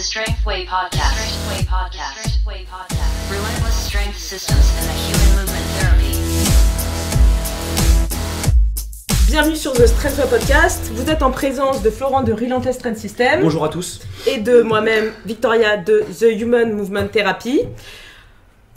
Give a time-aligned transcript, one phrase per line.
[0.00, 1.12] The Strength Way Podcast.
[1.12, 2.20] Strength Way Podcast.
[2.20, 3.30] Strength Way Podcast.
[3.30, 6.16] Relentless strength systems and the human movement therapy.
[9.26, 10.90] Bienvenue sur The Strength Way Podcast.
[10.94, 14.00] Vous êtes en présence de Florent de Relentless Strength System Bonjour à tous.
[14.26, 17.60] et de moi-même, Victoria de The Human Movement Therapy.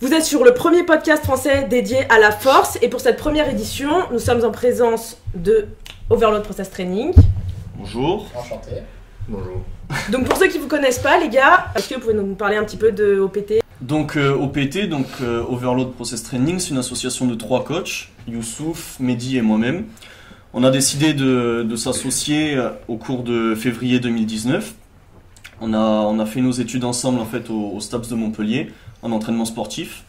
[0.02, 3.48] Vous êtes sur le premier podcast français dédié à la force et pour cette première
[3.48, 5.70] édition, nous sommes en présence de
[6.10, 7.14] Overload Process Training.
[7.78, 8.30] Bonjour.
[8.36, 8.84] Enchanté.
[9.28, 9.62] Bonjour.
[10.12, 12.58] Donc pour ceux qui vous connaissent pas, les gars, est-ce que vous pouvez nous parler
[12.58, 16.78] un petit peu de OPT Donc euh, OPT, donc euh, Overload Process Training, c'est une
[16.78, 19.86] association de trois coachs, Youssouf, Mehdi et moi-même.
[20.54, 24.74] On a décidé de, de s'associer euh, au cours de février 2019.
[25.62, 28.72] On a, on a fait nos études ensemble en fait au, au STAPS de Montpellier
[29.02, 30.04] en entraînement sportif.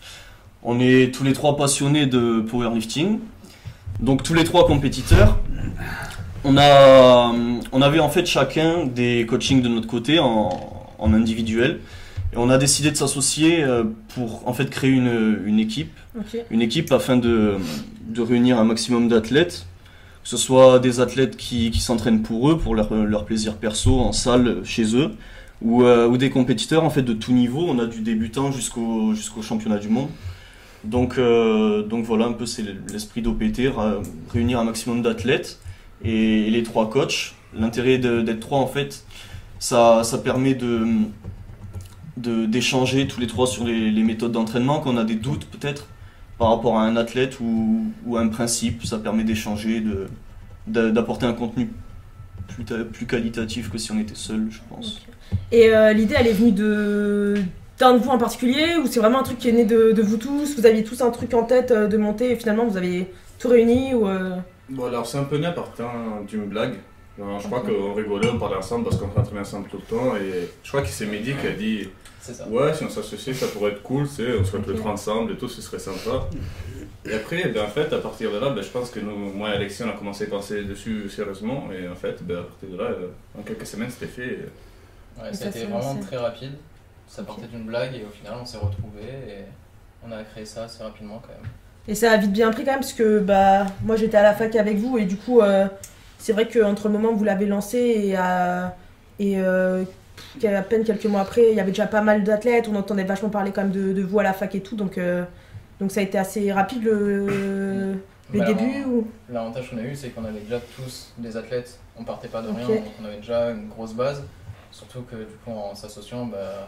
[0.65, 3.21] On est tous les trois passionnés de powerlifting,
[4.01, 5.39] donc tous les trois compétiteurs.
[6.45, 7.33] On, a,
[7.73, 10.51] on avait en fait chacun des coachings de notre côté en,
[10.99, 11.81] en individuel.
[12.33, 15.97] Et on a décidé de s'associer euh, pour en fait créer une, une équipe,
[16.51, 17.55] une équipe afin de,
[18.09, 19.67] de réunir un maximum d'athlètes,
[20.23, 24.01] que ce soit des athlètes qui, qui s'entraînent pour eux, pour leur, leur plaisir perso
[24.01, 25.13] en salle chez eux,
[25.63, 27.65] ou, euh, ou des compétiteurs en fait de tout niveau.
[27.69, 30.09] On a du débutant jusqu'au jusqu'au championnat du monde.
[30.83, 33.73] Donc, euh, donc voilà un peu c'est l'esprit d'OPT,
[34.33, 35.61] réunir un maximum d'athlètes
[36.03, 37.35] et, les trois coachs.
[37.57, 39.05] L'intérêt d'être trois en fait,
[39.59, 40.87] ça, ça permet de
[42.17, 45.89] d'échanger tous les trois sur les, méthodes d'entraînement, qu'on a des doutes peut-être
[46.39, 49.85] par rapport à un athlète ou, un principe, ça permet d'échanger,
[50.67, 51.71] d'apporter un contenu
[52.49, 55.01] plus, plus qualitatif que si on était seul, je pense.
[55.51, 57.35] Et euh, l'idée, elle est venue de
[57.79, 60.03] d'un de vous en particulier ou c'est vraiment un truc qui est né de, de
[60.03, 60.57] vous tous?
[60.57, 63.49] Vous aviez tous un truc en tête euh, de monter et finalement vous avez tout
[63.49, 64.37] réuni ou euh,
[64.69, 65.87] Bon, alors c'est un peu né à partir
[66.27, 66.77] d'une blague.
[67.19, 67.67] Alors, je crois Ok.
[67.69, 70.17] qu'on rigolait, on parlait ensemble parce qu'on s'entraînait ensemble tout le temps.
[70.17, 71.89] Et je crois que c'est Mehdi qui a dit
[72.21, 72.49] C'est ça.
[72.49, 74.81] Ouais, si on s'associait, ça pourrait être cool, tu sais, on serait tous les Ok.
[74.81, 76.27] trois ensemble et tout, ce serait sympa.
[77.05, 79.51] Et après, ben, en fait, à partir de là, ben, je pense que nous, moi
[79.51, 81.69] et Alexis, on a commencé à penser dessus sérieusement.
[81.71, 83.09] Et en fait, ben, à partir de là, euh,
[83.39, 84.27] en quelques semaines, c'était fait.
[84.27, 86.53] et- Ouais, Et ça a été vraiment très rapide.
[87.07, 89.45] Ça partait d'une blague et au final on s'est retrouvés et
[90.05, 91.49] on a créé ça assez rapidement quand même.
[91.87, 94.33] Et ça a vite bien pris quand même parce que bah moi j'étais à la
[94.35, 95.67] fac avec vous et du coup euh,
[96.19, 98.75] c'est vrai qu'entre le moment où vous l'avez lancé et à,
[99.19, 99.85] et euh,
[100.41, 103.29] qu'à peine quelques mois après il y avait déjà pas mal d'athlètes, on entendait vachement
[103.29, 105.25] parler quand même de, de vous à la fac et tout donc euh,
[105.79, 107.27] donc ça a été assez rapide le,
[108.33, 109.09] le Bah, début on- ou?
[109.31, 112.49] L'avantage qu'on a eu c'est qu'on avait déjà tous des athlètes, on partait pas de
[112.49, 114.23] rien, donc on avait déjà une grosse base.
[114.73, 116.67] Surtout que du coup en s'associant, bah,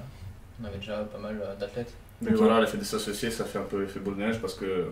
[0.63, 1.93] on avait déjà pas mal d'athlètes.
[2.21, 2.37] Mais Ok.
[2.37, 4.87] voilà, l'effet de s'associer, ça fait un peu effet boule de neige parce que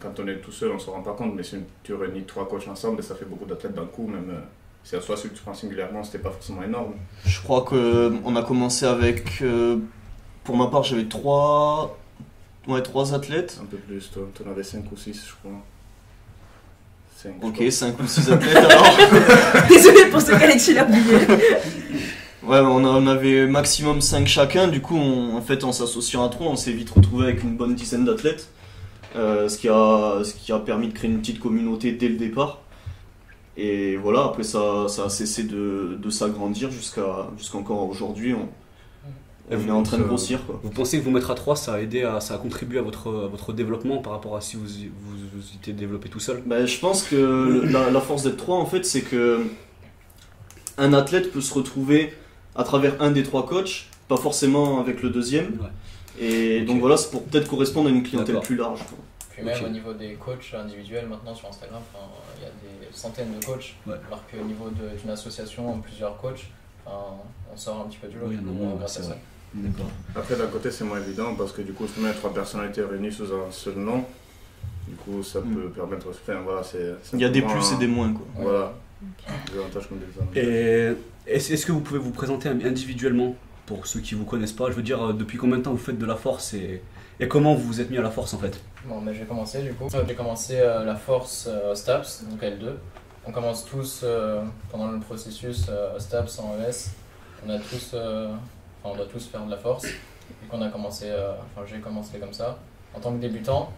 [0.00, 1.34] quand on est tout seul, on se rend pas compte.
[1.34, 4.30] Mais si tu réunis trois coachs ensemble, ça fait beaucoup d'athlètes d'un coup, même.
[4.30, 4.40] euh,
[4.82, 6.94] Si à soi, si tu prends singulièrement, c'était pas forcément énorme.
[7.26, 9.76] Je crois que on a commencé avec, euh,
[10.44, 11.98] pour ma part, j'avais trois,
[12.66, 13.58] ouais, trois athlètes.
[13.62, 15.58] Un peu plus, toi, t'en avais 5 ou 6, je crois.
[17.16, 18.96] 5, Ok, 5 ou 6 athlètes alors.
[19.68, 21.02] Désolé pour ceux qu'Alexis l'a oublié.
[22.42, 26.24] Ouais, on, a- on avait maximum 5 chacun, du coup, on- en fait, en s'associant
[26.24, 28.59] à 3, on s'est vite retrouvé avec une bonne dizaine d'athlètes, euh,
[29.14, 32.60] ce, qui a, ce qui a permis de créer une petite communauté dès le départ.
[33.56, 38.32] Et voilà, après, ça, ça a cessé de, de s'agrandir jusqu'à jusqu'encore aujourd'hui.
[38.34, 38.48] On,
[39.56, 40.60] vous- est en train de grossir, quoi.
[40.62, 42.82] Vous pensez que vous mettre à 3, ça a aidé à, ça a contribué à
[42.82, 46.40] votre, à votre développement par rapport à si vous vous, vous étiez développé tout seul?
[46.46, 49.40] Ben, je pense que la, la force d'être 3, en fait, c'est que
[50.78, 52.14] un athlète peut se retrouver
[52.54, 55.46] à travers un des trois coachs, pas forcément avec le deuxième.
[55.60, 55.68] Ouais.
[56.20, 58.80] Et donc voilà, c'est pour peut-être correspondre à une clientèle plus large.
[58.88, 58.98] quoi.
[59.30, 61.80] Puis même au niveau des coachs individuels maintenant sur Instagram,
[62.38, 63.74] il y a des centaines de coachs.
[63.86, 63.94] Ouais.
[64.06, 66.46] Alors qu'au niveau d'une association, plusieurs coachs,
[66.86, 68.36] on sort un petit peu du lot Oui,
[68.78, 69.16] grâce à ça.
[70.14, 72.82] Après, d'un côté, c'est moins évident parce que du coup, si on met trois personnalités
[72.82, 74.04] réunies sous un seul nom,
[74.86, 75.54] du coup, ça Mm.
[75.54, 76.06] peut permettre.
[76.10, 76.94] Enfin, voilà, c'est.
[77.14, 78.12] Il y a des plus et des moins.
[78.12, 78.26] Quoi.
[78.36, 78.74] Voilà.
[79.52, 79.98] Des avantages comme
[80.34, 80.92] des Et
[81.26, 83.34] est-ce est-ce que vous pouvez vous présenter individuellement?
[83.70, 85.76] Pour ceux qui vous connaissent pas Je veux dire, euh, depuis combien de temps vous
[85.78, 86.82] faites de la force et,
[87.20, 89.62] et comment vous vous êtes mis à la force en fait Bon, mais j'ai commencé
[89.62, 89.86] du coup.
[90.08, 92.72] J'ai commencé euh, la force euh, STAPS, donc L2.
[93.26, 96.90] On commence tous euh, pendant le processus euh, STAPS en ES.
[97.46, 98.26] On a tous, euh,
[98.82, 99.84] enfin, on doit tous faire de la force.
[99.84, 102.58] Donc on a commencé, euh, enfin j'ai commencé comme ça
[102.96, 103.70] en tant que débutant.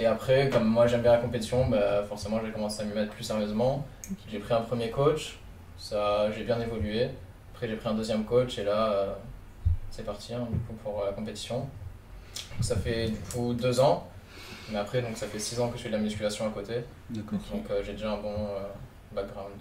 [0.00, 3.12] Et après, comme moi j'aime bien la compétition, bah, forcément j'ai commencé à m'y mettre
[3.12, 3.86] plus sérieusement.
[4.28, 5.38] J'ai pris un premier coach,
[5.76, 7.10] ça j'ai bien évolué.
[7.58, 9.12] Après j'ai pris un deuxième coach et là euh,
[9.90, 11.56] c'est parti hein, du coup, pour la compétition.
[11.58, 14.06] Donc, ça fait du coup deux ans.
[14.70, 16.84] Mais après, donc ça fait 6 ans que je fais de la musculation à côté,
[17.10, 17.40] D'accord.
[17.52, 18.60] donc euh, j'ai déjà un bon euh,
[19.12, 19.54] background.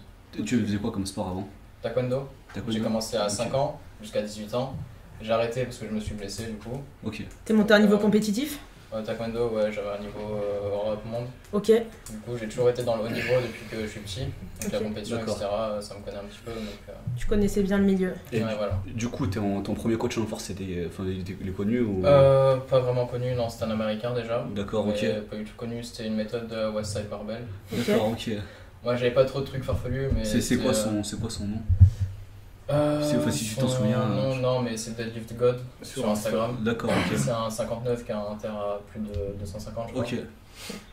[0.46, 1.48] Tu faisais quoi comme sport avant?
[1.82, 3.32] Taekwondo, Taekwondo j'ai commencé à Ok.
[3.32, 4.76] 5 ans jusqu'à 18 ans.
[5.20, 6.80] J'ai arrêté parce que je me suis blessé du coup.
[7.04, 7.26] Ok.
[7.46, 8.60] T'es monté à un niveau compétitif?
[8.92, 11.26] Taekwondo, ouais, j'avais un niveau euh, Europe monde.
[11.52, 11.66] Ok.
[11.66, 14.22] Du coup, j'ai toujours été dans le haut niveau depuis que je suis petit.
[14.62, 16.52] Donc la compétition, etc., euh, ça me connaît un petit peu.
[16.52, 18.14] Donc, euh, Tu connaissais bien le milieu.
[18.32, 18.80] Et ouais, voilà.
[18.86, 22.06] du coup, ton premier coach en force, c'était, enfin, il connu ou?
[22.06, 24.46] Euh, pas vraiment connu, non, c'était un américain déjà.
[24.56, 25.06] D'accord, ok.
[25.30, 27.44] Pas du tout connu, c'était une méthode de Westside Barbell.
[27.72, 27.88] Ok.
[27.88, 28.32] D'accord, ok.
[28.84, 30.24] Moi, j'avais pas trop de trucs farfelus, mais.
[30.24, 31.60] C'est quoi euh, son, c'est quoi son nom?
[32.70, 36.58] Euh, c'est- enfin, si tu t'en souviens, Non, non, mais c'est Deadlift God sur, Instagram.
[36.64, 37.18] D'accord, ok.
[37.18, 40.04] C'est un 59 qui a un inter à plus de 250, je crois.
[40.04, 40.16] Ok.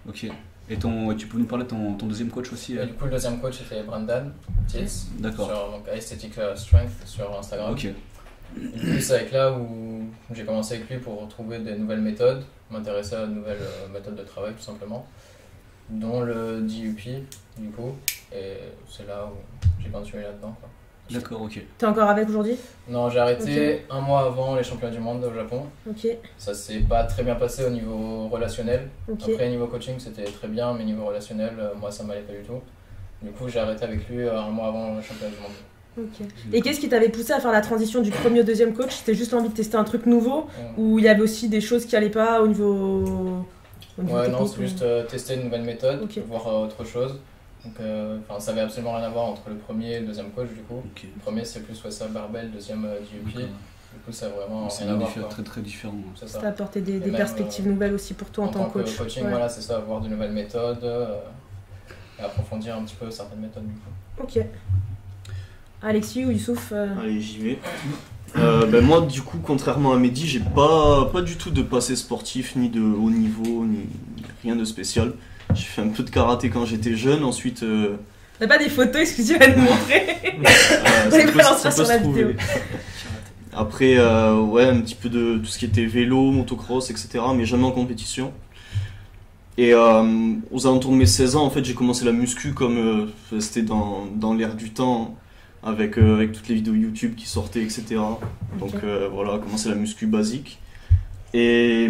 [0.09, 0.27] Ok.
[0.69, 2.95] Et ton, tu peux nous parler de ton, ton deuxième coach aussi Et euh du
[2.95, 4.31] coup, le deuxième coach c'était Brandon
[4.67, 5.47] Tietz D'accord.
[5.47, 7.73] sur donc, Aesthetic euh, Strength sur Instagram.
[7.73, 7.85] Ok.
[7.87, 13.17] Et c'est avec là où j'ai commencé avec lui pour retrouver des nouvelles méthodes, m'intéresser
[13.17, 15.07] à de nouvelles euh, méthodes de travail tout simplement,
[15.91, 17.27] dont le DUP
[17.59, 17.95] du coup,
[18.33, 18.57] et
[18.89, 19.37] c'est là où
[19.83, 20.57] j'ai continué là-dedans.
[20.61, 20.69] quoi.
[21.11, 21.61] D'accord, ok.
[21.79, 22.57] T'es encore avec aujourd'hui?
[22.89, 25.65] Non, j'ai arrêté un mois avant les championnats du monde au Japon.
[25.89, 26.07] Ok.
[26.39, 28.89] Ça s'est pas très bien passé au niveau relationnel.
[29.11, 29.29] Ok.
[29.29, 32.43] Après, niveau coaching, c'était très bien, mais niveau relationnel, euh, moi, ça m'allait pas du
[32.43, 32.61] tout.
[33.23, 35.53] Du coup, j'ai arrêté avec lui euh, un mois avant le championnat du monde.
[35.97, 36.27] Ok.
[36.53, 38.91] Et qu'est-ce qui t'avait poussé à faire la transition du premier au deuxième coach?
[38.91, 40.47] C'était juste l'envie de tester un truc nouveau
[40.77, 43.45] ou il y avait aussi des choses qui allaient pas au niveau.
[43.99, 47.21] au niveau Ouais, non, c'est juste euh, tester une nouvelle méthode, voir euh, autre chose.
[47.65, 50.31] Donc, euh, enfin, ça avait absolument rien à voir entre le premier et le deuxième
[50.31, 50.83] coach, du coup.
[51.03, 53.35] Le premier, c'est plus Wessa Barbell, deuxième euh, DUP.
[53.35, 53.49] D'accord.
[53.95, 55.29] Du coup, ça a vraiment C'est rien à voir.
[55.29, 55.95] très très différent.
[56.17, 56.47] C'est Ça ça.
[56.47, 58.81] a apporté des, des même, perspectives euh, nouvelles aussi pour toi en, En tant que
[58.81, 58.97] coach.
[58.97, 59.31] coaching, Ouais.
[59.31, 61.17] voilà, c'est ça, voir de nouvelles méthodes euh,
[62.19, 63.65] et approfondir un petit peu certaines méthodes.
[63.67, 64.23] Du coup.
[64.25, 64.45] Ok.
[65.83, 67.59] Alexis ou Youssouf euh, Allez, j'y vais.
[68.37, 71.95] Euh, ben moi, du coup, contrairement à Mehdi, j'ai pas, pas du tout de passé
[71.95, 73.87] sportif, ni de haut niveau, ni
[74.43, 75.13] rien de spécial.
[75.55, 77.63] J'ai fait un peu de karaté quand j'étais jeune, ensuite.
[77.63, 77.97] euh,
[78.39, 82.29] T'as pas des photos, excusez à nous montrer euh, On les balancera sur la vidéo.
[83.53, 87.45] Après, euh, ouais, un petit peu de tout ce qui était vélo, motocross, etc., mais
[87.47, 88.33] jamais en compétition.
[89.57, 92.77] Et euh, aux alentours de mes 16 ans, en fait, j'ai commencé la muscu comme
[92.77, 95.15] euh, c'était dans, dans l'air du temps,
[95.63, 97.85] avec, euh, avec toutes les vidéos YouTube qui sortaient, etc.
[98.59, 100.59] Donc euh, voilà, commencé la muscu basique.
[101.33, 101.89] Et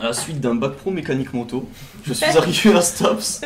[0.00, 1.68] à la suite d'un bac pro mécanique moto,
[2.04, 3.42] je suis arrivé à Staps.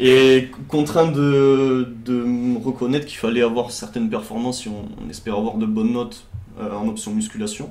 [0.00, 5.36] Et contraint de, de me reconnaître qu'il fallait avoir certaines performances si on, on espère
[5.36, 6.26] avoir de bonnes notes
[6.60, 7.70] euh, en option musculation.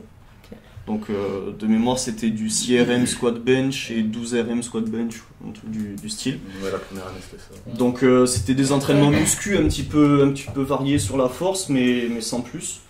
[0.87, 5.23] Donc euh, de mémoire c'était du 6 RM squat bench et 12 RM squat bench,
[5.47, 6.39] un truc du, du style.
[6.61, 7.77] Ouais, la première année, c'était ça.
[7.77, 11.29] Donc euh, c'était des entraînements muscu un petit peu, un petit peu variés sur la
[11.29, 12.81] force, mais, mais sans plus.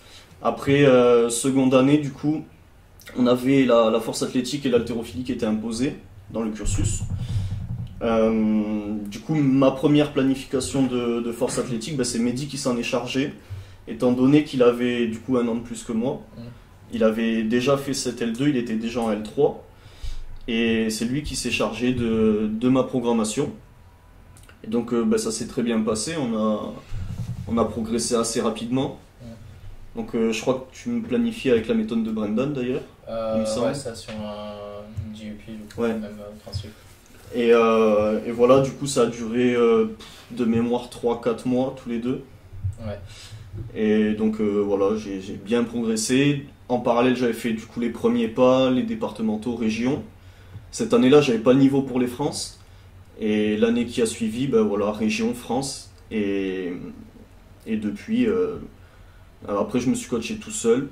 [0.42, 2.44] Après, euh, seconde année, du coup,
[3.16, 5.96] on avait la, la force athlétique et l'haltérophilie qui étaient imposées
[6.30, 7.02] dans le cursus.
[8.02, 12.76] Euh, du coup, ma première planification de, de force athlétique, bah, c'est Mehdi qui s'en
[12.76, 13.32] est chargé,
[13.88, 16.22] étant donné qu'il avait du coup un an de plus que moi.
[16.36, 16.40] Mm.
[16.92, 19.54] Il avait déjà fait cette L2, il était déjà en L3.
[20.46, 23.50] Et c'est lui qui s'est chargé de, de ma programmation.
[24.62, 26.72] Et donc euh, bah, ça s'est très bien passé, on a,
[27.48, 28.98] on a progressé assez rapidement.
[29.22, 29.28] Ouais.
[29.96, 32.82] Donc euh, je crois que tu me planifies avec la méthode de Brendan d'ailleurs.
[33.08, 33.66] Euh, semble.
[33.68, 34.54] ouais, ça sur un
[35.74, 35.88] coup, Ouais.
[35.88, 36.70] même euh, principe.
[37.34, 39.86] Et, euh, et voilà, du coup ça a duré euh,
[40.30, 42.22] de mémoire 3-4 mois tous les deux.
[42.86, 42.98] Ouais.
[43.74, 46.46] Et donc voilà, j'ai bien progressé.
[46.68, 50.02] En parallèle, j'avais fait du coup les premiers pas, les départementaux, régions.
[50.70, 52.58] Cette année-là, j'avais pas le niveau pour les France.
[53.20, 55.92] Et l'année qui a suivi, ben voilà, région, France.
[56.10, 56.72] Et,
[57.66, 58.26] et depuis,
[59.46, 60.88] après, je me suis coaché tout seul.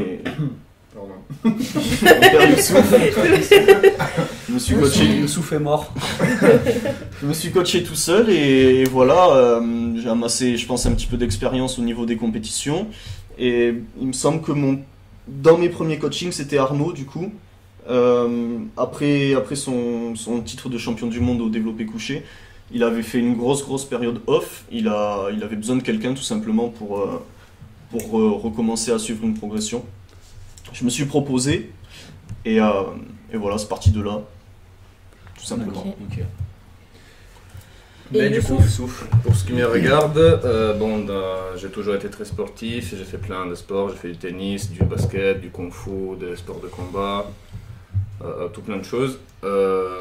[0.00, 0.18] Et
[0.94, 1.14] Pardon.
[4.48, 5.92] je me suis coaché Youssouf est mort.
[7.20, 11.06] Je me suis coaché tout seul et voilà, euh, j'ai amassé, je pense, un petit
[11.06, 12.88] peu d'expérience au niveau des compétitions.
[13.38, 14.80] Et il me semble que mon,
[15.28, 17.32] dans mes premiers coachings, c'était Arnaud, du coup.
[17.88, 22.22] Euh, après après son, son titre de champion du monde au développé couché,
[22.72, 24.64] il avait fait une grosse, grosse période off.
[24.70, 27.24] Il, a, il avait besoin de quelqu'un, tout simplement, pour, euh,
[27.90, 29.84] pour euh, recommencer à suivre une progression.
[30.72, 31.70] Je me suis proposé
[32.44, 32.82] et, euh,
[33.32, 34.20] et voilà, c'est parti de là,
[35.36, 35.80] tout simplement.
[35.80, 36.18] Ok.
[36.18, 36.18] Ok.
[38.14, 38.56] Et Mais du coup,
[39.24, 43.16] pour ce qui me regarde, euh, bon, dans- j'ai toujours été très sportif, j'ai fait
[43.16, 47.30] plein de sports, j'ai fait du tennis, du basket, du kung-fu, des sports de combat,
[48.22, 49.18] euh, tout plein de choses.
[49.44, 50.00] Euh,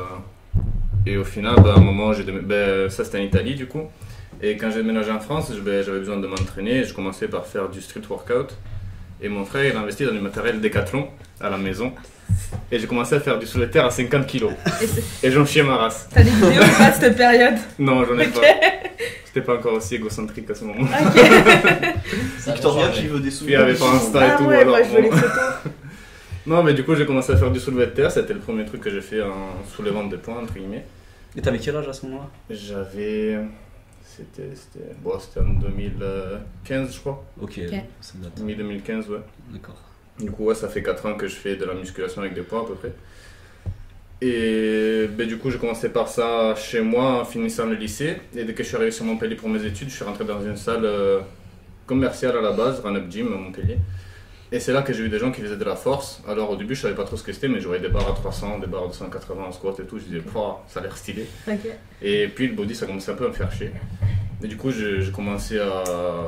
[1.05, 3.83] et au final, bah, à un moment, j'ai ben, ça c'était en Italie du coup.
[4.41, 7.81] Et quand j'ai déménagé en France, j'avais besoin de m'entraîner, je commençais par faire du
[7.81, 8.57] street workout.
[9.21, 11.07] Et mon frère, il a investi dans du matériel Decathlon
[11.39, 11.93] à la maison.
[12.71, 14.45] Et j'ai commencé à faire du solitaire à 50 kg.
[15.21, 16.07] Et Et j'en chiais ma race.
[16.13, 18.33] T'as des vidéos ou pas de cette période Non, j'en ai Ok.
[18.33, 18.41] pas.
[19.27, 20.83] J'étais pas encore aussi égocentrique à ce moment.
[20.83, 21.21] Ok.
[22.47, 23.59] Victoria qui veut des il souvenirs.
[23.59, 24.43] y avait pas Insta et Ah tout.
[24.45, 25.09] ouais, alors moi je veux bon.
[25.11, 25.31] les photos.
[26.47, 28.09] Non, mais du coup, j'ai commencé à faire du soulevé de terre.
[28.11, 30.83] C'était le premier truc que j'ai fait en soulevant des points, entre guillemets.
[31.37, 32.27] Et t'avais quel âge à ce moment-là?
[32.49, 33.37] J'avais.
[34.17, 34.55] C'était.
[34.55, 37.23] C'était bon, c'était en 2015, je crois.
[37.41, 37.75] Ok, Ok.
[38.01, 38.39] ça date.
[38.41, 39.19] Mi-2015, ouais.
[39.51, 39.75] D'accord.
[40.19, 42.41] Du coup, ouais, ça fait 4 ans que je fais de la musculation avec des
[42.41, 42.93] poids à peu près.
[44.21, 48.17] Et ben, du coup, j'ai commencé par ça chez moi en finissant le lycée.
[48.35, 50.41] Et dès que je suis arrivé sur Montpellier pour mes études, je suis rentré dans
[50.43, 51.21] une salle euh,
[51.87, 53.77] commerciale à la base, Run Up Gym à Montpellier.
[54.53, 56.21] Et c'est là que j'ai eu des gens qui faisaient de la force.
[56.27, 58.09] Alors au début, je savais pas trop ce que c'était, mais je voyais des barres
[58.09, 59.97] à 300, des barres à 280 en squat et tout.
[59.97, 60.21] Je disais,
[60.67, 61.25] ça a l'air stylé.
[62.01, 63.71] Et puis le body, ça commençait un peu à me faire chier.
[64.43, 65.83] Et du coup, j'ai commencé à,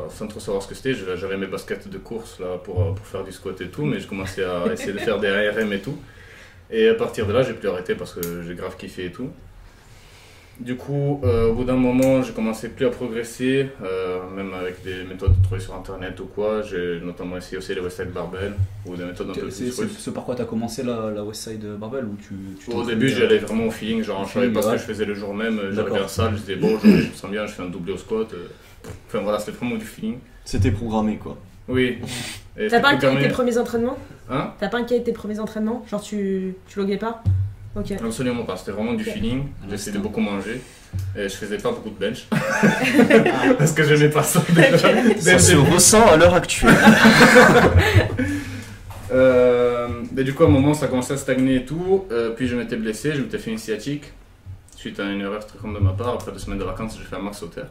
[0.09, 3.05] sans trop savoir ce que c'était, j'avais mes baskets de course là pour, euh, pour
[3.05, 5.79] faire du squat et tout, mais je commençais à essayer de faire des ARM et
[5.79, 5.97] tout.
[6.69, 9.31] Et à partir de là, j'ai plus arrêté parce que j'ai grave kiffé et tout.
[10.59, 14.83] Du coup, euh, au bout d'un moment, j'ai commencé plus à progresser, euh, même avec
[14.83, 16.61] des méthodes trouvées sur internet ou quoi.
[16.61, 18.53] J'ai notamment essayé aussi les Westside Barbell
[18.85, 19.97] ou des méthodes un peu C'est plus c'est russes.
[19.97, 23.09] ce par quoi t'as commencé la, la Westside Barbell ou tu, tu Au début, euh,
[23.09, 24.73] j'y allais vraiment au feeling, genre je savais pas ce Ouais.
[24.75, 27.31] que je faisais le jour même, j'arrivais en salle, je disais bon, je, me sens
[27.31, 28.31] bien, je fais un doublé au squat.
[28.33, 28.47] euh,
[29.07, 30.19] Enfin voilà, c'était vraiment du feeling.
[30.45, 31.35] C'était programmé quoi.
[31.67, 31.97] Oui.
[32.59, 33.97] Et T'as pas c'était inquiété tes premiers entraînements?
[34.29, 34.51] Hein?
[34.59, 35.83] T'as pas inquiété tes premiers entraînements?
[35.89, 37.23] Genre tu, tu loguais pas?
[37.75, 37.91] Ok.
[37.91, 39.45] Absolument pas, c'était vraiment du feeling.
[39.65, 40.61] Un J'essayais de beaucoup manger.
[41.17, 42.27] Et je faisais pas beaucoup de bench.
[43.57, 44.77] Parce que j'aimais pas ça déjà.
[44.77, 44.91] Ça
[45.33, 46.75] Dès- se ressent à l'heure actuelle.
[49.11, 52.05] Euh, mais du coup, à un moment, ça commençait à stagner et tout.
[52.11, 54.05] Euh, puis je m'étais blessé, je m'étais fait une sciatique.
[54.75, 57.05] Suite à une erreur très grande de ma part, après deux semaines de vacances, j'ai
[57.05, 57.67] fait un max au terre.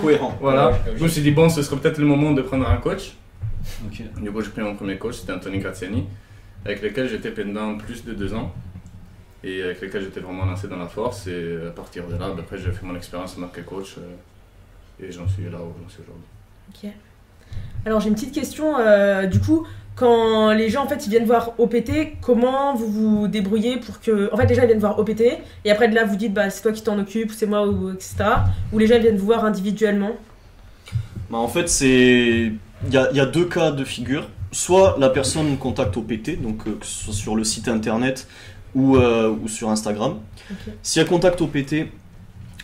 [0.00, 0.36] Cohérent.
[0.40, 0.70] Voilà.
[0.70, 3.12] Ouais, Je me suis dit, bon, ce serait peut-être le moment de prendre un coach.
[4.20, 6.04] Du coup, j'ai pris mon premier coach, c'était Anthony Graziani,
[6.64, 8.52] avec lequel j'étais pendant plus de deux ans.
[9.44, 11.26] Et avec lequel j'étais vraiment lancé dans la force.
[11.26, 13.96] Et à partir de là, bah, après, j'ai fait mon expérience en tant que coach.
[13.98, 16.24] euh, et j'en suis là où j'en suis aujourd'hui.
[16.70, 16.90] Ok.
[17.84, 18.78] Alors j'ai une petite question.
[18.78, 19.66] euh, du coup,
[19.96, 24.32] quand les gens en fait ils viennent voir OPT, comment vous vous débrouillez pour que.
[24.32, 25.22] En fait, les gens ils viennent voir OPT
[25.64, 27.90] et après de là vous dites bah c'est toi qui t'en occupe, c'est moi ou
[27.90, 28.14] etc.
[28.72, 30.12] Ou les gens viennent vous voir individuellement?
[31.30, 32.52] Bah, en fait, c'est.
[32.86, 34.28] Il y a, il y a deux cas de figure.
[34.52, 38.28] Soit la personne contacte OPT, donc euh, que ce soit sur le site internet
[38.74, 40.18] ou, euh, ou sur Instagram.
[40.82, 41.86] Si elle contacte OPT,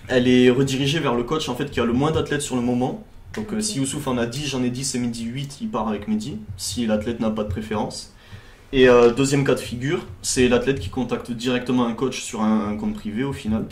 [0.09, 2.63] elle est redirigée vers le coach en fait qui a le moins d'athlètes sur le
[2.63, 3.05] moment.
[3.35, 5.89] Donc euh, si Youssouf en a 10, j'en ai 10 et Mehdi 8, il part
[5.89, 8.15] avec Mehdi, si l'athlète n'a pas de préférence.
[8.75, 12.77] Et deuxième cas de figure, c'est l'athlète qui contacte directement un coach sur un, un
[12.77, 13.65] compte privé au final.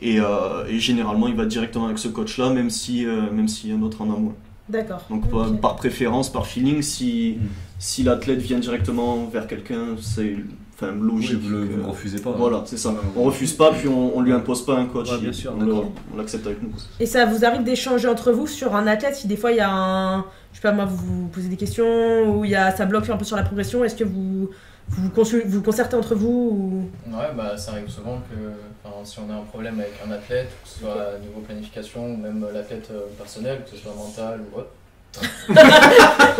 [0.00, 3.76] Et, et généralement, il va directement avec ce coach-là, même si, même s'il y a
[3.76, 4.34] un autre en amont.
[4.68, 5.02] D'accord.
[5.10, 7.46] Donc par- préférence, par feeling, si, Mm.
[7.78, 10.36] si l'athlète vient directement vers quelqu'un, c'est
[10.74, 11.38] enfin, logique.
[11.42, 12.30] Oui, vous vous le refusez pas.
[12.32, 12.94] Voilà, c'est ça.
[13.16, 15.10] On refuse pas, puis on, on lui impose pas un coach.
[15.12, 16.70] Ouais, bien sûr, on l'accepte avec nous.
[16.98, 19.60] Et ça vous arrive d'échanger entre vous sur un athlète si des fois il y
[19.60, 20.20] a un.
[20.52, 23.10] Je sais pas moi, vous vous posez des questions ou il y a, ça bloque
[23.10, 24.48] un peu sur la progression, est-ce que vous
[24.88, 27.10] vous, consul- vous concertez entre vous ou...
[27.10, 28.36] Ouais, bah ça arrive souvent que
[28.84, 32.06] enfin, si on a un problème avec un athlète, que ce soit à niveau planification
[32.06, 34.70] ou même l'athlète euh, personnel, que ce soit mental ou autre.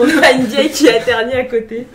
[0.00, 1.86] On a une vieille qui a terni à côté.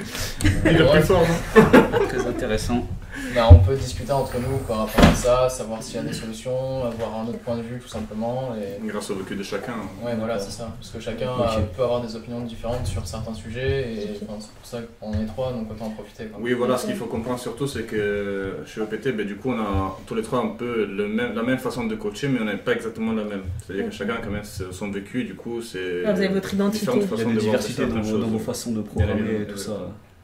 [0.42, 2.08] Il est plus fort, non?
[2.08, 2.88] Très intéressant.
[3.36, 6.14] Bah, on peut discuter entre nous par rapport à ça, savoir s'il y a des
[6.14, 8.56] solutions, avoir un autre point de vue tout simplement.
[8.56, 8.86] Et...
[8.88, 9.76] Grâce au vécu de chacun.
[10.04, 10.72] Ouais, voilà, c'est ça.
[10.80, 14.28] Parce que chacun a- peut avoir des opinions différentes sur certains sujets et Ok.
[14.30, 16.26] enfin, c'est pour ça qu'on est trois, donc autant en profiter.
[16.26, 16.40] Quoi.
[16.42, 19.60] Oui, voilà, ce qu'il faut comprendre surtout, c'est que chez OPT, ben, du coup, on
[19.60, 22.46] a tous les trois un peu le même, la même façon de coacher, mais on
[22.46, 23.44] n'est pas exactement la même.
[23.66, 26.04] C'est-à-dire que chacun a quand même son vécu, du coup, c'est.
[26.06, 26.80] Ah, vous avez votre identité.
[26.86, 28.32] différentes Il y a des diversités dans, vos- dans choses.
[28.32, 29.74] vos façons de programmer et tout ça.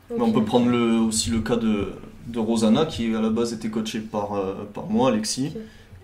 [0.10, 1.88] Mais on peut prendre le, aussi le cas de,
[2.28, 5.54] de Rosanna, qui à la base était coachée par, euh, par moi, Alexis,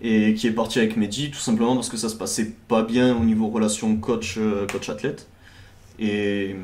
[0.00, 3.16] et qui est partie avec Mehdi, tout simplement parce que ça se passait pas bien
[3.16, 5.28] au niveau relation coach, euh, coach-athlète.
[5.98, 6.56] Et,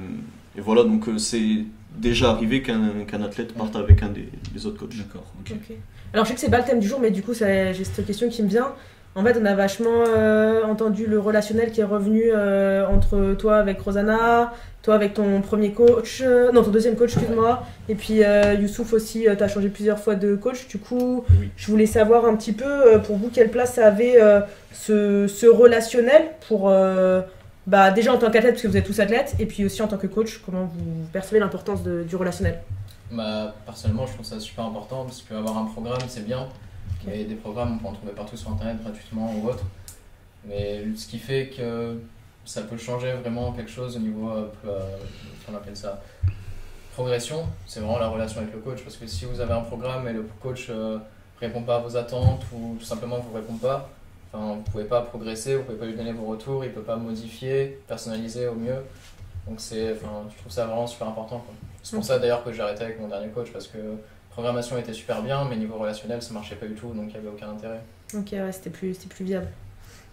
[0.56, 1.64] et voilà, donc euh, c'est
[1.96, 4.96] déjà arrivé qu'un qu'un athlète parte avec un des, des autres coachs.
[4.96, 5.52] D'accord, ok.
[5.56, 5.76] Ok.
[6.12, 7.84] Alors je sais que c'est pas le thème du jour, mais du coup ça- j'ai
[7.84, 8.72] cette question qui me vient.
[9.18, 13.56] En fait, on a vachement euh, entendu le relationnel qui est revenu euh, entre toi
[13.56, 18.22] avec Rosanna, toi avec ton premier coach, euh, non ton deuxième coach, excuse-moi, et puis
[18.22, 20.68] euh, Youssouf aussi, tu as changé plusieurs fois de coach.
[20.68, 21.50] Du coup, Oui.
[21.56, 24.38] je voulais savoir un petit peu euh, pour vous quelle place ça avait euh,
[24.72, 27.20] ce, ce relationnel pour euh,
[27.66, 29.88] bah, déjà en tant qu'athlète, parce que vous êtes tous athlètes, et puis aussi en
[29.88, 32.60] tant que coach, comment vous percevez l'importance du relationnel?
[33.10, 36.46] Bah, personnellement, je trouve ça super important parce qu'avoir un programme, c'est bien.
[37.06, 39.64] Mais des programmes, on peut en trouver partout sur internet gratuitement ou autre.
[40.46, 41.98] Mais ce qui fait que
[42.44, 44.96] ça peut changer vraiment quelque chose au niveau, euh, euh,
[45.50, 46.02] on appelle ça,
[46.94, 48.82] progression, c'est vraiment la relation avec le coach.
[48.82, 50.98] Parce que si vous avez un programme et le coach euh,
[51.40, 53.90] répond pas à vos attentes ou tout simplement vous répond pas,
[54.32, 56.96] Enfin, vous pouvez pas progresser, vous pouvez pas lui donner vos retours, il peut pas
[56.96, 58.84] modifier, personnaliser au mieux.
[59.46, 61.42] Donc c'est, enfin, je trouve ça vraiment super important.
[61.82, 63.78] C'est pour ça d'ailleurs que j'ai arrêté avec mon dernier coach parce que
[64.42, 67.18] programmation était super bien, mais niveau relationnel ça marchait pas du tout, donc il y
[67.18, 67.80] avait aucun intérêt.
[68.14, 69.48] Ok, ouais, c'était plus, c'était plus viable.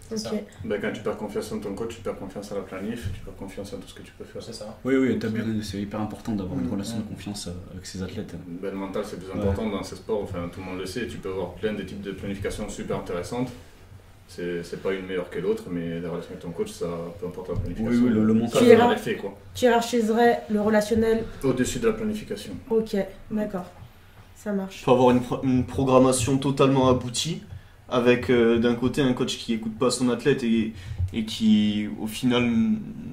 [0.08, 0.32] C'est ça.
[0.34, 0.40] Ok.
[0.64, 3.20] Ben, quand tu perds confiance en ton coach, tu perds confiance en la planif, tu
[3.20, 4.42] perds confiance en tout ce que tu peux faire.
[4.42, 4.76] C'est ça.
[4.84, 8.02] Oui, oui, t'as bien- c'est hyper important d'avoir une relation de confiance euh, avec ses
[8.02, 8.34] athlètes.
[8.48, 9.38] Ben, le mental, c'est plus Ouais.
[9.40, 11.06] important dans ces sports, enfin, tout le monde le sait.
[11.06, 13.50] Tu peux avoir plein de types de planification super intéressantes.
[14.28, 16.86] C'est c'est pas une meilleure que l'autre, mais la relation avec ton coach, ça,
[17.20, 17.92] peu importe la planification.
[17.92, 19.38] Oui, oui, le- le mental, ça Tu effet, quoi.
[19.54, 21.22] Tu hiérarchiserais le relationnel.
[21.44, 22.52] Au-dessus de la planification.
[22.70, 22.96] Ok,
[23.30, 23.66] d'accord.
[24.36, 24.80] Ça marche.
[24.80, 27.40] Il faut avoir une, pro- une programmation totalement aboutie,
[27.88, 30.72] avec euh, d'un côté un coach qui écoute pas son athlète et,
[31.12, 32.50] et qui au final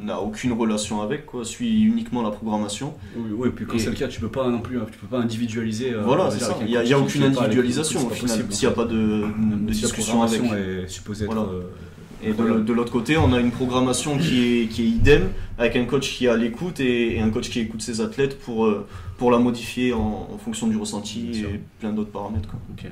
[0.02, 2.94] n'a aucune relation avec, quoi, suit uniquement la programmation.
[3.16, 5.08] Oui, oui, puis quand Et- c'est le cas, tu peux pas non plus, tu peux
[5.08, 5.94] pas individualiser.
[5.94, 6.58] euh, voilà, c'est ça.
[6.62, 10.42] Il n'y a, aucune individualisation au final, s'il n'y a pas de, de discussion avec.
[10.42, 11.34] programmation est supposée être.
[11.34, 11.48] Voilà.
[11.50, 11.62] euh,
[12.26, 15.86] Et de, l'autre côté, on a une programmation qui est, qui est idem, avec un
[15.86, 18.88] coach qui est à l'écoute et, et un coach qui écoute ses athlètes pour, euh,
[19.18, 22.50] pour la modifier en, en fonction du ressenti et plein d'autres paramètres.
[22.50, 22.60] Quoi.
[22.72, 22.92] ok.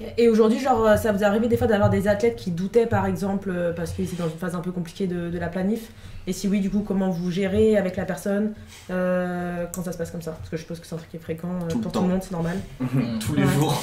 [0.00, 0.06] Ok.
[0.18, 2.86] Et aujourd'hui, genre, euh, ça vous est arrivé des fois d'avoir des athlètes qui doutaient,
[2.86, 5.48] par exemple, euh, parce qu'ils étaient dans une phase un peu compliquée de, de la
[5.48, 5.90] planif
[6.26, 8.54] Et si oui, du coup, comment vous gérez avec la personne
[8.90, 10.30] euh, quand ça se passe comme ça?
[10.32, 12.00] Parce que je suppose que c'est un truc qui est fréquent euh, Tout pour temps.
[12.00, 12.58] tout le monde, c'est normal.
[13.20, 13.52] Tous les Ouais.
[13.52, 13.82] jours.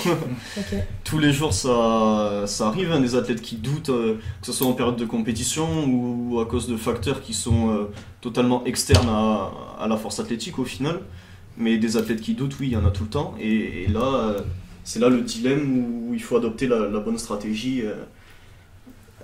[1.03, 4.65] Tous les jours, ça, ça arrive, hein, des athlètes qui doutent, euh, que ce soit
[4.65, 7.87] en période de compétition ou à cause de facteurs qui sont
[8.21, 10.99] totalement externes à, à la force athlétique au final.
[11.57, 13.35] Mais des athlètes qui doutent, oui, il y en a tout le temps.
[13.39, 14.37] Et, et là,
[14.83, 17.83] c'est là le dilemme où il faut adopter la, la bonne stratégie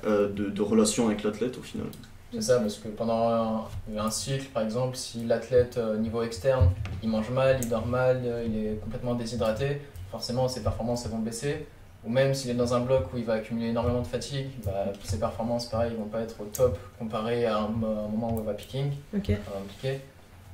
[0.06, 1.88] de, de relation avec l'athlète au final.
[2.34, 6.72] C'est ça, parce que pendant un, un cycle, par exemple, si l'athlète, euh, niveau externe,
[7.01, 9.81] il mange mal, il dort mal, euh, il est complètement déshydraté,
[10.12, 11.65] forcément ses performances elles vont baisser.
[12.05, 14.86] Ou même s'il est dans un bloc où il va accumuler énormément de fatigue, bah,
[15.03, 18.46] ses performances, pareil, vont pas être au top comparé à un, un moment où il
[18.46, 19.29] va picking, Ok.
[19.31, 20.01] enfin, piquer.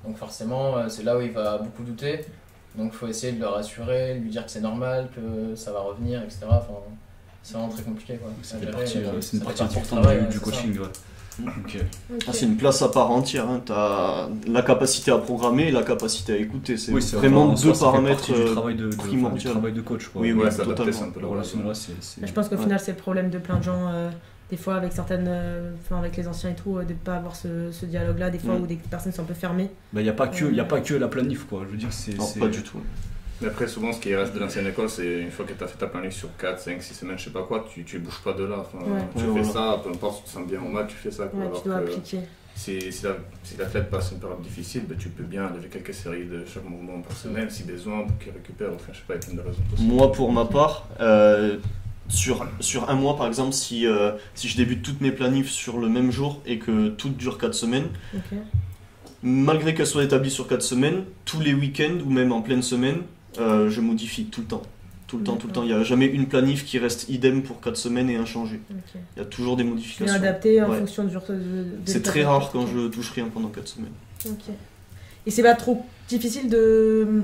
[0.05, 2.25] Donc forcément, euh, c'est là où il va beaucoup douter.
[2.75, 5.81] Donc il faut essayer de le rassurer, lui dire que c'est normal, que ça va
[5.81, 6.39] revenir, etc.
[6.49, 6.73] Enfin,
[7.43, 8.17] c'est vraiment très compliqué.
[8.17, 8.31] Quoi.
[8.71, 10.79] Partie, c'est une partie importante du, coaching.
[10.79, 10.87] ouais.
[12.27, 13.47] Ah, c'est une place à part entière.
[13.65, 16.77] Tu as la capacité à programmer et la capacité à écouter.
[16.77, 18.25] C'est Oui, vraiment soi, deux ça paramètres.
[18.33, 20.07] du euh, travail de, de- enfin, du travail de coach.
[20.09, 20.21] Quoi.
[20.21, 21.01] Oui, oui, totalement.
[21.03, 21.21] un peu
[22.21, 22.61] Mais je pense qu'au Ouais.
[22.61, 24.09] final, c'est le problème de plein de gens, euh,
[24.49, 27.15] des fois avec certaines, euh, enfin avec les anciens et tout, euh, de ne pas
[27.15, 28.61] avoir ce, ce dialogue-là, des fois Mm.
[28.63, 29.69] où des personnes sont un peu fermées.
[29.93, 31.61] Bah, il n'y a, pas que- y a pas que la planif, quoi.
[31.65, 32.79] Je veux dire, c'est- pas du tout.
[33.41, 35.67] Mais après, souvent, ce qui reste de l'ancienne école, c'est une fois que tu as
[35.67, 38.21] fait ta planif sur 4, 5, 6 semaines, je sais pas quoi, tu, tu bouges
[38.23, 38.57] pas de là.
[38.59, 39.01] Enfin, Ouais.
[39.17, 39.73] Tu Ouais, fais voilà.
[39.75, 41.25] ça, peu importe si tu te sens bien ou mal, tu fais ça.
[41.25, 41.39] Quoi.
[41.39, 42.19] Ouais, Alors tu dois que appliquer.
[42.55, 45.93] si, si la- si l'athlète passe une période difficile, ben, tu peux bien lever quelques
[45.93, 48.69] séries de chaque mouvement par semaine si besoin pour qu'il récupère.
[48.73, 49.91] Enfin, je sais pas, il y a plein de raisons possibles.
[49.91, 51.57] Moi, pour ma part, euh,
[52.07, 55.79] sur, sur un mois, par exemple, si, euh, si je débute toutes mes planifs sur
[55.79, 58.37] le même jour et que toutes durent 4 semaines, Ok.
[59.21, 63.01] malgré qu'elles soient établies sur 4 semaines, tous les week-ends ou même en pleine semaine,
[63.39, 64.61] euh, je modifie tout le temps.
[65.07, 65.61] Tout le temps, tout le temps.
[65.63, 68.59] Il n'y a jamais une planif qui reste idem pour 4 semaines et inchangée.
[69.15, 70.15] Il y a toujours des modifications.
[70.15, 70.79] adapter en Ouais.
[70.79, 71.15] fonction du.
[71.85, 73.91] C'est très rare quand je touche rien pendant 4 semaines.
[74.25, 74.53] Ok.
[75.27, 77.23] Et c'est pas trop difficile de,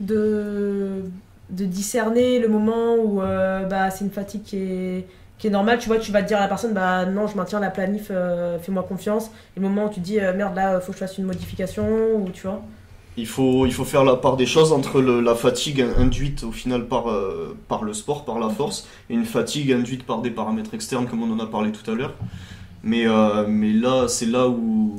[0.00, 1.02] de,
[1.50, 5.06] de discerner le moment où euh, bah, c'est une fatigue qui est,
[5.38, 5.78] qui est normale.
[5.78, 8.08] Tu vois, tu vas te dire à la personne, bah non, je maintiens la planif,
[8.10, 9.26] euh, fais-moi confiance.
[9.56, 11.24] Et le moment où tu te dis, euh, merde, là, faut que je fasse une
[11.24, 12.62] modification, ou tu vois.
[13.18, 16.86] Il faut, il faut faire la part des choses entre la fatigue induite au final
[16.86, 20.72] par, euh, par le sport, par la force, et une fatigue induite par des paramètres
[20.72, 22.14] externes comme on en a parlé tout à l'heure.
[22.82, 24.96] Mais, euh, mais là, c'est là où,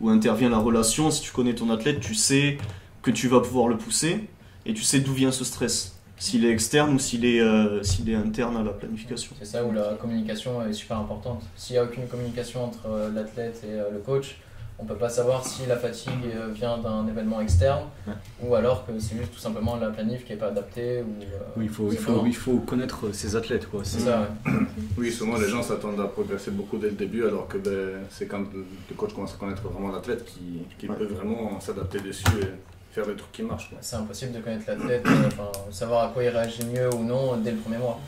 [0.00, 1.10] où intervient la relation.
[1.10, 2.56] Si tu connais ton athlète, tu sais
[3.02, 4.28] que tu vas pouvoir le pousser
[4.64, 6.00] et tu sais d'où vient ce stress.
[6.18, 9.34] S'il est externe ou s'il est, euh, est interne à la planification.
[9.40, 11.42] C'est ça où la communication est super importante.
[11.56, 14.36] S'il n'y a aucune communication entre l'athlète et le coach,
[14.78, 18.12] on peut pas savoir si la fatigue euh, vient d'un événement externe Ouais.
[18.42, 21.00] ou alors que c'est juste tout simplement la planif qui est pas adaptée.
[21.02, 23.80] Ou, euh, Oui, il faut, il, faut, il faut connaître ses athlètes, quoi.
[23.84, 24.52] C'est ça, ouais.
[24.98, 28.26] Oui, souvent les gens s'attendent à progresser beaucoup dès le début, alors que ben, c'est
[28.26, 30.96] quand le coach commence à connaître vraiment l'athlète qui, qui Ouais.
[30.96, 33.70] peut vraiment s'adapter dessus et faire des trucs qui marchent.
[33.70, 33.78] quoi.
[33.80, 37.36] C'est impossible de connaître l'athlète, euh, enfin, savoir à quoi il réagit mieux ou non
[37.38, 37.98] dès le premier mois.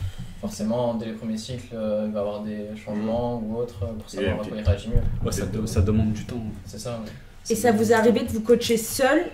[0.41, 3.87] Forcément, dès les premiers cycles, euh, il va y avoir des changements ou autres euh,
[3.99, 5.01] pour savoir à quoi il réagit mieux.
[5.25, 6.41] Ouais, ça, de- ça demande du temps.
[6.65, 7.11] C'est ça, ouais.
[7.49, 9.25] Et ça vous est arrivé de vous coacher seul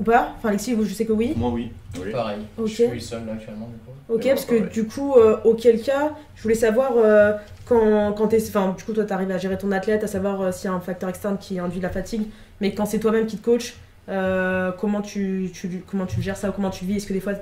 [0.00, 0.32] ou pas?
[0.38, 1.34] Enfin, Alexis, je sais que oui.
[1.36, 1.70] Moi, oui.
[2.02, 2.10] Oui.
[2.12, 2.38] Pareil.
[2.64, 3.92] Je suis seul là, actuellement du coup.
[4.14, 4.72] Ok, Et moi, parce que pareil.
[4.72, 7.32] du coup, euh, auquel cas, je voulais savoir euh,
[7.66, 8.42] quand, quand t'es.
[8.48, 10.74] Enfin, du coup, toi, t'arrives à gérer ton athlète, à savoir euh, s'il y a
[10.74, 12.22] un facteur externe qui induit la fatigue,
[12.60, 13.74] mais quand c'est toi-même qui te coach,
[14.08, 16.96] euh, comment, tu, tu, comment tu gères ça ou comment tu le vis?
[16.98, 17.34] Est-ce que des fois,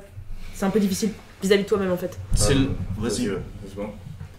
[0.54, 1.10] c'est un peu difficile
[1.42, 3.30] vis-à-vis de toi-même en fait C'est Euh, le- Vas-y.
[3.30, 3.88] ouais, c'est bon.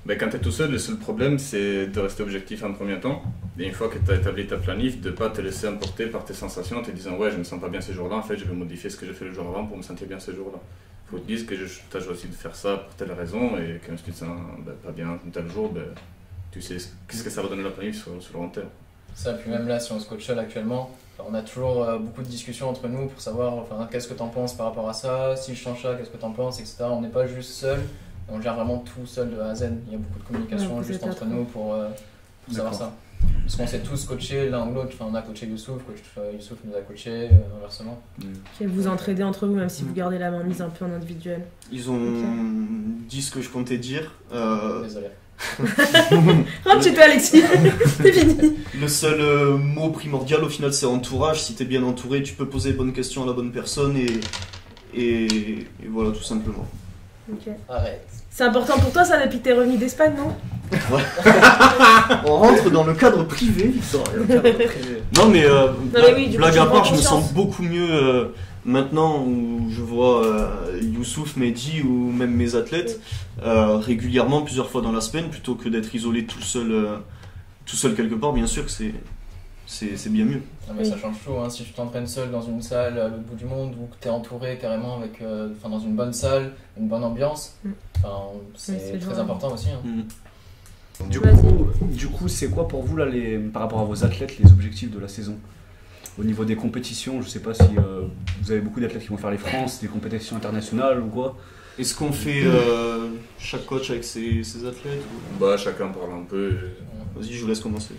[0.06, 2.98] Ben, quand tu es tout seul, le seul problème, c'est de rester objectif en premier
[3.00, 3.22] temps.
[3.60, 6.06] Et une fois que tu as établi ta planif, de ne pas te laisser emporter
[6.06, 8.22] par tes sensations en te disant Ouais, je me sens pas bien ce jour-là, en
[8.24, 10.20] fait, je vais modifier ce que j'ai fait le jour avant pour me sentir bien
[10.20, 10.60] ce jour-là.
[11.08, 13.80] Il faut te dire que tu as choisi de faire ça pour telle raison et
[13.86, 14.30] que si tu te sens
[14.66, 15.84] ben, pas bien tel jour, ben,
[16.52, 18.68] tu sais ce- qu'est-ce que ça va donner la planif sur, sur le long terme.
[19.14, 20.96] Ça, puis même là, si on se coach seul actuellement,
[21.28, 24.28] on a toujours euh, beaucoup de discussions entre nous pour savoir enfin, qu'est-ce que t'en
[24.28, 26.86] penses par rapport à ça, si je change ça, qu'est-ce que t'en penses, etc.
[26.92, 27.80] On n'est pas juste seul,
[28.30, 29.72] on gère vraiment tout seul de A à Z.
[29.88, 31.88] Il y a beaucoup de communication Ouais, juste entre nous pour, euh,
[32.46, 32.94] pour savoir ça.
[33.44, 34.90] Parce qu'on s'est tous coachés l'un ou l'autre.
[34.94, 38.00] Enfin, on a coaché Youssouf, coach, euh, Youssouf nous a coaché, euh, inversement.
[38.62, 39.96] Et vous entraidez entre vous, même si vous Mm.
[39.96, 41.42] gardez la main mise un peu en individuel.
[41.72, 41.98] Ils ont
[43.10, 44.12] dit ce que je comptais dire.
[44.34, 45.08] Euh, Désolé.
[46.66, 47.44] Rentre chez toi, Alexis
[48.02, 51.42] C'est fini le seul euh, mot primordial au final, c'est entourage.
[51.42, 54.20] Si t'es bien entouré, tu peux poser les bonnes questions à la bonne personne et,
[54.96, 56.66] et, et voilà, tout simplement.
[57.32, 57.54] Ok.
[57.70, 58.08] Arrête.
[58.30, 60.36] C'est important pour toi, ça, depuis que t'es revenu d'Espagne, non?
[62.26, 64.04] On rentre dans le cadre privé, Victor.
[65.16, 67.24] Non mais, euh, mais oui, du coup, blague tu à prends part, je me conscience.
[67.24, 68.26] sens beaucoup mieux euh,
[68.68, 73.00] maintenant où je vois euh, Youssouf, Mehdi ou même mes athlètes
[73.42, 76.98] euh, régulièrement plusieurs fois dans la semaine plutôt que d'être isolé tout seul, euh,
[77.66, 78.34] tout seul quelque part.
[78.34, 78.94] Bien sûr que c'est
[79.66, 80.42] c'est c'est bien mieux.
[80.68, 80.90] Non, mais Oui.
[80.90, 81.32] ça change tout.
[81.44, 81.50] Hein.
[81.50, 84.08] Si tu t'entraînes seul dans une salle à l'autre bout du monde ou que tu
[84.08, 87.70] es entouré carrément avec, euh, enfin, dans une bonne salle, une bonne ambiance, Mm.
[88.56, 89.22] c'est Oui, c'est très vrai.
[89.22, 89.70] important aussi.
[89.70, 90.04] hein.
[91.10, 91.36] Du Vas-y.
[91.42, 94.52] coup, du coup, c'est quoi pour vous là, les, par rapport à vos athlètes, les
[94.52, 95.36] objectifs de la saison?
[96.20, 98.02] Au niveau des compétitions, je sais pas si euh,
[98.42, 101.38] vous avez beaucoup d'athlètes qui vont faire les France, des compétitions internationales ou quoi.
[101.78, 106.24] Est-ce qu'on fait euh, chaque coach avec ses, ses athlètes ou- Bah, chacun parle un
[106.24, 106.50] peu.
[106.50, 107.94] et- Vas-y, je vous laisse commencer.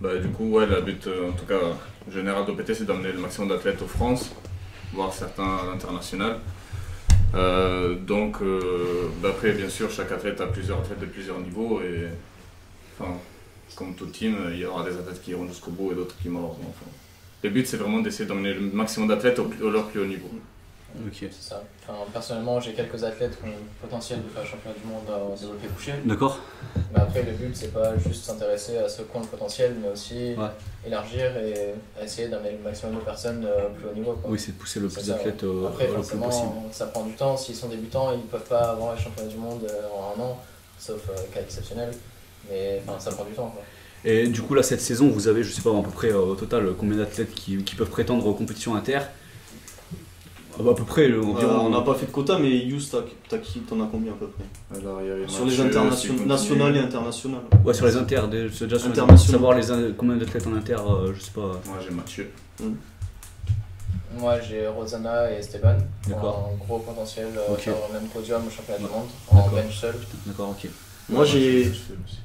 [0.00, 1.60] Bah, du coup, ouais, le but, euh, en tout cas,
[2.12, 4.32] général d'OPT, c'est d'amener le maximum d'athlètes aux France,
[4.92, 6.38] voire certains à l'international.
[7.36, 11.80] Euh, donc, euh, bah, après, bien sûr, chaque athlète a plusieurs athlètes de plusieurs niveaux
[11.80, 12.08] et,
[12.98, 13.12] enfin,
[13.76, 16.28] comme tout team, il y aura des athlètes qui iront jusqu'au bout et d'autres qui
[16.28, 16.56] mordent.
[16.68, 16.90] Enfin,
[17.42, 20.06] le but, c'est vraiment d'essayer d'emmener le maximum d'athlètes au, plus- au leur plus haut
[20.06, 20.28] niveau.
[21.06, 21.14] Ok.
[21.20, 21.62] C'est ça.
[21.88, 23.54] Enfin, personnellement, j'ai quelques athlètes qui ont le
[23.88, 25.92] potentiel de faire championnat du monde en développé couché.
[26.04, 26.38] D'accord.
[26.92, 29.88] Mais après, le but, c'est pas juste s'intéresser à ceux qui ont le potentiel, mais
[29.88, 30.48] aussi Ouais.
[30.86, 31.74] élargir et
[32.04, 34.12] essayer d'amener le maximum de personnes euh, plus haut niveau.
[34.20, 34.30] Quoi.
[34.32, 36.50] Oui, c'est de pousser le plus d'athlètes euh, Après, le plus forcément, possible.
[36.72, 37.38] ça prend du temps.
[37.38, 40.22] S'ils sont débutants, ils ne peuvent pas avoir les championnats du monde euh, en un
[40.24, 40.38] an,
[40.78, 41.90] sauf euh, cas exceptionnel.
[42.50, 43.48] Mais enfin, ça prend du temps.
[43.48, 43.62] Quoi.
[44.04, 46.18] Et du coup, là, cette saison, vous avez, je sais pas, à peu près euh,
[46.18, 48.98] au total, combien d'athlètes qui, qui peuvent prétendre aux compétitions inter?
[50.58, 51.66] Ah bah, À peu près, le- Euh, environ.
[51.66, 54.16] on n'a pas fait de quota, mais Yous, t'as t'as qui T'en as combien à
[54.16, 54.44] peu près?
[54.76, 57.42] Alors, il y a Sur les Sylvain nationales et internationales.
[57.64, 59.62] Ouais, sur les inter, des- c'est déjà sur savoir les,
[59.96, 61.60] combien d'athlètes en inter, euh, je sais pas.
[61.66, 62.30] Moi, j'ai Mathieu.
[64.18, 65.76] Moi, j'ai Rosanna et Esteban.
[66.06, 66.50] D'accord.
[66.52, 67.60] Un gros potentiel euh, Ok.
[67.60, 69.94] faire le même podium au championnat du monde en bench seul.
[70.26, 70.68] D'accord, ok.
[71.08, 71.72] Moi j'ai.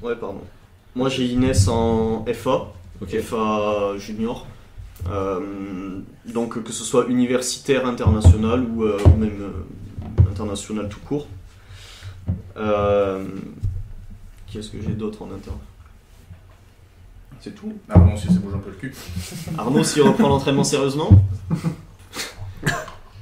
[0.02, 0.42] Ouais, pardon.
[0.98, 2.74] Moi j'ai Inès en FA.
[3.06, 4.48] FA junior.
[5.12, 9.52] Euh, donc que ce soit universitaire, international ou, euh, ou même euh,
[10.32, 11.28] international tout court.
[12.58, 13.24] Euh,
[14.52, 15.58] Qu'est-ce que j'ai d'autre en interne
[17.42, 17.74] C'est tout.
[17.96, 18.96] Bon, si c'est bouge un peu le cul.
[19.58, 21.12] Arnaud s'il reprend l'entraînement sérieusement?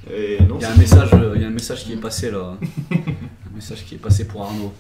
[0.10, 1.98] Et non, Il y a un c'est- message, il y a un message qui est
[1.98, 2.54] passé là.
[2.94, 4.72] un message qui est passé pour Arnaud.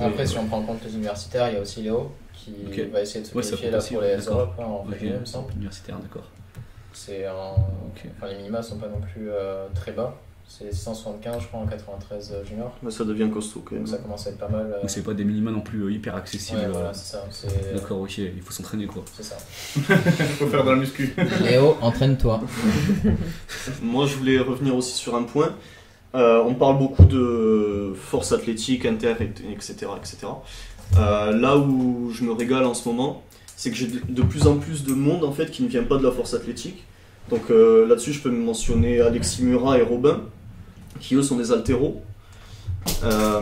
[0.00, 2.52] Après, si on prend en compte les universitaires, il y a aussi Léo qui
[2.92, 4.16] va essayer de se Ouais, qualifier là pour les.
[4.26, 4.90] Europes hein, en Ok.
[4.90, 5.52] février, il me semble.
[5.54, 6.28] Universitaire, d'accord.
[6.92, 7.32] C'est un...
[8.16, 10.14] Enfin, les minima sont pas non plus euh, très bas.
[10.46, 12.70] C'est 175, je crois, en 93 junior.
[12.82, 13.84] Mais ça devient costaud quand même.
[13.84, 14.66] Donc ça commence à être pas mal.
[14.74, 16.58] euh, c'est pas des minima non plus euh, hyper accessibles.
[16.58, 17.24] Ouais, euh, voilà, c'est ça.
[17.74, 19.02] D'accord, ok, il faut s'entraîner quoi.
[19.16, 19.36] c'est ça.
[19.76, 19.82] Il
[20.38, 21.16] faut faire dans le muscu.
[21.42, 22.42] Léo, entraîne-toi.
[23.82, 25.54] Moi, je voulais revenir aussi sur un point.
[26.14, 29.86] Euh, on parle beaucoup de force athlétique, inter, et- etc.
[29.96, 30.18] etc.
[30.96, 33.22] Euh, là où je me régale en ce moment,
[33.56, 35.96] c'est que j'ai de plus en plus de monde en fait qui ne vient pas
[35.96, 36.84] de la force athlétique.
[37.30, 40.20] Donc euh, là-dessus, je peux mentionner Alexis Murat et Robin,
[41.00, 42.00] qui eux sont des haltéros.
[43.02, 43.40] Euh,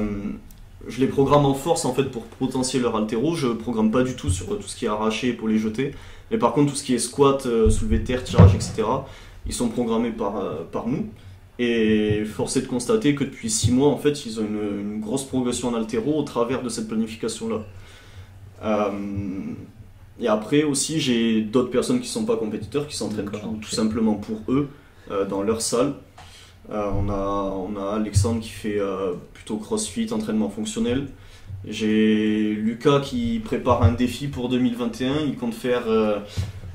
[0.88, 3.34] je les programme en force en fait pour potentier leur haltéro.
[3.34, 5.94] Je programme pas du tout sur tout ce qui est arraché pour les jeter.
[6.30, 8.84] Mais par contre, tout ce qui est squat, soulevé terre, tirage, etc.,
[9.46, 10.34] ils sont programmés par,
[10.70, 11.06] par nous.
[11.58, 15.00] Et force est de constater que depuis 6 mois, en fait, ils ont une, une
[15.00, 17.60] grosse progression en haltéro au travers de cette planification-là.
[18.64, 18.90] Euh,
[20.20, 24.14] et après aussi, j'ai d'autres personnes qui ne sont pas compétiteurs, qui s'entraînent tout, simplement
[24.14, 24.68] pour eux,
[25.10, 25.94] euh, dans leur salle.
[26.70, 28.80] Euh, on, a, on a Alexandre qui fait
[29.34, 31.08] plutôt crossfit, entraînement fonctionnel.
[31.66, 35.20] J'ai Lucas qui prépare un défi pour 2021.
[35.26, 36.18] Il compte faire euh,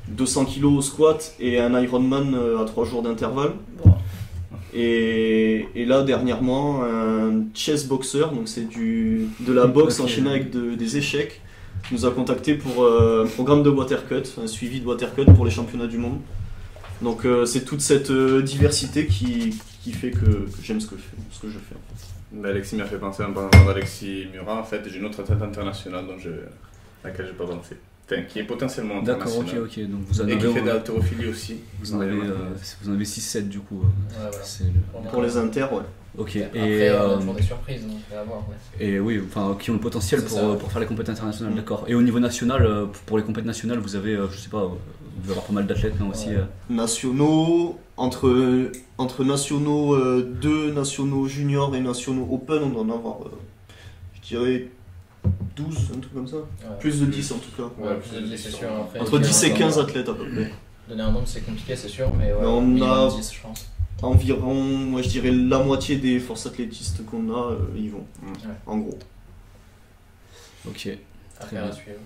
[0.10, 3.54] 200 kg au squat et un Ironman à 3 jours d'intervalle.
[4.80, 10.52] Et, et là, dernièrement, un chess boxer, donc c'est du de la boxe enchaînée avec
[10.52, 11.42] de- des échecs,
[11.92, 15.52] nous a contacté pour euh, un programme de watercut, un suivi de watercut pour les
[15.52, 16.20] championnats du monde.
[17.02, 20.96] Donc euh, c'est toute cette euh, diversité qui, qui fait que, que j'aime ce que,
[20.98, 21.76] je fais- ce que je fais.
[22.34, 24.60] Mais Alexis m'a fait penser en parlant d'Alexis Murat.
[24.60, 27.78] En fait, j'ai une autre athlète internationale dont je, à laquelle je n'ai pas pensé.
[28.10, 29.80] Enfin, qui est potentiellement D'accord, ok, ok.
[29.90, 31.58] Donc vous en Et qui fait de l'haltérophilie aussi.
[31.82, 32.36] vous en avez, euh,
[32.82, 33.82] vous en avez 6-7 du coup.
[33.84, 33.86] euh,
[34.24, 34.44] Ouais, voilà.
[34.46, 35.82] c'est le- On a- Pour les inters, ouais.
[36.18, 38.44] Ok, Après, et, on a euh, toujours des surprises, donc on va voir.
[38.80, 40.58] mais- et oui, enfin, qui ont le potentiel pour, ça, ouais.
[40.58, 41.84] pour faire les compétitions internationales, d'accord.
[41.88, 44.78] Et au niveau national, pour les compétitions nationales, vous avez, je sais pas, vous
[45.22, 46.30] devez avoir pas mal d'athlètes non, aussi.
[46.30, 46.46] Ouais.
[46.70, 53.32] Nationaux, entre, entre nationaux 2, nationaux juniors et nationaux open, on doit en avoir, euh,
[54.16, 54.68] je dirais,
[55.56, 56.38] 12, un truc comme ça.
[56.38, 56.44] Ouais.
[56.80, 57.64] Plus de 10 en tout cas.
[57.82, 58.68] Ouais, plus de 10, c'est sûr.
[58.70, 60.52] Après, Entre il y a 10 et un 15 nombre- athlètes à peu près.
[60.90, 63.68] Donner un nombre, c'est compliqué, c'est sûr, mais ouais, Mais on a- 10, je pense.
[64.02, 68.06] Environ, moi je dirais la moitié des forces athlétistes qu'on a, euh, y vont.
[68.24, 68.54] Ouais.
[68.68, 68.98] En gros.
[70.68, 70.90] Ok.
[71.40, 71.72] Affaire bien.
[71.72, 72.00] à suivre.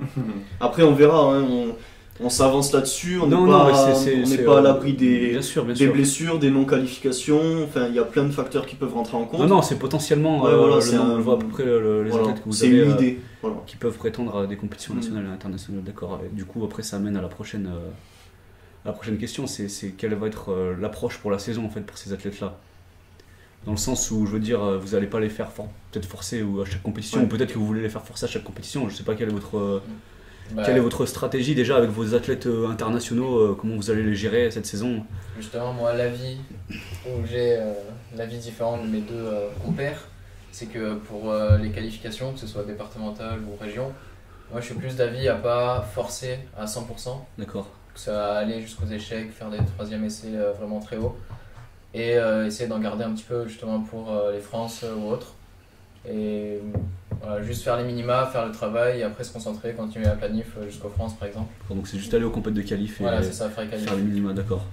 [0.60, 1.74] Après, on verra, hein, on,
[2.20, 5.42] on s'avance là-dessus, on n'est pas, c'est- c'est- on pas à euh, l'abri des, Bien
[5.42, 5.92] sûr, bien des sûr.
[5.92, 9.40] blessures, des non-qualifications, enfin il y a plein de facteurs qui peuvent rentrer en compte.
[9.40, 11.80] Non, non, c'est potentiellement, Ouais, euh, voilà, c'est un- on voit à peu près le-
[11.80, 13.20] le- les Voilà, athlètes que vous c'est avez une euh, idée.
[13.42, 13.56] Voilà.
[13.66, 14.96] qui peuvent prétendre à des compétitions Mm.
[14.96, 16.20] nationales et internationales, d'accord.
[16.24, 17.90] Et Du coup, après, ça amène à la prochaine, euh,
[18.84, 21.82] la prochaine question, c'est c'est quelle va être euh, l'approche pour la saison en fait
[21.82, 22.56] pour ces athlètes-là?
[23.64, 26.06] Dans le sens où, je veux dire, euh, vous n'allez pas les faire for- peut-être
[26.06, 27.24] forcer ou à chaque compétition, Ouais.
[27.26, 28.88] ou peut-être que vous voulez les faire forcer à chaque compétition.
[28.88, 29.82] Je sais pas quelle est votre, euh,
[30.52, 34.02] Bah, quelle est votre stratégie déjà avec vos athlètes euh, internationaux, euh, comment vous allez
[34.02, 35.04] les gérer cette saison?
[35.36, 36.38] Justement, moi, l'avis
[36.70, 37.72] où j'ai euh,
[38.16, 40.08] l'avis différent de mes deux euh, compères,
[40.50, 43.92] c'est que pour euh, les qualifications, que ce soit départementales ou région,
[44.50, 46.80] moi je suis plus d'avis à pas forcer à 100%,
[47.36, 47.68] D'accord.
[47.94, 51.16] que ça aller jusqu'aux échecs, faire des troisième essais vraiment très hauts,
[51.92, 52.14] et
[52.46, 55.34] essayer d'en garder un petit peu justement pour les France ou autres.
[56.08, 56.60] Et
[57.22, 60.46] voilà, juste faire les minima, faire le travail, et après se concentrer, continuer la planif
[60.58, 61.52] euh, jusqu'aux France par exemple.
[61.70, 63.86] Donc c'est juste aller aux compétitions de qualif et Voilà, c'est ça, faire les qualifs.
[63.86, 64.64] faire les minima, d'accord.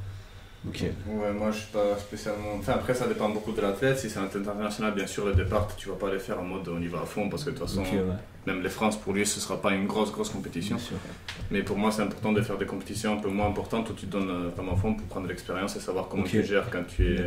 [0.68, 0.82] Ok.
[1.08, 2.56] Ouais, moi je suis pas spécialement.
[2.58, 4.00] Enfin, après, ça dépend beaucoup de l'athlète.
[4.00, 6.44] Si c'est un athlète international, bien sûr, le départ, tu vas pas les faire en
[6.44, 8.02] mode on y va à fond parce que de toute façon, ouais.
[8.48, 10.78] même les France pour lui, ce sera pas une grosse, grosse compétition.
[10.78, 10.98] Bien sûr.
[11.52, 14.08] Mais pour moi, c'est important de faire des compétitions un peu moins importantes où tu
[14.08, 17.16] te donnes vraiment à fond pour prendre l'expérience et savoir comment tu gères quand tu
[17.16, 17.20] es.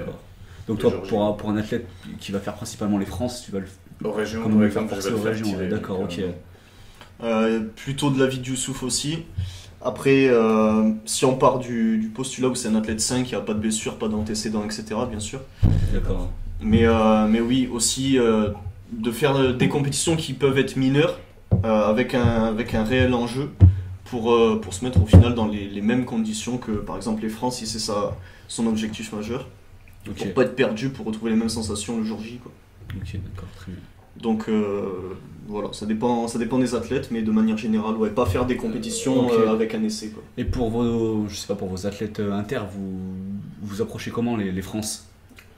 [0.67, 1.87] Donc toi, pour un, pour un athlète
[2.19, 3.67] qui va faire principalement les France, tu vas le
[4.05, 6.21] aux régions, Comment par exemple, je vais le aux faire régions, tirer, d'accord, ok.
[7.25, 9.25] Euh, plutôt de l'avis de Youssouf aussi.
[9.81, 13.35] Après, euh, si on part du, du postulat où c'est un athlète 5, il n'y
[13.35, 15.41] a pas de blessure, pas d'antécédents, etc., bien sûr.
[15.93, 16.31] D'accord.
[16.61, 18.51] Mais, euh, mais oui, aussi euh,
[18.93, 21.19] de faire des compétitions qui peuvent être mineures
[21.65, 23.51] euh, avec, un, avec un réel enjeu
[24.05, 27.23] pour, euh, pour se mettre au final dans les, les mêmes conditions que par exemple
[27.23, 28.17] les France, si c'est ça
[28.49, 29.47] son objectif majeur.
[30.09, 30.17] Ok.
[30.17, 32.39] Pour pas être perdu, pour retrouver les mêmes sensations le jour J.
[32.43, 32.53] Quoi.
[32.97, 33.81] Ok, d'accord, très bien.
[34.23, 35.15] Donc euh,
[35.47, 38.57] voilà, ça dépend, ça dépend des athlètes, mais de manière générale, ouais, pas faire des
[38.57, 39.33] compétitions Ok.
[39.33, 40.09] euh, avec un essai.
[40.09, 40.23] Quoi.
[40.37, 42.99] Et pour vos, je sais pas, pour vos athlètes euh, inter, vous
[43.63, 45.05] vous approchez comment les, les France?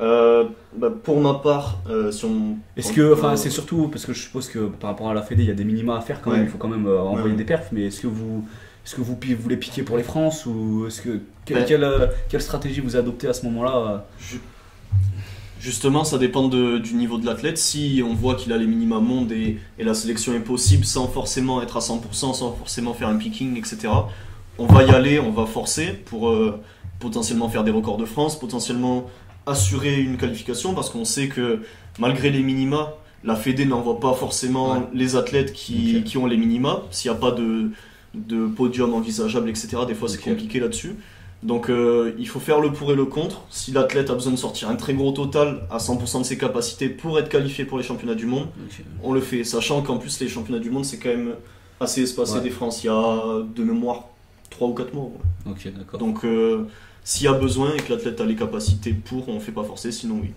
[0.00, 0.44] Euh,
[0.76, 2.56] bah, pour ma part, euh, si on.
[2.76, 5.22] Est-ce que, enfin, euh, c'est surtout parce que je suppose que par rapport à la
[5.22, 6.42] Fédé, il y a des minima à faire quand même.
[6.44, 7.36] Il faut quand même euh, envoyer Ouais.
[7.36, 7.68] des perfs.
[7.72, 8.46] Mais est-ce que vous,
[8.84, 11.64] est-ce que vous, pi- vous les piquez pour les France ou est-ce que Ouais.
[11.66, 13.76] quelle, euh, quelle stratégie vous adoptez à ce moment-là?
[13.76, 14.36] Euh
[15.60, 17.58] Justement, ça dépend de- du niveau de l'athlète.
[17.58, 21.06] Si on voit qu'il a les minima mondes et, et la sélection est possible sans
[21.06, 23.88] forcément être à 100%, sans forcément faire un picking, etc.,
[24.58, 26.58] on va y aller, on va forcer pour euh,
[26.98, 29.04] potentiellement faire des records de France, potentiellement
[29.46, 31.60] assurer une qualification parce qu'on sait que
[31.98, 34.78] malgré les minima, la Fédé n'envoie pas forcément Ouais.
[34.94, 36.82] les athlètes qui, ont les minima.
[36.90, 37.70] S'il n'y a pas de,
[38.14, 40.94] de podium envisageable, etc., des fois c'est compliqué là-dessus.
[41.42, 43.42] Donc euh, il faut faire le pour et le contre.
[43.50, 46.88] Si l'athlète a besoin de sortir un très gros total à 100% de ses capacités
[46.90, 48.48] pour être qualifié pour les championnats du monde,
[49.02, 49.42] on le fait.
[49.44, 51.34] Sachant qu'en plus les championnats du monde c'est quand même
[51.80, 52.40] assez espacé Ouais.
[52.42, 52.84] des France.
[52.84, 54.04] Il y a de mémoire
[54.50, 55.04] 3 ou 4 mois.
[55.46, 55.52] ouais.
[55.52, 55.98] Ok, d'accord.
[55.98, 56.66] Donc euh,
[57.04, 59.64] s'il y a besoin et que l'athlète a les capacités pour, on ne fait pas
[59.64, 60.32] forcer, sinon oui.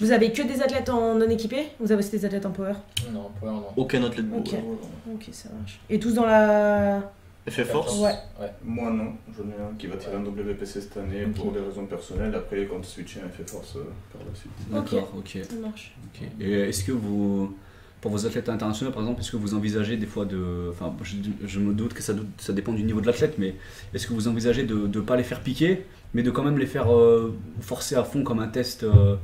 [0.00, 2.74] Vous avez que des athlètes en non équipés Vous avez aussi des athlètes en power?
[3.12, 3.64] Non, power, non.
[3.76, 5.80] Aucun athlète euh, Ok, ça marche.
[5.90, 7.12] Et tous dans la.
[7.50, 8.14] FF Force Ouais.
[8.40, 8.50] ouais.
[8.64, 11.86] Moi non, j'en ai un qui va tirer un WPC cette année pour des raisons
[11.86, 12.34] personnelles.
[12.34, 14.52] Après, il compte switcher un FF Force euh, par la suite.
[14.70, 15.38] D'accord, ok.
[15.48, 15.94] Ça marche.
[16.40, 17.56] Et est-ce que vous,
[18.00, 21.16] pour vos athlètes internationaux par exemple, est-ce que vous envisagez des fois de, enfin, je,
[21.46, 23.54] je me doute que ça, doute- ça dépend du niveau de l'athlète, mais
[23.94, 25.84] est-ce que vous envisagez de ne pas les faire piquer,
[26.14, 29.16] mais de quand même les faire euh, forcer à fond comme un test euh,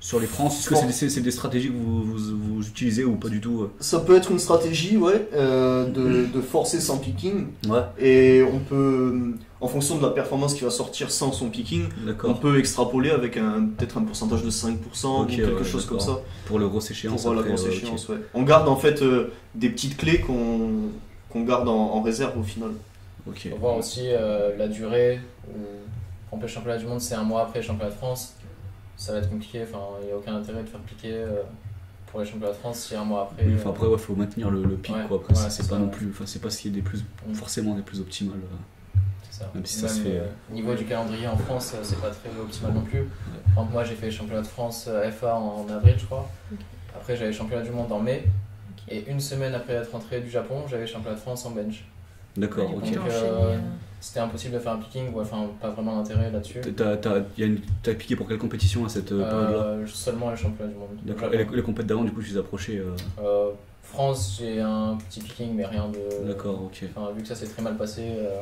[0.00, 2.66] sur les France Est-ce que c'est des, c'est- c'est des stratégies que vous, vous, vous
[2.66, 6.40] utilisez ou pas du tout euh Ça peut être une stratégie, ouais, euh, de, de
[6.40, 7.48] forcer sans picking.
[7.68, 11.84] Ouais, Et on peut, en fonction de la performance qui va sortir sans son picking,
[12.24, 14.74] on peut extrapoler avec un peut-être un pourcentage de 5%
[15.06, 16.18] ou Ok, quelque ouais, chose comme ça.
[16.46, 17.24] Pour le grosse Pour échéance.
[17.26, 17.74] la après, grosse ouais, ok.
[17.76, 18.16] échéance, ouais.
[18.32, 20.70] On garde en fait euh, des petites clés qu'on
[21.28, 22.70] qu'on garde en, en réserve au final.
[23.28, 23.48] Ok.
[23.54, 25.20] On voir aussi euh, la durée.
[25.46, 25.52] Où,
[26.30, 28.34] par exemple, le championnat du monde, c'est un mois après le championnat de France.
[29.00, 29.62] Ça va être compliqué.
[29.62, 31.42] Enfin, il n'y a aucun intérêt de faire piquer euh,
[32.08, 33.46] pour les championnats de France si un mois après.
[33.46, 35.16] Oui, enfin, euh, après, ouais, faut maintenir le, le pic, Ouais, quoi.
[35.16, 35.90] Après, ouais, ça, c'est pas ça, non ouais.
[35.90, 37.32] plus, enfin, c'est pas ce qui est des plus, Mm.
[37.34, 38.36] forcément des plus optimales.
[38.42, 38.98] euh.
[39.30, 39.50] C'est ça.
[39.54, 42.10] Même si ça Même, se fait, euh, niveau du calendrier en France, euh, c'est pas
[42.10, 43.04] très optimal non plus.
[43.04, 46.04] Par exemple, moi j'ai fait les championnats de France euh, FA en, en avril, je
[46.04, 46.28] crois.
[46.94, 48.24] Après, j'avais les championnats du monde en mai.
[48.88, 51.84] Et une semaine après être rentré du Japon, j'avais les championnats de France en bench.
[52.36, 52.82] D'accord, ok.
[52.84, 53.58] Donc, euh, euh,
[54.00, 56.60] C'était impossible de faire un picking, ou enfin pas vraiment d'intérêt là-dessus.
[56.74, 59.62] T'as, t'as, y a une- t'as piqué pour quelle compétition à cette euh, période-là?
[59.62, 60.88] Euh, seulement les championnats du monde.
[61.04, 61.34] D'accord.
[61.34, 62.78] Et les, les compètes d'avant, du coup, je les approchais.
[62.78, 63.50] euh, Euh,
[63.82, 66.26] France, j'ai un petit picking, mais rien de.
[66.28, 66.84] D'accord, ok.
[66.96, 68.40] Enfin, vu que ça s'est très mal passé, euh,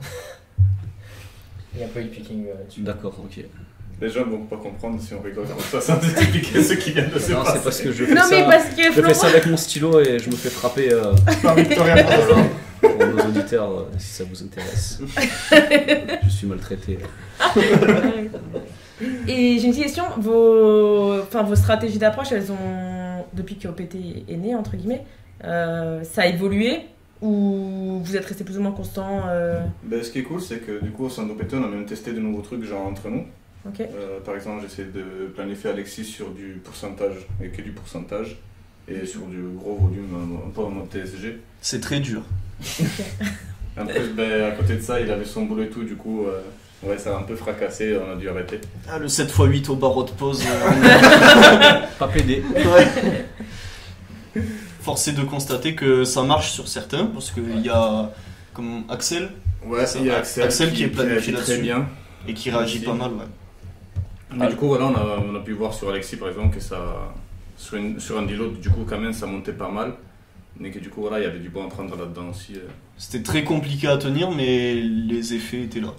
[1.74, 2.80] il y a pas eu de picking là-dessus.
[2.80, 3.44] D'accord, ok.
[4.00, 7.06] Les gens vont pas comprendre si on rigole comme ça sans expliquer ce qui vient
[7.06, 7.58] de se Non, passer.
[7.58, 8.50] c'est parce que je fais Non, mais ça.
[8.50, 11.54] parce que Je fais ça avec mon stylo et je me fais frapper euh, Par
[11.54, 11.94] Victoria
[12.82, 15.00] pour nos auditeurs euh, si ça vous intéresse.
[16.24, 16.98] je suis maltraité.
[19.28, 20.04] Et j'ai une petite question.
[20.18, 23.96] Vos, enfin, vos stratégies d'approche, elles ont, depuis que OPT
[24.28, 25.04] est né, entre guillemets,
[25.44, 26.82] euh, ça a évolué
[27.20, 30.58] ou vous êtes resté plus ou moins constant euh, Ben, ce qui est cool, c'est
[30.58, 33.08] que du coup, au sein d'OPT, on a même testé de nouveaux trucs, genre entre
[33.08, 33.24] nous.
[33.64, 33.80] Ok.
[33.80, 38.40] Euh, par exemple, j'essaie de planifier Alexis sur du pourcentage, et que du pourcentage,
[38.88, 40.08] et sur du gros volume,
[40.52, 41.38] peu en mode TSG.
[41.60, 42.22] C'est très dur.
[43.80, 46.26] En plus, ben, à côté de ça, il avait son boulot et tout, du coup,
[46.26, 46.40] euh,
[46.88, 48.60] ouais, ça a un peu fracassé, on a dû arrêter.
[48.88, 50.42] Ah, le 7x8 au barreau de pause.
[50.46, 52.42] euh, Pas pédé.
[52.54, 54.42] ouais.
[54.80, 58.10] Forcé de constater que ça marche sur certains, parce qu'il y a
[58.52, 59.30] comme Axel
[59.64, 61.62] Ouais, Ça, il y a Axel Axel, qui est planifié réagit très là-dessus.
[61.62, 61.88] bien.
[62.26, 62.98] et qui réagit Merci.
[62.98, 63.16] pas mal.
[63.16, 63.24] Ouais.
[64.36, 66.60] Mais du coup, voilà, on a, on a pu voir sur Alexis, par exemple, que
[66.62, 66.78] ça,
[67.56, 69.92] sur, une- sur un deal du coup, quand même, ça montait pas mal.
[70.60, 72.54] Mais que du coup, voilà, il y avait du bon à prendre là-dedans aussi.
[72.54, 72.68] euh.
[72.96, 75.94] C'était très compliqué à tenir, mais les effets étaient là.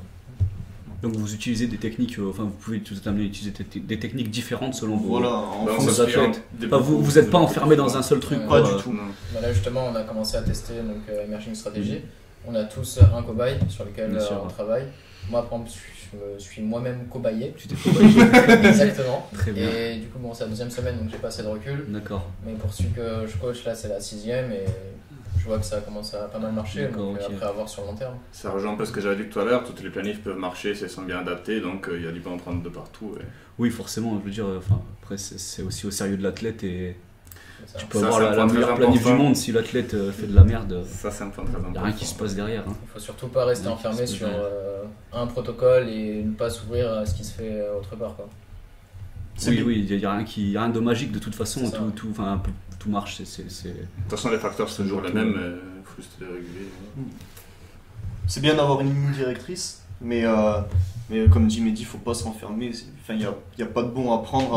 [1.03, 4.31] Donc vous utilisez des techniques, euh, enfin vous pouvez tout amener à utiliser des, techniques
[4.31, 6.41] différentes selon vos, Voilà, en Ben, on vos athlètes.
[6.53, 8.39] des Enfin, vous vous êtes pas enfermé dans un seul truc.
[8.39, 8.47] Ouais.
[8.47, 8.93] Pas du tout.
[8.93, 9.41] Non.
[9.41, 11.99] Là justement on a commencé à tester donc euh, Emerging Strategy.
[12.47, 14.41] On a tous un cobaye sur lequel euh, sûr.
[14.45, 14.85] on travaille.
[15.29, 17.53] Moi par exemple je me suis moi-même cobayé.
[17.57, 18.21] Tu t'es cobayé.
[18.67, 19.27] Exactement.
[19.33, 19.69] Très bien.
[19.69, 21.85] Et du coup bon c'est la deuxième semaine donc j'ai pas assez de recul.
[21.89, 22.29] D'accord.
[22.45, 24.65] Mais pour celui que je coach là c'est la sixième et
[25.43, 26.87] je vois que ça commence à pas mal marcher.
[26.87, 28.15] Donc euh, après à voir sur le long terme.
[28.31, 30.37] Ça rejoint un peu ce que j'avais dit tout à l'heure, toutes les planifs peuvent
[30.37, 32.61] marcher si elles sont bien adaptées, donc euh, il y a du bon à prendre
[32.63, 33.15] de partout.
[33.19, 33.23] et
[33.59, 36.95] Oui, forcément, je veux dire, euh, enfin, après c'est aussi au sérieux de l'athlète et.
[37.77, 40.43] Tu peux Ça, avoir la, meilleure planif du monde si l'athlète euh, fait de la
[40.43, 41.71] merde, Ça, c'est un point très il important.
[41.71, 42.63] n'y a rien qui se passe derrière.
[42.67, 42.73] hein.
[42.83, 46.91] Il faut surtout pas rester Ouais, enfermé sur euh, un protocole et ne pas s'ouvrir
[46.93, 48.27] à ce qui se fait euh, autre part quoi.
[49.47, 49.63] Oui, bien.
[49.65, 51.89] oui, il n'y a, rien qui- y a rien de magique de toute façon, tout,
[51.95, 52.13] tout,
[52.79, 53.19] tout marche.
[53.19, 55.33] De toute façon, les facteurs sont toujours les mêmes,
[55.79, 56.67] il faut juste les réguler.
[58.27, 60.59] C'est bien d'avoir une ligne directrice, mais, euh,
[61.09, 62.71] mais comme dit Mehdi, il faut pas se renfermer.
[63.01, 64.53] Enfin, il n'y a, y a pas de bon à prendre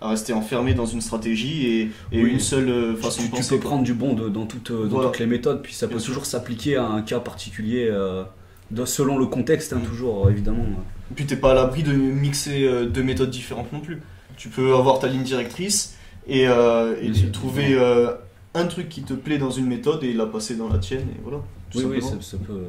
[0.00, 1.80] à, à rester enfermé dans une stratégie et,
[2.12, 2.30] et Oui.
[2.32, 3.54] une seule euh, façon tu, de tu penser.
[3.56, 3.70] peux quoi.
[3.70, 5.08] prendre du bon de- dans, toutes, euh, dans Voilà.
[5.08, 8.24] toutes les méthodes, puis ça peut toujours s'appliquer à un cas particulier, euh,
[8.70, 9.86] de- selon le contexte, hein, Mm.
[9.88, 10.64] toujours, évidemment.
[11.10, 14.02] Et puis t'es pas à l'abri de mixer euh, deux méthodes différentes non plus.
[14.36, 15.96] Tu peux avoir ta ligne directrice
[16.28, 16.94] et, euh,
[17.32, 18.12] trouver euh,
[18.54, 21.20] un truc qui te plaît dans une méthode et la passer dans la tienne et
[21.22, 21.38] voilà.
[21.70, 22.60] tout Oui, oui, ça peut.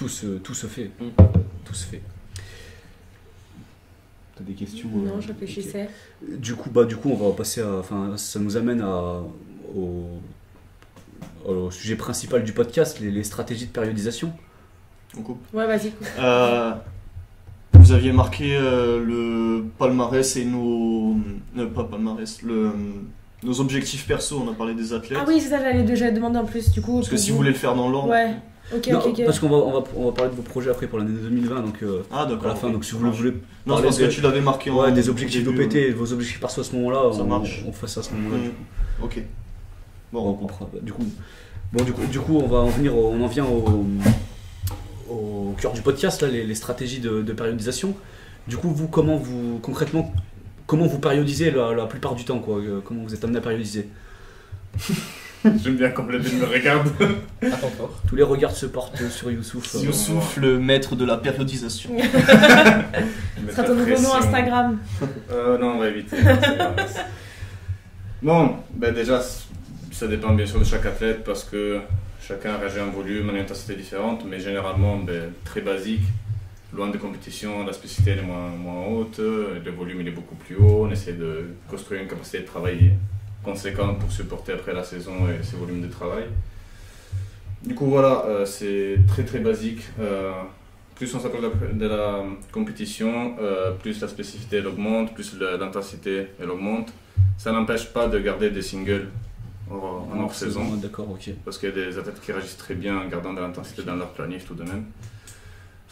[0.00, 0.90] Tout se, tout se fait.
[0.98, 1.08] Mm.
[1.62, 2.00] Tout se fait.
[4.34, 5.90] T'as des questions Non, euh, je réfléchissais.
[6.22, 6.38] ok.
[6.38, 7.70] Du coup, bah, du coup, on va passer à.
[7.74, 9.20] Enfin, ça nous amène à,
[9.76, 10.06] au,
[11.46, 14.32] au sujet principal du podcast, les, les stratégies de périodisation.
[15.18, 15.42] On coupe.
[15.52, 15.92] Ouais, vas-y.
[16.18, 16.72] Euh,
[17.74, 21.14] vous aviez marqué euh, le palmarès et nos.
[21.58, 22.70] euh, pas palmarès, le,
[23.42, 25.18] nos objectifs perso, on a parlé des athlètes.
[25.20, 27.00] Ah oui, c'est ça, j'allais déjà demander en plus, du coup.
[27.00, 28.08] Parce que si vous voulez le faire dans l'ordre.
[28.08, 28.34] Ouais,
[28.74, 29.24] ok, Non, ok, ok.
[29.24, 31.60] Parce qu'on va, on va, on va parler de vos projets après pour l'année 2020,
[31.62, 32.48] donc euh, Ah à d'accord.
[32.48, 32.70] la fin.
[32.70, 33.32] Donc si vous voulez
[33.66, 34.78] Non, parce que des- tu l'avais marqué en.
[34.80, 37.64] ouais, des objectifs d'OPT, vos objectifs perso à ce moment-là, Ça on, marche.
[37.66, 38.36] on fait ça à ce moment-là.
[38.38, 38.42] Mm.
[38.42, 38.62] du coup.
[39.04, 39.22] Ok.
[40.12, 40.68] Bon, on comprend.
[40.72, 41.04] Bah, Du coup,
[41.72, 43.86] bon, du coup, du coup, on va en venir, au- on en vient au,
[45.08, 47.94] au cœur du podcast, là, les, les stratégies de, de périodisation.
[48.48, 50.12] Du coup, vous, comment vous, concrètement,
[50.66, 53.42] comment vous périodisez la, la plupart du temps, quoi euh, Comment vous êtes amené à
[53.42, 53.88] périodiser?
[55.62, 57.90] J'aime bien quand les me tour.
[58.06, 59.74] Tous les regards se portent sur Youssouf.
[59.76, 61.90] euh, Youssouf, le maître de la périodisation.
[61.96, 64.14] Ils Ce mettent sera la ton nouveau nom pression.
[64.16, 64.78] Instagram.
[65.30, 66.16] Euh, non, on va éviter.
[66.18, 67.04] c'est
[68.22, 69.44] bon, ben déjà, c-
[69.92, 71.80] ça dépend bien sûr de chaque athlète parce que
[72.22, 76.02] chacun réagit un volume, une intensité différente, mais généralement, ben, très basique.
[76.72, 80.36] Loin des compétitions, la spécificité elle est moins, moins haute, le volume il est beaucoup
[80.36, 82.92] plus haut, on essaie de construire une capacité de travail
[83.44, 86.24] conséquente pour supporter après la saison et ces volumes de travail.
[87.62, 89.82] Du coup, voilà, euh, c'est très très basique.
[90.00, 90.32] Euh,
[90.94, 96.50] plus on s'approche de la- compétition, euh, plus la spécificité elle augmente, plus l'intensité elle
[96.50, 96.92] augmente.
[97.38, 99.08] Ça n'empêche pas de garder des singles
[99.70, 101.30] hors- en hors saison, ouais, D'accord, ok.
[101.44, 103.96] parce qu'il y a des athlètes qui réagissent très bien en gardant de l'intensité dans
[103.96, 104.84] leur planif tout de même.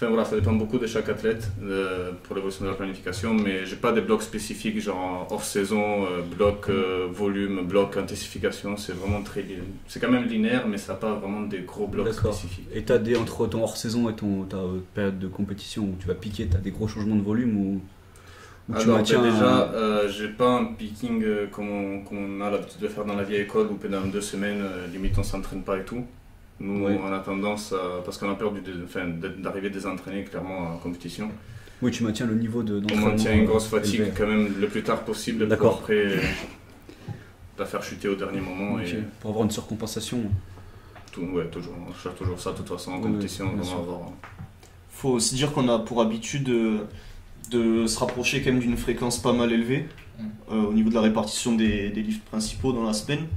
[0.01, 3.67] Enfin voilà, ça dépend beaucoup de chaque athlète euh, pour l'évolution de la planification, mais
[3.67, 8.93] j'ai pas des blocs spécifiques genre hors saison, euh, bloc euh, volume, bloc intensification, c'est
[8.93, 9.45] vraiment très
[9.89, 12.69] c'est quand même linéaire, mais ça n'a pas vraiment des gros blocs spécifiques.
[12.73, 15.97] Et t'as des entre ton hors saison et ton ta euh, période de compétition où
[15.99, 17.81] tu vas piquer, t'as des gros changements de volume ou,
[18.69, 19.71] ou tu Alors, ben maintiens déjà,
[20.05, 23.25] un- j'ai pas un picking comme, on, comme on a l'habitude de faire dans la
[23.25, 26.05] vieille école où pendant deux semaines, limite on s'entraîne pas et tout.
[26.61, 28.53] Nous, on a tendance, à- parce qu'on a peur
[29.39, 31.31] d'arriver désentraîné clairement en compétition.
[31.81, 34.13] Oui, tu maintiens le niveau de On maintient une grosse euh, fatigue élevé.
[34.17, 35.79] quand même le plus tard possible pour D'accord.
[35.83, 36.21] après euh,
[37.59, 38.81] la faire chuter au dernier moment.
[38.81, 40.19] Et Pour avoir une surcompensation.
[41.13, 43.47] tout, ouais, toujours, on cherche toujours ça de toute façon en Oui, compétition.
[43.51, 44.11] avoir-
[44.91, 46.79] faut aussi dire qu'on a pour habitude de,
[47.53, 49.87] de se rapprocher quand même d'une fréquence pas mal élevée
[50.19, 50.23] Mm.
[50.51, 53.29] euh, au niveau de la répartition des, des livres principaux dans la semaine.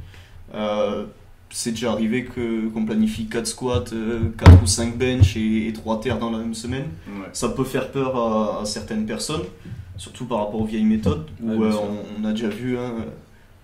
[0.56, 1.06] Euh,
[1.52, 3.84] c'est déjà arrivé que, qu'on planifie 4 squats,
[4.38, 6.86] 4 ou 5 bench et, et 3 terres dans la même semaine.
[7.08, 7.28] Ouais.
[7.34, 9.44] Ça peut faire peur à, à certaines personnes,
[9.98, 11.74] surtout par rapport aux vieilles méthodes, où Ouais, euh,
[12.20, 12.94] on, on a déjà vu hein,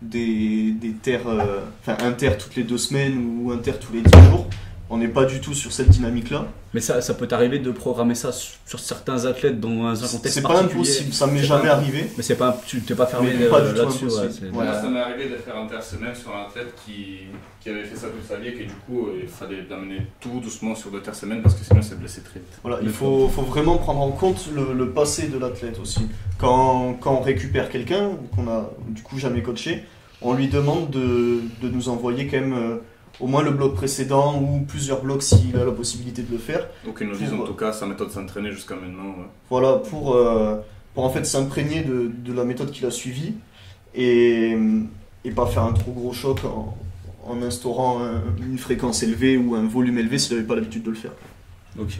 [0.01, 3.93] des, des terres, euh, enfin un terre toutes les 2 semaines ou un terre tous
[3.93, 4.47] les 10 jours.
[4.89, 6.45] On n'est pas du tout sur cette dynamique-là.
[6.73, 10.41] Mais ça, ça peut t'arriver de programmer ça sur certains athlètes dans un contexte C'est
[10.41, 12.09] pas impossible, ça m'est jamais pas- arrivé.
[12.15, 14.05] Mais c'est pas, tu t'es pas fermé euh, pas du tout là-dessus.
[14.05, 14.49] ouais.
[14.51, 17.19] Moi, ça m'est arrivé de faire inter-semaine sur un athlète qui,
[17.61, 20.07] qui avait fait ça toute sa vie et que du coup, euh, il fallait l'amener
[20.21, 22.57] tout doucement sur deux terres-semaines parce que sinon, il s'est blessé très vite.
[22.63, 26.07] Voilà, il faut, faut vraiment prendre en compte le, le passé de l'athlète aussi.
[26.37, 29.83] Quand, quand on récupère quelqu'un qu'on a du coup jamais coaché,
[30.21, 32.77] on lui demande de, de nous envoyer quand même euh,
[33.19, 36.67] au moins le bloc précédent ou plusieurs blocs s'il a la possibilité de le faire.
[36.87, 39.09] Aucune novice, Pour- en tout cas, sa méthode s'entraîner jusqu'à maintenant.
[39.09, 39.25] ouais.
[39.49, 40.55] Voilà, pour, euh,
[40.93, 43.33] pour en fait s'imprégner de, de la méthode qu'il a suivie
[43.95, 44.55] et,
[45.25, 46.77] et pas faire un trop gros choc en,
[47.27, 50.89] en instaurant un- une fréquence élevée ou un volume élevé s'il n'avait pas l'habitude de
[50.91, 51.11] le faire.
[51.79, 51.99] Ok.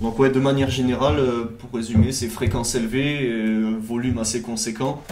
[0.00, 5.02] Donc ouais, de manière générale, euh, pour résumer, c'est fréquence élevée, euh, volume assez conséquent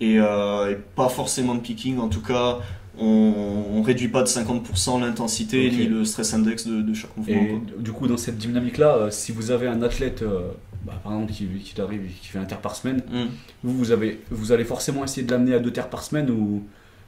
[0.00, 1.98] et, euh, et pas forcément de picking.
[1.98, 2.58] En tout cas,
[2.98, 7.34] on, on réduit pas de 50% l'intensité ni le stress index de, de chaque mouvement.
[7.42, 7.60] Et quoi.
[7.78, 10.48] du coup, dans cette dynamique-là, euh, si vous avez un athlète, euh,
[10.84, 13.24] bah, par exemple, qui, qui arrive et qui fait un terre par semaine, Mm.
[13.64, 16.64] vous, vous, avez, vous allez forcément essayer de l'amener à deux terres par semaine ou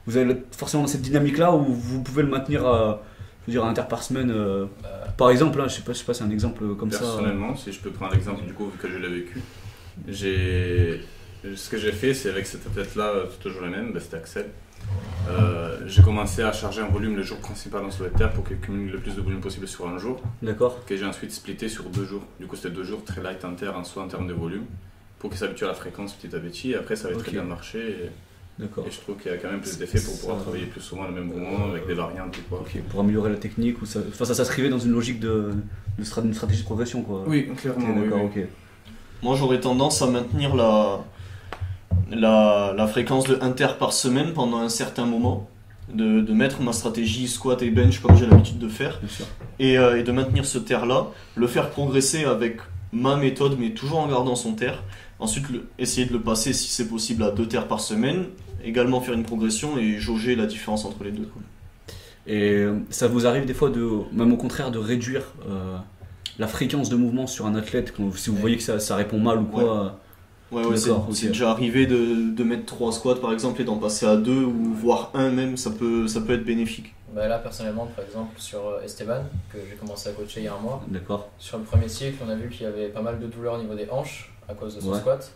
[0.07, 3.03] vous allez forcément dans cette dynamique-là où vous pouvez le maintenir à,
[3.43, 5.83] je veux dire, à un terre par semaine euh, Bah, Par exemple, là, je sais
[5.83, 7.01] pas, je sais pas, c'est un exemple comme ça.
[7.01, 9.41] Personnellement, si je peux prendre l'exemple du coup, vu que je l'ai vécu,
[10.07, 11.01] j'ai.
[11.55, 14.47] Ce que j'ai fait, c'est avec cet athlète-là, toujours le même, bah, c'était Axel.
[15.29, 18.93] Euh, j'ai commencé à charger un volume le jour principal en solitaire pour qu'il cumule
[18.93, 20.85] le plus de volume possible sur un jour, D'accord.
[20.87, 22.23] que j'ai ensuite splitté sur deux jours.
[22.41, 24.65] Du coup, c'était deux jours très light en terre, en soi en termes de volume,
[25.19, 26.73] pour qu'il s'habitue à la fréquence petit à petit.
[26.73, 27.23] Et après, ça avait Ok.
[27.25, 27.79] très bien marché.
[27.79, 28.11] Et,
[28.63, 28.85] D'accord.
[28.87, 30.81] et je trouve qu'il y a quand même plus d'effets pour pouvoir Ça- travailler plus
[30.81, 32.61] souvent le même mouvement avec des variantes ou quoi.
[32.61, 35.53] Ok, pour améliorer la technique ou ça, enfin, ça s'inscrivait dans une logique de,
[35.99, 37.23] de stra- d'une stratégie de progression quoi.
[37.27, 37.87] Oui, clairement.
[37.97, 38.43] oui, d'accord, oui.
[38.43, 38.49] ok.
[39.23, 41.05] Moi, j'aurais tendance à maintenir la,
[42.11, 45.49] la, la fréquence de 1 terre par semaine pendant un certain moment,
[45.93, 49.01] de, de mettre ma stratégie squat et bench comme j'ai l'habitude de faire,
[49.59, 52.59] et, euh, et de maintenir ce terre-là, le faire progresser avec
[52.93, 54.83] ma méthode, mais toujours en gardant son terre.
[55.19, 58.27] Ensuite, le- essayer de le passer, si c'est possible, à 2 terres par semaine,
[58.65, 61.25] également faire une progression et jauger la différence entre les deux.
[61.25, 61.43] quoi.
[62.27, 65.77] Et euh, ça vous arrive des fois de, même au contraire, de réduire euh,
[66.39, 69.19] la fréquence de mouvement sur un athlète quand- si vous voyez que ça, ça répond
[69.19, 69.85] mal ou quoi.
[69.85, 69.91] Ouais,
[70.53, 71.03] ouais, c'est ok.
[71.13, 74.33] c'est déjà arrivé de, de mettre 3 squats par exemple et d'en passer à 2
[74.45, 76.95] ou voire 1 même, ça peut, ça peut être bénéfique.
[77.15, 79.23] bah là, personnellement, par exemple, sur euh, Esteban,
[79.53, 81.29] que j'ai commencé à coacher il y a un mois, D'accord.
[81.39, 83.59] sur le premier cycle, on a vu qu'il y avait pas mal de douleurs au
[83.63, 84.99] niveau des hanches à cause de son Ouais.
[85.01, 85.31] squat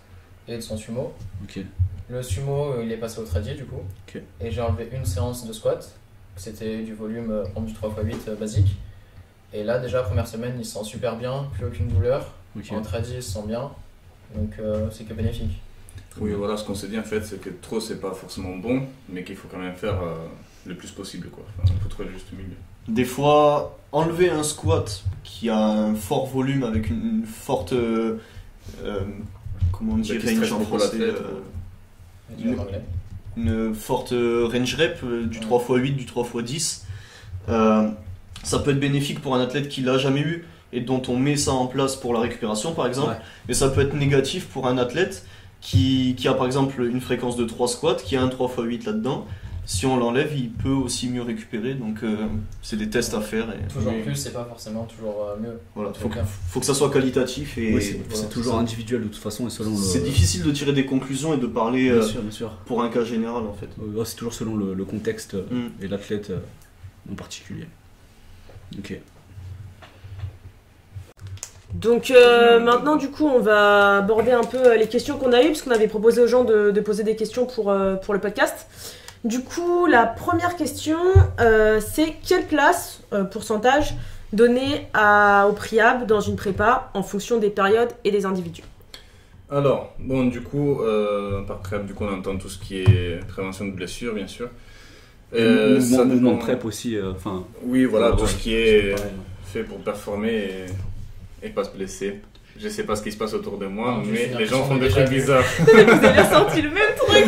[0.49, 1.13] et de son sumo.
[1.45, 1.61] Ok.
[2.09, 3.81] Le sumo, euh, il est passé au tradi du coup.
[4.09, 4.21] Ok.
[4.41, 5.91] Et j'ai enlevé une séance de squat.
[6.37, 8.77] C'était du volume euh, en du 3x8 euh, basique.
[9.55, 12.27] Et là, déjà, première semaine, il se sent super bien, plus aucune douleur.
[12.71, 13.71] En tradi, il se sent bien.
[14.37, 15.61] Donc, euh, c'est que bénéfique.
[16.21, 18.83] Oui, voilà, ce qu'on s'est dit en fait, c'est que trop c'est pas forcément bon,
[19.09, 20.15] mais qu'il faut quand même faire euh,
[20.67, 21.29] le plus possible.
[21.31, 21.45] Quoi.
[21.63, 22.55] Enfin, faut trouver le juste milieu.
[22.89, 27.73] Des fois, enlever un squat qui a un fort volume avec une, une forte.
[27.73, 28.19] euh,
[29.73, 31.41] comment on dit Bah, stresse range en français euh,
[33.37, 36.83] une forte range rep du 3x8, du 3x10.
[37.49, 37.89] Euh,
[38.43, 41.37] ça peut être bénéfique pour un athlète qui l'a jamais eu et dont on met
[41.37, 43.11] ça en place pour la récupération par exemple.
[43.11, 43.17] Ouais.
[43.49, 45.25] Mais ça peut être négatif pour un athlète
[45.61, 49.27] qui, qui a par exemple une fréquence de 3 squats, qui a un 3x8 là-dedans.
[49.65, 51.75] Si on l'enlève, il peut aussi mieux récupérer.
[51.75, 52.17] Donc euh,
[52.63, 53.47] c'est des tests à faire.
[53.53, 54.03] Et, Toujours Oui.
[54.03, 55.61] plus, c'est pas forcément toujours euh, mieux.
[55.77, 56.19] voilà, faut, que-
[56.49, 57.57] faut que ça soit qualitatif.
[57.59, 59.77] Et Oui, c'est voilà, toujours individuel de toute façon et selon le.
[59.77, 62.51] C'est difficile de tirer des conclusions et de parler Bien euh, sûr, bien sûr.
[62.67, 63.69] pour un cas général en fait.
[64.05, 65.69] C'est toujours selon le, le contexte Mm.
[65.81, 66.33] et l'athlète
[67.11, 67.67] en particulier.
[68.79, 68.99] Ok.
[71.75, 75.43] Donc euh, maintenant, du coup, on va aborder un peu euh, les questions qu'on a
[75.43, 78.13] eues, parce qu'on avait proposé aux gens de, de poser des questions pour, euh, pour
[78.15, 78.67] le podcast.
[79.25, 80.99] Du coup, la première question,
[81.41, 83.95] euh, c'est quelle place, euh, pourcentage,
[84.33, 88.65] donner à, au priable dans une prépa en fonction des périodes et des individus?
[89.51, 93.27] Alors, bon, du coup, euh, par PrEP, du coup, on entend tout ce qui est
[93.29, 94.49] prévention de blessures, bien sûr.
[95.35, 96.97] Euh, mouvement, ça mouvement de dépend- prep aussi.
[96.97, 97.45] euh, Enfin.
[97.65, 98.95] Oui, voilà, tout ce qui est
[99.45, 100.67] fait pour performer et,
[101.43, 102.21] et pas se blesser.
[102.59, 104.77] Je sais pas ce qui se passe autour de moi, Non, mais les gens font
[104.77, 105.43] de des trucs bizarres.
[105.59, 105.71] Vous
[106.07, 107.25] avez sorti le même truc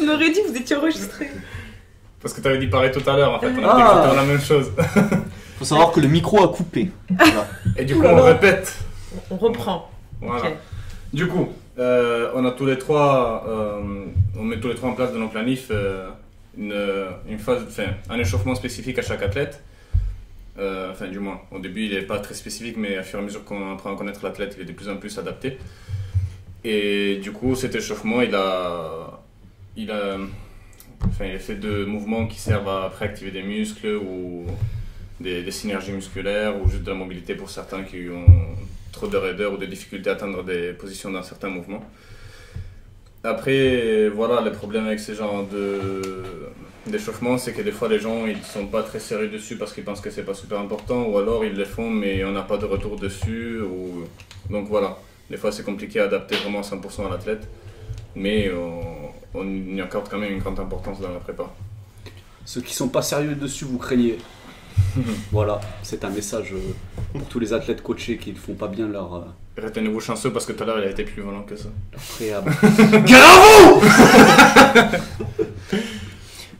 [0.00, 1.30] On aurait dit que vous étiez enregistré.
[2.22, 3.48] Parce que tu avais dit pareil tout à l'heure, en fait.
[3.58, 4.12] On a Ah.
[4.16, 4.72] la même chose.
[5.58, 6.90] Faut savoir que le micro a coupé.
[7.10, 7.46] Voilà.
[7.76, 8.74] Et du coup, on répète.
[9.30, 9.90] On reprend.
[10.20, 10.50] Voilà.
[11.12, 11.48] Du coup,
[11.78, 13.80] euh, on a tous les trois, euh,
[14.38, 16.08] on met tous les trois en place dans nos planifs euh,
[16.56, 16.74] une,
[17.28, 19.62] une phase, enfin, un échauffement spécifique à chaque athlète.
[20.58, 23.22] Euh, enfin, du moins, au début, il n'est pas très spécifique, mais à fur et
[23.22, 25.58] à mesure qu'on apprend à connaître l'athlète, il est de plus en plus adapté.
[26.64, 29.22] Et du coup, cet échauffement, il a,
[29.76, 30.16] il a,
[31.06, 34.46] enfin, il fait de mouvements qui servent à préactiver des muscles ou
[35.20, 38.26] des, synergies musculaires ou juste de la mobilité pour certains qui ont
[38.92, 41.84] trop de raideur ou de difficultés à atteindre des positions dans certains mouvements.
[43.22, 46.02] Après, voilà, le problème avec ces genres de
[46.90, 49.84] d'échauffement, c'est que des fois les gens ils sont pas très sérieux dessus parce qu'ils
[49.84, 52.58] pensent que c'est pas super important, ou alors ils les font mais on n'a pas
[52.58, 53.60] de retour dessus.
[53.60, 54.04] Ou...
[54.50, 54.98] Donc voilà,
[55.30, 57.48] des fois c'est compliqué à adapter vraiment à 100% à l'athlète,
[58.14, 61.44] mais on, on y accorde quand même une grande importance dans la prépa.
[62.44, 64.18] Ceux qui sont pas sérieux dessus, vous craignez.
[65.32, 66.72] voilà, c'est un message euh,
[67.12, 69.20] pour tous les athlètes coachés qui ne font pas bien leur, euh,
[69.62, 71.68] Retenez-vous chanceux parce que tout à l'heure il a été plus violent que ça.
[71.92, 72.48] leur préhab.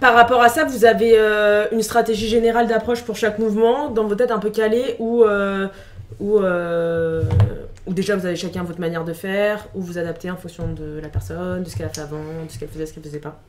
[0.01, 4.05] Par rapport à ça, vous avez euh, une stratégie générale d'approche pour chaque mouvement dans
[4.05, 5.69] vos têtes un peu calées ou euh,
[6.21, 7.23] ou euh,
[7.87, 11.01] ou déjà vous avez chacun votre manière de faire ou vous adaptez en fonction de
[11.01, 13.21] la personne, de ce qu'elle a fait avant, de ce qu'elle faisait, ce qu'elle faisait
[13.21, 13.41] pas?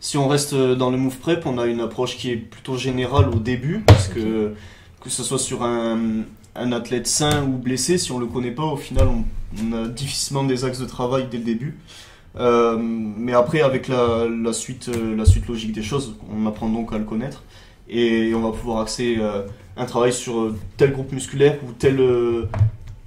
[0.00, 3.28] Si on reste dans le move prep, on a une approche qui est plutôt générale
[3.30, 4.52] au début, parce que
[5.00, 6.24] que ce soit sur un,
[6.54, 9.24] un athlète sain ou blessé, si on le connaît pas, au final, on,
[9.62, 11.78] on a difficilement des axes de travail dès le début.
[12.36, 16.68] Euh, mais après, avec la, la suite, euh, la suite logique des choses, on apprend
[16.68, 17.44] donc à le connaître
[17.88, 19.42] et on va pouvoir axer euh,
[19.76, 22.02] un travail sur euh, tel groupe musculaire ou telle,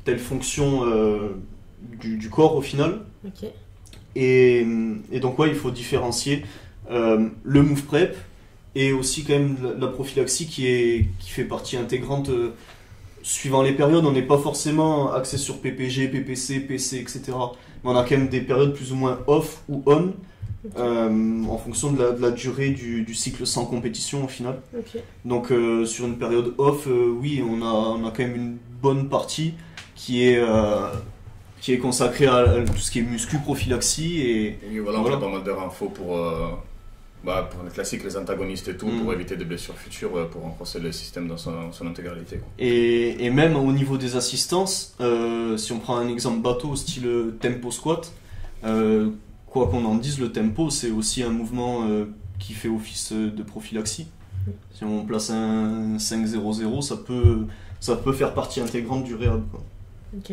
[0.05, 0.83] telle fonction
[1.99, 3.01] du, du corps au final.
[4.15, 4.65] Et,
[5.11, 6.45] et donc ouais, il faut différencier
[6.89, 8.17] le move prep
[8.75, 12.29] et aussi quand même la, la prophylaxie qui, est, qui fait partie intégrante
[13.23, 14.05] suivant les périodes.
[14.05, 17.33] On n'est pas forcément axé sur PPG, PPC, PC, etc.
[17.83, 20.13] Mais on a quand même des périodes plus ou moins off ou on
[20.77, 24.59] euh, en fonction de la, de la durée du, du cycle sans compétition au final.
[25.25, 28.57] Donc euh, sur une période off, euh, oui, on a, on a quand même une
[28.81, 29.53] bonne partie
[29.95, 30.87] qui est, euh,
[31.61, 35.01] qui est consacrée à, à tout ce qui est muscu, prophylaxie et Et voilà, on
[35.03, 35.17] Voilà.
[35.17, 36.49] fait pas mal de infos pour, euh,
[37.23, 39.01] bah, pour les classiques, les antagonistes et tout, Mm.
[39.01, 42.37] pour éviter des blessures futures, euh, pour renforcer le système dans son, son intégralité.
[42.37, 42.47] quoi.
[42.59, 47.05] Et, et même au niveau des assistances, euh, si on prend un exemple bateau style
[47.07, 48.11] euh, tempo squat,
[48.63, 49.09] euh,
[49.47, 52.05] quoi qu'on en dise, le tempo c'est aussi un mouvement euh,
[52.39, 54.07] qui fait office de prophylaxie.
[54.73, 57.45] Si on place un 5-0-0, ça peut,
[57.81, 59.43] ça peut faire partie intégrante du réhab.
[59.51, 59.61] Quoi.
[60.15, 60.31] Ok.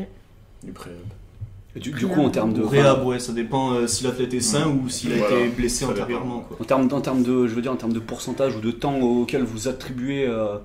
[0.63, 0.95] Du pré Et
[1.77, 2.63] Du, du coup, en termes de.
[2.63, 5.85] Réhab, ouais, ça dépend euh, si l'athlète est sain ou s'il a Voilà, été blessé
[5.85, 6.41] antérieurement.
[6.47, 6.57] Quoi.
[6.61, 9.01] En termes, en termes de, je veux dire, en termes de pourcentage ou de temps
[9.01, 10.27] auquel vous attribuez.
[10.29, 10.57] euh,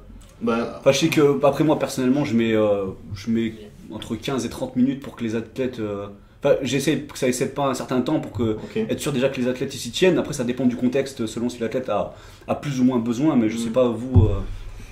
[0.42, 2.86] Bah, Enfin, je sais que, après moi personnellement, je mets, euh,
[3.16, 3.54] je mets
[3.92, 5.80] entre 15 et 30 minutes pour que les athlètes.
[5.80, 6.08] euh,
[6.44, 8.58] Enfin, j'essaie que ça excède pas un certain temps pour que.
[8.78, 10.18] Être sûr déjà que les athlètes s'y tiennent.
[10.20, 12.14] Après, ça dépend du contexte selon si l'athlète a,
[12.48, 13.36] a plus ou moins besoin.
[13.36, 13.74] Mais je sais Mm.
[13.74, 14.26] pas, vous.
[14.26, 14.36] euh,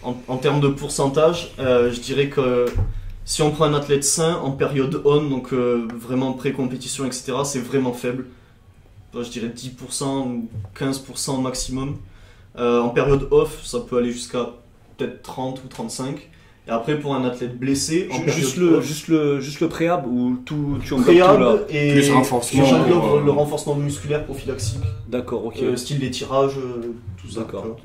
[0.03, 2.65] En, en termes de pourcentage, euh, je dirais que
[3.28, 7.60] si on prend un athlète sain en période on, donc euh, vraiment pré-compétition, etc., c'est
[7.60, 8.28] vraiment faible.
[9.14, 11.98] Enfin, je dirais 10% ou 15% maximum.
[12.58, 14.52] Euh, en période off, ça peut aller jusqu'à
[14.96, 16.30] peut-être 30 ou 35.
[16.68, 20.08] Et après, pour un athlète blessé, en Juste le, off, juste le, juste le préhab
[20.08, 24.84] ou tout, tu englobes tout là et Plus renforcement, j'englobe euh, le renforcement musculaire prophylaxique,
[25.10, 25.58] D'accord, ok.
[25.64, 26.56] euh, style des tirages,
[27.22, 27.42] tout ça.
[27.42, 27.64] D'accord.
[27.64, 27.78] tu vois.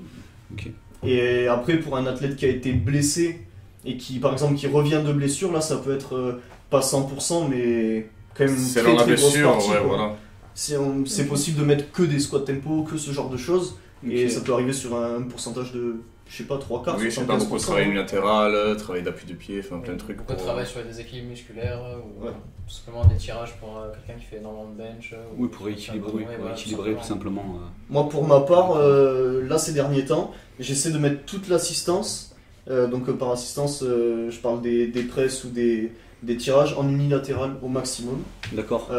[0.53, 0.71] Ok.
[1.05, 3.41] Et après, pour un athlète qui a été blessé
[3.85, 7.49] et qui, par exemple, qui revient de blessure, là, ça peut être euh, pas 100%,
[7.49, 9.71] mais quand même une C'est très, dans la très grosse blessure, partie.
[9.71, 10.17] ouais, voilà.
[10.55, 13.77] C'est possible de mettre que des squats tempo, que ce genre de choses,
[14.07, 14.31] et Ok.
[14.31, 15.97] ça peut arriver sur un pourcentage de,
[16.29, 18.75] je sais pas, 3 quarts, Oui, je sais pas, beaucoup de 75%, travail unilatéral, euh,
[18.75, 20.19] travail d'appui de pied, enfin plein de trucs.
[20.19, 22.29] Beaucoup de pour- travail sur les déséquilibres musculaires euh, ou Ouais.
[22.31, 22.33] euh,
[22.69, 25.13] tout simplement des tirages pour euh, quelqu'un qui fait énormément de bench.
[25.15, 27.41] euh, ou Oui, pour rééquilibrer, oui, Ouais, pour voilà, rééquilibrer tout simplement.
[27.43, 27.61] simplement.
[27.63, 27.69] euh.
[27.91, 32.32] Moi, pour ma part, euh, là, ces derniers temps, j'essaie de mettre toute l'assistance.
[32.71, 35.93] Euh, donc, euh, par assistance, euh, je parle des, des presses ou des,
[36.23, 38.23] des tirages en unilatéral au maximum.
[38.53, 38.91] D'accord.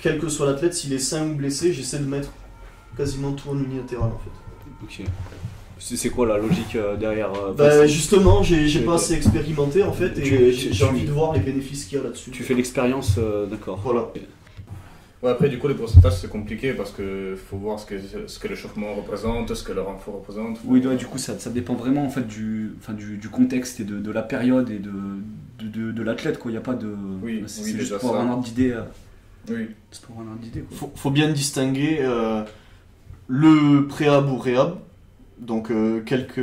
[0.00, 2.30] Quel que soit l'athlète, s'il est sain ou blessé, j'essaie de mettre
[2.96, 5.02] quasiment tout en unilatéral en fait.
[5.02, 5.08] Ok.
[5.80, 10.84] C'est quoi la logique derrière Bah, justement, j'ai pas assez expérimenté en fait, et j'ai
[10.84, 12.30] envie de voir les bénéfices qu'il y a là-dessus.
[12.30, 13.18] Tu fais l'expérience,
[13.50, 13.80] d'accord.
[13.82, 14.12] Voilà.
[15.22, 17.96] Ouais, après, du coup, les pourcentages, c'est compliqué parce que faut voir ce que,
[18.28, 20.60] ce que l'échauffement représente, ce que le renfort représente.
[20.64, 23.80] Oui, ouais, du coup, ça, ça dépend vraiment en fait du, enfin, du, du contexte
[23.80, 24.92] et de, de la période et de,
[25.58, 26.38] de, de, de l'athlète.
[26.38, 26.50] quoi.
[26.50, 26.94] Il n'y a pas de.
[27.22, 28.70] Oui, c'est oui, c'est juste pour avoir un ordre d'idée.
[28.70, 28.82] euh,
[29.50, 29.66] Oui.
[29.90, 30.60] C'est pour avoir un ordre d'idée.
[30.60, 30.76] quoi.
[30.78, 32.44] Faut, faut bien distinguer euh,
[33.26, 34.76] le préhab ou réhab,
[35.40, 36.40] donc euh, quelques,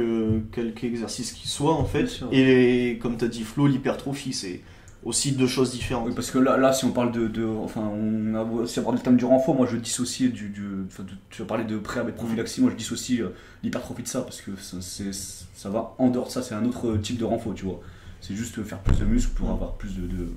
[0.52, 4.60] quelques exercices qui soient en fait, et comme tu as dit Flo, l'hypertrophie, c'est
[5.06, 6.08] aussi deux choses différentes.
[6.08, 8.98] Oui, parce que là, là, si on parle de, de- enfin, on a aussi abordé
[8.98, 9.56] le thème du renfort.
[9.56, 12.60] Moi, je dissocie du, du enfin, de- tu vas parler de préhab et de prophylaxie.
[12.62, 13.30] Moi, je dissocie euh,
[13.64, 16.42] l'hypertrophie de ça parce que ça, c'est- ça va en dehors de ça.
[16.42, 17.80] C'est un autre type de renfort, tu vois.
[18.20, 20.28] C'est juste faire plus de muscles pour avoir plus de, de,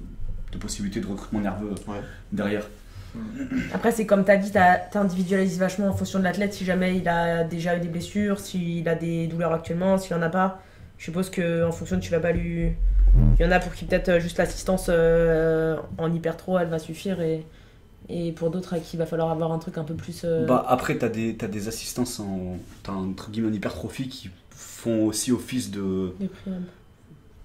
[0.53, 2.01] de possibilités de recrutement nerveux Ouais.
[2.33, 2.65] derrière.
[3.73, 6.53] Après, c'est comme tu as dit, tu individualises vachement en fonction de l'athlète.
[6.53, 10.21] Si jamais il a déjà eu des blessures, s'il a des douleurs actuellement, s'il en
[10.23, 10.63] a pas.
[10.99, 12.73] Je suppose qu'en fonction, tu vas pas lui.
[13.39, 16.79] Il y en a pour qui peut-être euh, juste l'assistance euh, en hypertro, elle va
[16.79, 17.21] suffire.
[17.21, 17.45] Et,
[18.09, 20.23] et pour d'autres, à qui il va falloir avoir un truc un peu plus.
[20.25, 24.09] euh, Bah, après, tu as des, t'as des assistances en, t'as entre guillemets en hypertrophie
[24.09, 26.13] qui font aussi office de.
[26.43, 26.63] préhab.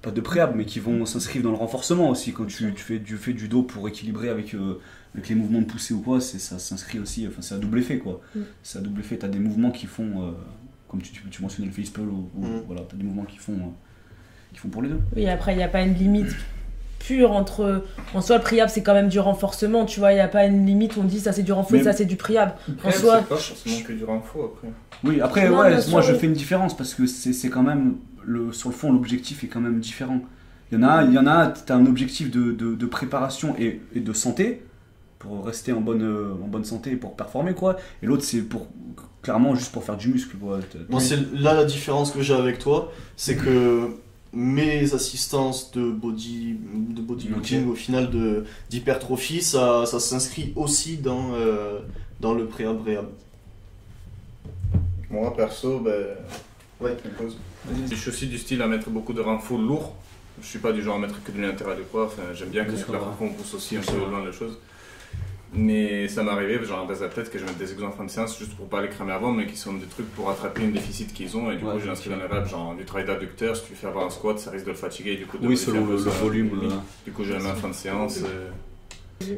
[0.02, 2.34] Pas de préhab, mais qui vont s'inscrire dans le renforcement aussi.
[2.34, 4.82] Quand tu, tu fais, du, fais du dos pour équilibrer avec, euh,
[5.16, 7.26] avec les mouvements de poussée ou quoi, ça s'inscrit aussi.
[7.28, 8.20] Enfin, c'est à double effet quoi.
[8.36, 8.42] Mm.
[8.64, 9.18] C'est à double effet.
[9.18, 10.28] Tu as des mouvements qui font.
[10.28, 10.32] euh,
[10.94, 12.62] comme tu, tu, tu mentionnais le facepull, ou, ou- Mm.
[12.68, 15.00] voilà, tu as des mouvements qui font, euh, qui font pour les deux.
[15.16, 16.36] Oui, après, il n'y a pas une limite
[17.00, 17.84] pure entre.
[18.14, 20.12] En soi, le priable, c'est quand même du renforcement, tu vois.
[20.12, 21.94] Il n'y a pas une limite où on dit ça, c'est du renfort et ça,
[21.94, 22.54] c'est du priable.
[22.70, 24.70] Après, c'est soi, pas forcément que du renfort après.
[25.04, 27.96] Oui, après, Non, ouais, moi je fais une différence parce que c'est c'est quand même,
[28.24, 30.22] le, sur le fond, l'objectif est quand même différent.
[30.72, 32.86] Il y en a, il y en a tu as un objectif de, de, de
[32.86, 34.64] préparation et, et de santé,
[35.20, 36.04] pour rester en bonne,
[36.44, 37.76] en bonne santé et pour performer, quoi.
[38.02, 38.68] Et l'autre, c'est pour
[39.24, 40.60] clairement juste pour faire du muscle, quoi.
[40.90, 43.90] Moi, c'est là la différence que j'ai avec toi, c'est que
[44.34, 46.56] mes assistances de body
[46.90, 51.80] de bodybuilding au final de d'hypertrophie, ça, ça s'inscrit aussi dans euh,
[52.20, 53.08] dans le préhab réhab.
[55.10, 56.06] Moi, perso, ben.
[56.82, 56.98] Ouais.
[57.90, 59.96] je suis aussi du style à mettre beaucoup de renforts lourds.
[60.42, 62.08] Je suis pas du genre à mettre que de l'intérieur de quoi.
[62.08, 64.58] Enfin, j'aime bien que la on pousse aussi un peu loin les choses.
[65.56, 68.10] Mais ça m'est arrivé, genre des athlètes que je mets des exos en fin de
[68.10, 70.72] séance juste pour pas les cramer avant, mais qui sont des trucs pour rattraper une
[70.72, 71.52] déficit qu'ils ont.
[71.52, 73.56] Et du Ouais, coup, j'ai inscrit dans les reps, genre du travail d'adducteur.
[73.56, 75.16] Si tu fais avoir un squat, ça risque de le fatiguer.
[75.16, 76.50] Du coup, de Oui, selon le, volume.
[76.64, 76.70] euh.
[77.06, 78.20] Du coup, je les mets en fin de séance.
[78.26, 78.50] euh,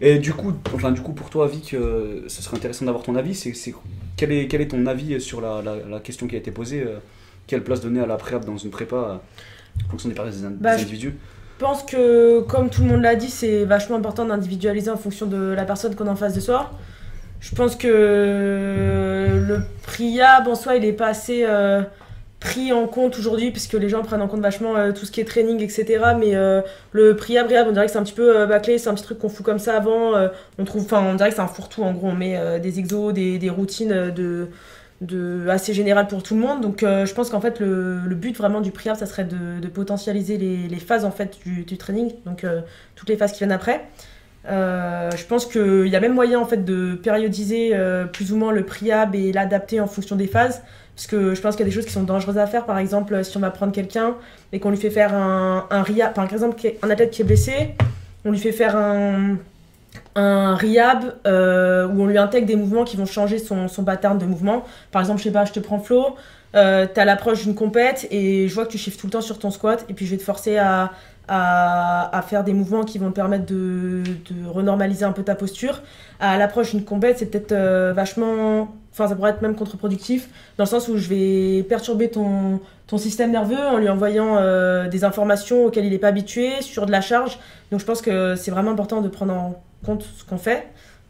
[0.02, 3.16] Et du coup, enfin, du coup, pour toi, Vic, euh, ce serait intéressant d'avoir ton
[3.16, 3.36] avis.
[3.36, 3.76] C'est, c'est-
[4.16, 6.82] quel, est, quel est ton avis sur la, la, la question qui a été posée
[6.82, 7.00] euh,
[7.46, 9.16] Quelle place donner à la préhab dans une prépa euh,
[9.86, 11.14] en fonction des, des, des Bah, individus?
[11.14, 15.26] Je pense que, comme tout le monde l'a dit, c'est vachement important d'individualiser en fonction
[15.26, 16.72] de la personne qu'on en face de soi.
[17.40, 17.88] Je pense que
[19.48, 21.82] le priab en soi, il est pas assez euh,
[22.46, 25.20] pris en compte aujourd'hui, puisque les gens prennent en compte vachement euh, tout ce qui
[25.20, 26.04] est training, etc.
[26.20, 28.90] Mais euh, le priab, réhab, on dirait que c'est un petit peu euh, bâclé, c'est
[28.90, 30.14] un petit truc qu'on fout comme ça avant.
[30.60, 32.08] on trouve, on dirait que c'est un fourre-tout en gros.
[32.08, 34.48] On met des exos, des, des routines de,
[35.02, 36.62] de assez générales pour tout le monde.
[36.62, 40.38] Donc, euh, je pense qu'en fait, le, but vraiment du priab, ça serait de, potentialiser
[40.38, 42.62] les, phases en fait du, training, donc euh,
[42.96, 43.86] toutes les phases qui viennent après.
[44.48, 47.74] Euh, je pense qu'il y a même moyen en fait de périodiser
[48.14, 50.62] plus ou moins le priab et l'adapter en fonction des phases.
[50.96, 52.66] Parce que je pense qu'il y a des choses qui sont dangereuses à faire.
[52.66, 54.16] Par exemple, si on va prendre quelqu'un
[54.54, 57.76] et qu'on lui fait faire un, un RIAB, par exemple, un athlète qui est blessé,
[58.24, 59.38] on lui fait faire un,
[60.16, 64.18] un RIAB euh, où on lui intègre des mouvements qui vont changer son, son pattern
[64.18, 64.64] de mouvement.
[64.92, 66.16] Par exemple, je sais pas, je te prends Flo,
[66.56, 69.40] euh, t'as l'approche d'une compète et je vois que tu chiffres tout le temps sur
[69.40, 70.92] ton squat et puis je vais te forcer à,
[71.28, 75.36] à, à faire des mouvements qui vont te permettre de, de renormaliser un peu ta
[75.36, 75.82] posture.
[76.20, 78.74] À l'approche d'une compète, c'est peut-être euh, vachement.
[78.94, 82.98] Enfin, ça pourrait être même contre-productif, dans le sens où je vais perturber ton, ton
[82.98, 86.92] système nerveux en lui envoyant euh, des informations auxquelles il n'est pas habitué, sur de
[86.92, 87.38] la charge.
[87.72, 90.68] Donc je pense que c'est vraiment important de prendre en compte ce qu'on fait.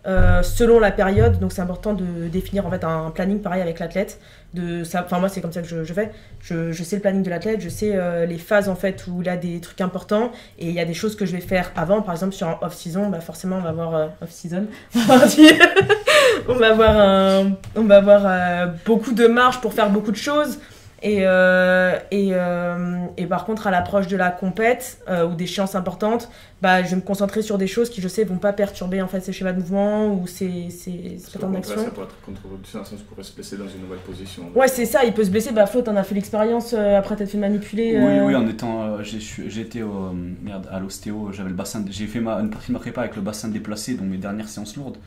[0.07, 3.79] euh, selon la période, donc c'est important de définir en fait un planning pareil avec
[3.79, 4.19] l'athlète.
[4.53, 6.11] De enfin moi c'est comme ça que je, fais.
[6.41, 9.27] Je, sais le planning de l'athlète, je sais euh, les phases en fait où il
[9.29, 12.01] a des trucs importants et il y a des choses que je vais faire avant.
[12.01, 14.67] Par exemple sur un off season, bah forcément on va avoir euh, off season.
[16.47, 20.59] on va avoir un, on va avoir beaucoup de marge pour faire beaucoup de choses.
[21.07, 25.45] Et, euh, et, euh, et par contre, à l'approche de la compète euh, ou des
[25.45, 26.31] séances importantes,
[26.63, 29.07] bah, je vais me concentrer sur des choses qui, je sais, vont pas perturber en
[29.07, 31.75] fait ces schémas de mouvement ou ces, ces qu'au patterns d'action.
[31.75, 34.49] ça pourrait être contre-productif dans le sens pourrait se blesser dans une nouvelle position.
[34.55, 35.51] Ouais, c'est ça, il peut se blesser.
[35.51, 37.97] Bah, Flo, t'en as fait l'expérience euh, après t'être fait manipuler.
[37.99, 38.85] Oui, euh, oui, en étant.
[38.85, 41.85] euh, au, merde, à l'ostéo, j'avais le bassin.
[41.87, 44.49] J'ai fait ma, une partie de ma prépa avec le bassin déplacé, donc mes dernières
[44.49, 44.97] séances lourdes.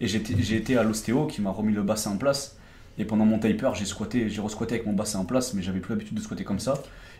[0.00, 2.56] Et j'étais- j'ai été à l'ostéo qui m'a remis le bassin en place.
[2.98, 5.80] Et pendant mon taper, j'ai squatté, j'ai resquatté avec mon bassin en place, mais j'avais
[5.80, 6.74] plus l'habitude de squatter comme ça.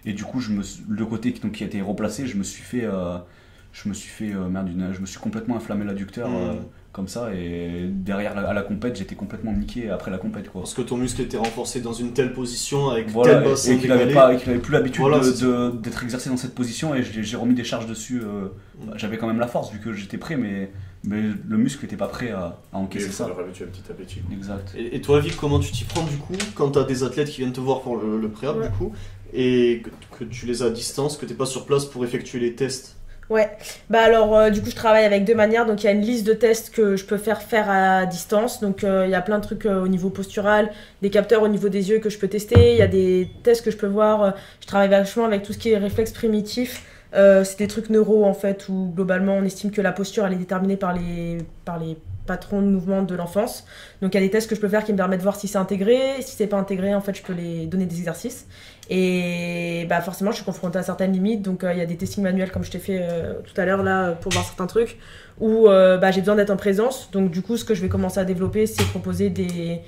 [0.04, 2.36] Et du coup, je me, suis- le côté qui, donc, qui a été replacé, je
[2.36, 2.84] me suis fait.
[2.84, 3.16] euh,
[3.72, 4.32] je me suis fait.
[4.34, 6.54] euh, merde, une- je me suis complètement inflammé l'adducteur euh,
[6.90, 7.32] comme ça.
[7.34, 10.62] Et derrière, la- à la compète, j'étais complètement niqué après la compète, quoi.
[10.62, 13.78] Parce que ton muscle était renforcé dans une telle position avec Voilà, tel bassin et
[13.78, 14.04] qu'il n'avait
[14.34, 15.20] et qu'il avait plus l'habitude Voilà,
[15.82, 18.20] d'être exercé dans cette position et j'ai remis des charges dessus.
[18.22, 18.48] euh,
[18.80, 18.92] Mm.
[18.96, 20.70] J'avais quand même la force vu que j'étais prêt, mais,
[21.04, 23.28] mais le muscle n'était pas prêt à, encaisser il faut ça.
[23.28, 24.20] le habituer petit à petit.
[24.32, 24.72] Exact.
[24.76, 27.38] Et, et toi, Vic, comment tu t'y prends du coup quand t'as des athlètes qui
[27.42, 28.68] viennent te voir pour le, le Ouais.
[28.68, 28.92] du coup
[29.32, 32.40] et que, que tu les as à distance, que t'es pas sur place pour effectuer
[32.40, 32.96] les tests?
[33.30, 33.50] Ouais,
[33.90, 35.66] bah alors euh, du coup je travaille avec deux manières.
[35.66, 38.60] Donc il y a une liste de tests que je peux faire faire à distance.
[38.60, 40.72] Donc euh, il y a plein de trucs euh, au niveau postural,
[41.02, 42.72] des capteurs au niveau des yeux que je peux tester.
[42.72, 44.22] Il y a des tests que je peux voir.
[44.22, 44.30] Euh,
[44.60, 46.82] Je travaille vachement avec tout ce qui est réflexe primitif.
[47.14, 50.34] Euh, c'est des trucs neuro en fait où globalement on estime que la posture elle
[50.34, 51.96] est déterminée par les, par les
[52.26, 53.64] patrons de mouvement de l'enfance.
[54.02, 55.36] Donc il y a des tests que je peux faire qui me permettent de voir
[55.36, 56.20] si c'est intégré.
[56.20, 58.46] Si c'est pas intégré, en fait je peux les donner des exercices.
[58.90, 61.42] Et bah forcément, je suis confrontée à certaines limites.
[61.42, 63.66] Donc, euh, il y a des testings manuels, comme je t'ai fait euh, tout à
[63.66, 64.96] l'heure, là, pour voir certains trucs,
[65.38, 67.10] où bah, j'ai besoin d'être en présence.
[67.10, 69.82] Donc, du coup, ce que je vais commencer à développer, c'est proposer des.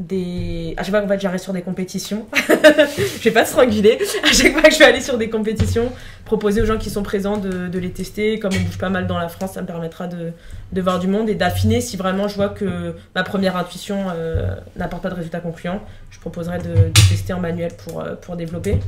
[0.00, 0.74] Des...
[0.76, 3.98] À chaque fois qu'en fait, j'arrive sur des compétitions, je vais pas stranguler.
[4.22, 5.92] À chaque fois que je vais aller sur des compétitions,
[6.24, 8.38] proposer aux gens qui sont présents de, les tester.
[8.38, 10.32] Comme on bouge pas mal dans la France, ça me permettra de,
[10.72, 14.54] de voir du monde et d'affiner si vraiment je vois que ma première intuition euh,
[14.76, 15.80] n'apporte pas de résultat concluant.
[16.10, 18.78] Je proposerai de, tester en manuel pour, euh, pour développer.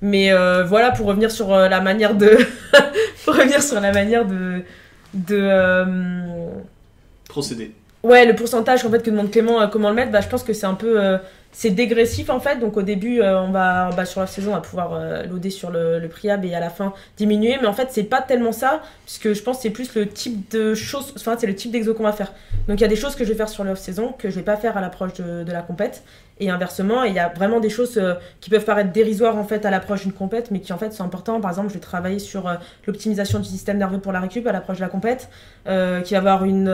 [0.00, 2.38] Mais euh, voilà, pour revenir sur la manière de.
[3.24, 4.62] pour revenir sur la manière de.
[5.14, 5.50] de
[7.28, 7.72] Procéder.
[8.06, 10.44] Ouais, le pourcentage en fait que demande Clément, euh, comment le mettre, bah, je pense
[10.44, 11.18] que c'est un peu euh,
[11.50, 12.60] c'est dégressif en fait.
[12.60, 15.72] Donc au début, euh, on va bah, sur la saison, on va pouvoir loader sur
[15.72, 17.56] le, le priab et à la fin diminuer.
[17.60, 20.48] Mais en fait, c'est pas tellement ça, puisque je pense que c'est plus le type
[20.52, 22.32] de choses, enfin c'est le type d'exo qu'on va faire.
[22.68, 24.36] Donc il y a des choses que je vais faire sur l'off saison que je
[24.36, 26.04] vais pas faire à l'approche de, de la compète.
[26.38, 29.64] Et inversement, il y a vraiment des choses euh, qui peuvent paraître dérisoires en fait
[29.64, 31.40] à l'approche d'une compète, mais qui en fait sont importantes.
[31.40, 32.56] Par exemple, je vais travailler sur euh,
[32.86, 35.30] l'optimisation du système nerveux pour la récup à l'approche de la compète,
[35.66, 36.68] euh, qui va avoir une,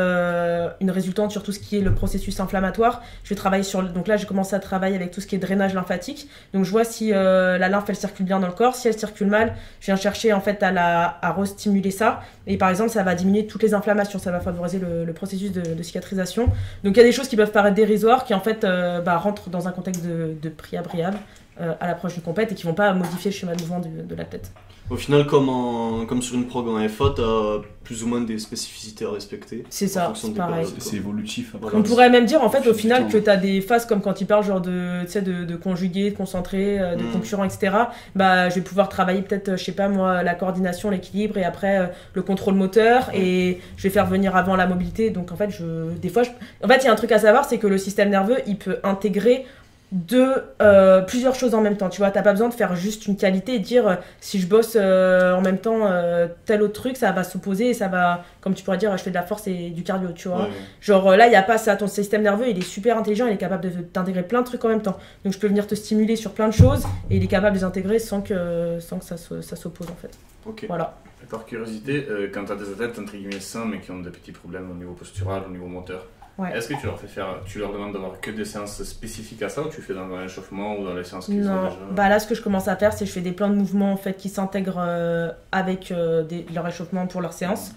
[0.80, 3.02] une résultante sur tout ce qui est le processus inflammatoire.
[3.22, 5.38] Je vais travailler sur, donc là, j'ai commencé à travailler avec tout ce qui est
[5.38, 6.28] drainage lymphatique.
[6.52, 8.74] Donc je vois si la lymphe elle circule bien dans le corps.
[8.74, 12.20] Si elle circule mal, je viens chercher en fait à la à restimuler ça.
[12.46, 15.82] Et par exemple, ça va diminuer toutes les inflammations, ça va favoriser le, processus de,
[15.82, 16.46] cicatrisation.
[16.84, 19.51] Donc il y a des choses qui peuvent paraître dérisoires, qui en fait bah, rentrent
[19.52, 21.18] dans un contexte de, de priabriable
[21.60, 24.14] euh, à l'approche d'une compète et qui vont pas modifier le schéma de mouvement de
[24.14, 24.50] la tête.
[24.92, 28.38] Au final, comme, en- comme sur une prog en FA, t'as plus ou moins des
[28.38, 29.64] spécificités à respecter.
[29.70, 30.66] C'est ça, c'est pareil.
[30.92, 31.76] évolutif après.
[31.76, 34.20] On pourrait même dire en fait au final que tu as des phases comme quand
[34.20, 37.10] il parle genre de, tu sais, de, de conjuguer, de concentrer, euh, de Mm.
[37.12, 37.74] concurrent, etc.
[38.14, 41.44] Bah je vais pouvoir travailler peut-être, euh, je sais pas moi, la coordination, l'équilibre et
[41.44, 45.10] après euh, le contrôle moteur et je vais faire venir avant la mobilité.
[45.10, 46.30] Donc en fait, je, des fois, je...
[46.64, 48.56] en fait il y a un truc à savoir, c'est que le système nerveux il
[48.58, 49.46] peut intégrer
[49.92, 50.32] de
[50.62, 51.90] euh, plusieurs choses en même temps.
[51.90, 54.46] Tu vois, t'as pas besoin de faire juste une qualité et dire euh, si je
[54.46, 58.24] bosse euh, en même temps euh, tel autre truc, ça va s'opposer et ça va,
[58.40, 60.44] comme tu pourrais dire, je fais de la force et du cardio, tu vois.
[60.44, 60.50] Ouais.
[60.80, 61.76] Genre euh, là, il n'y a pas ça.
[61.76, 64.64] Ton système nerveux, il est super intelligent, il est capable de t'intégrer plein de trucs
[64.64, 64.96] en même temps.
[65.24, 67.60] Donc je peux venir te stimuler sur plein de choses et il est capable de
[67.60, 70.10] les intégrer sans que, sans que ça, se- ça s'oppose en fait.
[70.46, 70.64] Ok.
[70.68, 70.96] Voilà.
[71.22, 74.00] Et par curiosité, euh, quand tu as des athlètes entre guillemets sains mais qui ont
[74.00, 76.06] des petits problèmes au niveau postural, au niveau moteur,
[76.42, 76.56] Ouais.
[76.56, 79.48] est-ce que tu leur fais faire, tu leur demandes d'avoir que des séances spécifiques à
[79.48, 82.08] ça ou tu fais dans l'échauffement ou dans les séances qu'ils ont Non, déjà bah
[82.08, 83.92] là, ce que je commence à faire, c'est que je fais des plans de mouvement
[83.92, 87.72] en fait qui s'intègrent euh, avec euh, des- leur échauffement pour leur séance.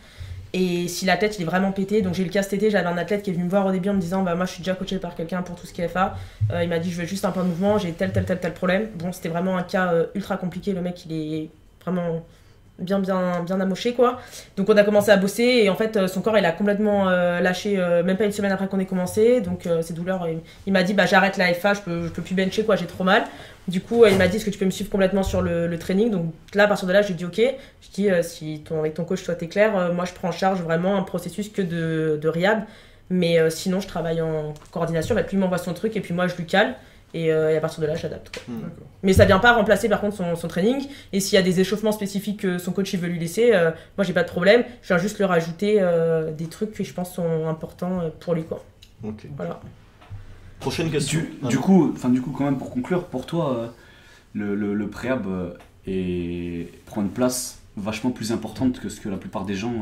[0.54, 2.98] Et si l'athlète il est vraiment pété, donc j'ai le cas cet été, j'avais un
[2.98, 4.62] athlète qui est venu me voir au début en me disant bah moi je suis
[4.64, 6.16] déjà coaché par quelqu'un pour tout ce qui est FA.
[6.52, 8.40] Euh, il m'a dit je veux juste un plan de mouvement, j'ai tel tel tel
[8.40, 8.88] tel problème.
[8.96, 11.50] Bon c'était vraiment un cas euh, ultra compliqué, le mec il est
[11.84, 12.26] vraiment
[12.80, 14.20] bien, bien, bien amoché, quoi.
[14.58, 17.10] Donc on a commencé à bosser et en fait, euh, son corps, il a complètement
[17.10, 19.42] euh, lâché, euh, même pas une semaine après qu'on ait commencé.
[19.42, 20.28] Donc ses douleurs,
[20.66, 22.86] il, m'a dit, bah j'arrête la FA, je peux, je peux plus bencher, quoi, j'ai
[22.86, 23.24] trop mal.
[23.68, 26.12] Du coup, il m'a dit, est-ce que tu peux me suivre complètement sur le, training?
[26.12, 27.42] Donc là, à partir de là, j'ai dit, ok.
[27.82, 30.62] Je dis, si ton, avec ton coach, toi, t'es clair, moi, je prends en charge
[30.62, 32.32] vraiment un processus que de, de.
[33.10, 35.16] Mais sinon, je travaille en coordination.
[35.16, 36.76] Fait, lui m'envoie son truc et puis moi, je lui cale.
[37.18, 38.44] Et, euh, et à partir de là, j'adapte.
[38.48, 38.60] Hmm.
[39.02, 40.86] Mais ça vient pas remplacer par contre son, son training.
[41.14, 43.72] Et s'il y a des échauffements spécifiques que son coach il veut lui laisser, euh,
[43.98, 44.66] moi j'ai pas de problème.
[44.82, 48.34] Je viens juste lui rajouter euh, des trucs que je pense sont importants euh, pour
[48.36, 48.44] lui.
[48.44, 48.64] Quoi.
[49.04, 49.28] Ok.
[49.38, 49.62] Voilà.
[50.60, 51.22] Prochaine question.
[51.44, 53.68] Du, coup, enfin du coup, quand même pour conclure, pour toi, euh,
[54.34, 55.54] le, le, le préhab euh,
[55.88, 59.74] est- prend une place vachement plus importante que ce que la plupart des gens.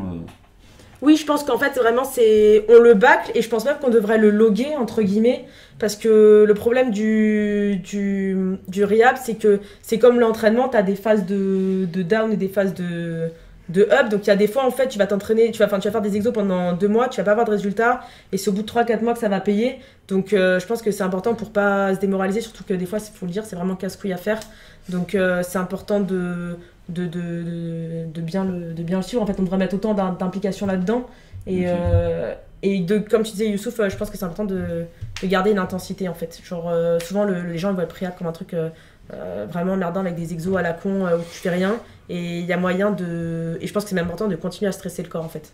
[1.04, 3.90] Oui, je pense qu'en fait vraiment c'est on le bâcle et je pense même qu'on
[3.90, 5.44] devrait le loguer entre guillemets
[5.78, 10.82] parce que le problème du du, du rehab c'est que c'est comme l'entraînement, tu as
[10.82, 13.30] des phases de, de down et des phases de
[13.68, 14.08] de up.
[14.10, 15.90] Donc il y a des fois en fait tu vas t'entraîner tu vas enfin tu
[15.90, 18.00] vas faire des exos pendant deux mois tu vas pas avoir de résultats
[18.32, 19.80] et c'est au bout de 3-4 mois que ça va payer.
[20.08, 23.00] Donc euh, je pense que c'est important pour pas se démoraliser surtout que des fois
[23.00, 24.40] il faut le dire c'est vraiment casse-couille à faire.
[24.88, 26.58] Donc euh, c'est important de
[26.90, 29.22] de, de, de, bien le, de bien le suivre.
[29.24, 31.08] En fait, on devrait mettre autant d'im- d'implication là-dedans.
[31.48, 34.86] Et, euh, et de, comme tu disais, Youssouf, euh, je pense que c'est important de,
[35.22, 36.40] de garder une intensité en fait.
[36.44, 38.70] Genre, euh, souvent, le- les gens ils voient le préhab comme un truc euh,
[39.50, 41.76] vraiment merdant avec des exos à la con où tu fais rien.
[42.10, 43.58] Et il y a moyen de.
[43.62, 45.52] Et je pense que c'est même important de continuer à stresser le corps en fait.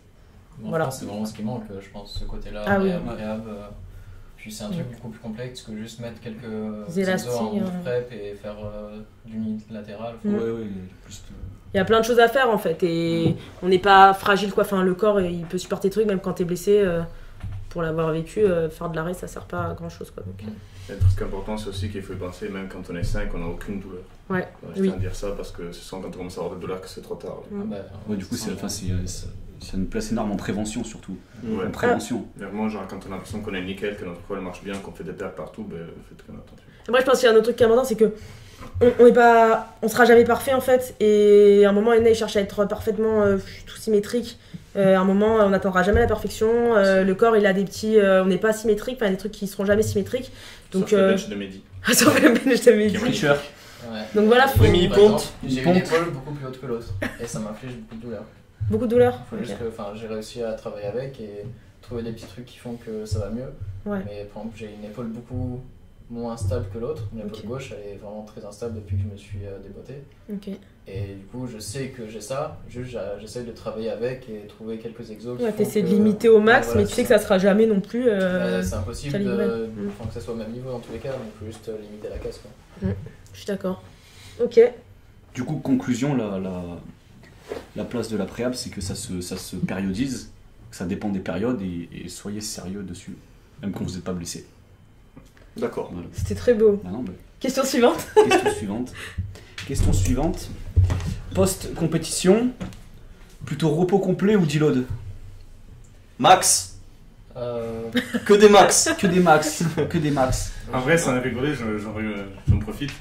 [0.59, 0.91] Bon, Voilà.
[0.91, 2.63] c'est vraiment ce qui manque, je pense, ce côté-là.
[2.67, 2.91] Ah oui.
[4.39, 7.63] Euh, Puis c'est un truc beaucoup plus complexe que juste mettre quelques en élastiques, move
[7.63, 7.81] ouais.
[7.83, 9.37] prep et faire euh, du.
[9.37, 9.57] Mm.
[10.25, 10.67] Ouais, ouais,
[11.03, 11.35] plus de-
[11.73, 12.81] Il y a plein de choses à faire en fait.
[12.83, 14.63] Et on n'est pas fragile quoi.
[14.63, 16.79] Enfin, le corps il peut supporter des trucs même quand t'es blessé.
[16.79, 17.01] euh,
[17.69, 20.23] pour l'avoir vécu, euh, faire de l'arrêt ça sert pas à grand chose quoi.
[20.23, 22.95] Donc, euh, Et le truc important, c'est aussi qu'il faut y penser, même quand on
[22.95, 24.01] est 5, on n'a aucune douleur.
[24.27, 24.87] Ouais, je oui.
[24.87, 26.81] tiens à dire ça parce que c'est souvent quand on commence à avoir des douleurs
[26.81, 27.43] que c'est trop tard.
[27.51, 27.61] Mm.
[27.61, 27.77] Ah bah,
[28.07, 28.67] Ouais, du coup, c'est enfin,
[29.61, 31.17] c'est une place énorme en prévention surtout.
[31.43, 31.65] Ouais.
[31.67, 32.25] En prévention.
[32.37, 34.91] Vraiment, genre, quand on a l'impression qu'on est nickel, que notre col marche bien, qu'on
[34.91, 36.65] fait des pertes partout, ben, faites quand même attention.
[36.87, 38.13] Après, je pense qu'il y a un autre truc qui est important, c'est que
[38.81, 40.95] on, on est pas, on sera jamais parfait en fait.
[40.99, 44.37] Et à un moment, Ena il cherche à être parfaitement euh, tout symétrique.
[44.75, 46.75] Euh, à un moment, on n'atteindra jamais la perfection.
[46.75, 49.11] Euh, le corps, il a des petits, euh, on n'est pas symétrique, enfin, il y
[49.11, 50.31] a des trucs qui seront jamais symétriques.
[50.71, 51.63] Donc, Sauf le euh, bench de Mehdi.
[51.93, 52.97] Sauf le bench de Mehdi.
[54.13, 55.11] Donc voilà, faut Rémi, il Par ponte.
[55.11, 56.87] exemple, J'ai une épaule beaucoup plus haute que l'autre
[57.21, 58.23] et ça m'inflige beaucoup de douleur.
[58.69, 59.19] Beaucoup de douleur.
[59.29, 61.45] Faut juste que, enfin, j'ai réussi à travailler avec et
[61.81, 63.51] trouver des petits trucs qui font que ça va mieux.
[63.85, 63.99] Ouais.
[64.05, 65.59] Mais par exemple, j'ai une épaule beaucoup
[66.11, 67.07] moins stable que l'autre.
[67.13, 69.93] Mon épaule gauche, elle est vraiment très instable depuis que je me suis euh, déboîté.
[70.87, 72.57] Et du coup, je sais que j'ai ça.
[72.67, 75.37] Juste, j'essaie de travailler avec et trouver quelques exos.
[75.37, 77.67] qui Ouais, t'essaies de limiter au max, voilà, mais tu sais que ça sera jamais
[77.67, 78.05] non plus.
[78.07, 79.89] euh, Ouais, c'est impossible de, Mm.
[79.89, 81.69] enfin, que ça soit au même niveau dans tous les cas, donc il faut juste
[81.69, 82.39] euh, limiter la casse.
[82.39, 82.89] Quoi.
[83.33, 83.83] Je suis d'accord.
[84.43, 84.59] Ok.
[85.35, 86.63] Du coup, conclusion, la, la,
[87.75, 90.31] la place de la préhab, c'est que ça se, ça se périodise,
[90.69, 93.15] que ça dépend des périodes et, et soyez sérieux dessus,
[93.61, 94.45] même quand vous n'êtes pas blessé.
[95.57, 95.89] D'accord.
[95.91, 96.07] Voilà.
[96.13, 96.81] C'était très beau.
[96.85, 98.05] Ah non, bah, Question suivante.
[98.29, 98.93] question suivante.
[99.67, 100.49] Question suivante.
[101.33, 102.51] Post-compétition,
[103.45, 104.85] plutôt repos complet ou deload?
[106.17, 106.77] Max
[107.37, 107.89] Euh,
[108.25, 110.51] Que des max Que des max, que des max.
[110.73, 112.91] En vrai, ça a rigolé, j'en profite.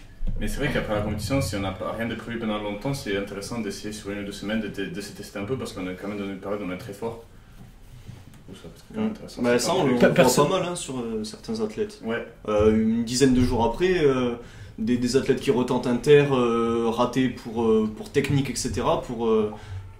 [0.40, 3.16] Mais c'est vrai qu'après la compétition, si on n'a rien de prévu pendant longtemps, c'est
[3.16, 5.88] intéressant d'essayer sur une ou deux semaines de, de se tester un peu parce qu'on
[5.88, 7.24] est quand même dans une période où on est très fort.
[8.54, 9.42] Ça quand même intéressant.
[9.42, 12.00] Bah, C'est ça, on le voit pas mal hein, sur euh, certains athlètes.
[12.04, 14.36] Ouais, Euh, une dizaine de jours après, euh,
[14.78, 18.72] des, des athlètes qui retentent un terre euh, raté pour, euh, pour technique, etc.,
[19.06, 19.52] pour euh,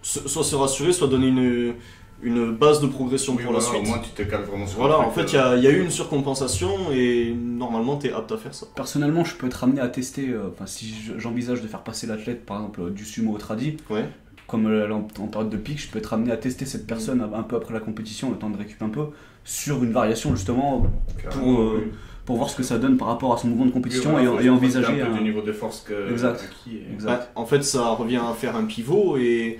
[0.03, 1.75] soit se rassurer, soit donner une,
[2.23, 3.81] une base de progression oui, pour la suite.
[3.81, 5.67] au moins tu te cales vraiment sur Voilà, en fait, il y a, il y
[5.67, 8.67] a eu une surcompensation et normalement, tu es apte à faire ça.
[8.75, 12.07] Personnellement, je peux être amené à tester, euh, enfin, si je- j'envisage de faire passer
[12.09, 14.05] l'athlète, par exemple, du sumo au tradi, Ouais.
[14.49, 17.21] comme euh, en, en période de pic, je peux être amené à tester cette personne
[17.33, 19.07] un peu après la compétition, le temps de récup un peu,
[19.45, 20.87] sur une variation justement
[21.31, 21.93] pour, euh, oui.
[22.27, 24.43] pour voir ce que ça donne par rapport à son mouvement de compétition Oui, voilà,
[24.43, 25.17] et, et envisager un peu un...
[25.19, 26.41] du niveau de force que Exact.
[26.43, 27.31] acquis et- Exact.
[27.35, 29.59] Bah, en fait, ça revient à faire un pivot et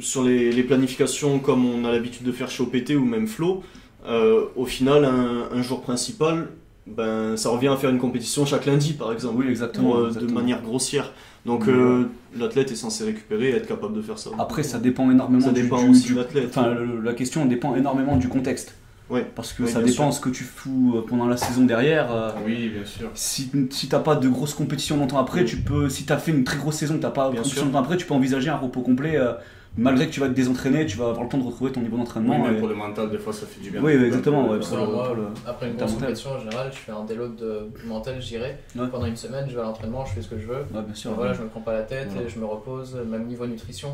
[0.00, 3.62] sur les, les planifications comme on a l'habitude de faire chez OPT ou même Flow,
[4.06, 6.48] euh, au final, un, un jour principal,
[6.86, 9.90] ben, ça revient à faire une compétition chaque lundi par exemple, Oui, exactement.
[9.90, 11.12] pour, euh, de manière grossière.
[11.46, 12.04] Donc euh,
[12.36, 14.30] l'athlète est censé récupérer et être capable de faire ça.
[14.38, 16.48] Après, ça dépend énormément Ça du- dépend du- aussi du- de l'athlète.
[16.50, 18.74] Enfin, la question dépend énormément du contexte.
[19.10, 19.24] Ouais.
[19.34, 20.14] Parce que Oui, ça dépend sûr.
[20.14, 22.34] ce que tu fous pendant la saison derrière.
[22.44, 23.08] Oui, bien sûr.
[23.14, 26.44] Si, si t'as pas de grosse compétition longtemps après, tu peux, si t'as fait une
[26.44, 27.66] très grosse saison, t'as pas de Bien compétition sûr.
[27.66, 29.32] longtemps après, tu peux envisager un repos complet euh,
[29.76, 31.96] malgré que tu vas te désentraîner, tu vas avoir le temps de retrouver ton niveau
[31.96, 32.48] Oui, d'entraînement.
[32.50, 33.80] et- pour le mental, des fois, ça fait du bien.
[33.82, 35.14] Oui, oui, exactement, ouais, Pour- moi,
[35.46, 38.58] après une ta grosse compétition en général, je fais un déload de mental, je dirais.
[38.76, 38.86] Ouais.
[38.88, 40.54] Pendant une semaine, je vais à l'entraînement, je fais ce que je veux.
[40.74, 41.12] Ouais, bien sûr.
[41.14, 42.26] Voilà, je me prends pas la tête, Voilà.
[42.26, 43.90] et je me repose, même niveau nutrition.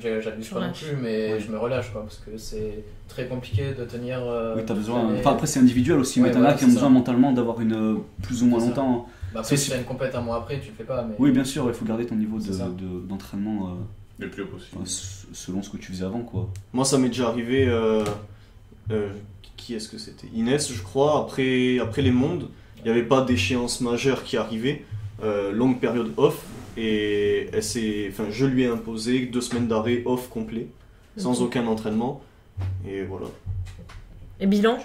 [0.00, 1.40] J'abuse pas non plus, mais Ouais.
[1.40, 4.20] je me relâche quoi, parce que c'est très compliqué de tenir.
[4.22, 5.04] euh, Oui, t'as besoin.
[5.06, 5.20] l'année.
[5.20, 7.96] Enfin, après, c'est individuel aussi, mais t'en as qui ont besoin mentalement d'avoir une euh,
[8.22, 9.08] plus ou moins longtemps.
[9.32, 11.02] Bah, après, c'est- si t'as une compète un mois après, tu le fais pas.
[11.08, 11.14] Mais...
[11.18, 14.46] Oui, bien sûr, il faut garder ton niveau de- de- d'entraînement euh, Le plus haut
[14.46, 14.76] possible.
[14.82, 14.84] enfin,
[15.32, 16.48] selon ce que tu faisais avant, quoi.
[16.72, 17.66] Moi, ça m'est déjà arrivé.
[17.68, 18.04] euh,
[18.90, 19.10] euh,
[19.56, 20.28] qui est-ce que c'était?
[20.34, 21.20] Inès, je crois.
[21.20, 22.48] Après, après les mondes,
[22.78, 24.84] il n'y avait pas d'échéance majeure qui arrivait.
[25.22, 26.42] Euh, longue période off.
[26.76, 30.68] Et elle s'est- enfin, je lui ai imposé deux semaines d'arrêt off complet,
[31.16, 32.22] sans aucun entraînement.
[32.88, 33.26] Et voilà.
[34.40, 34.78] Et bilan?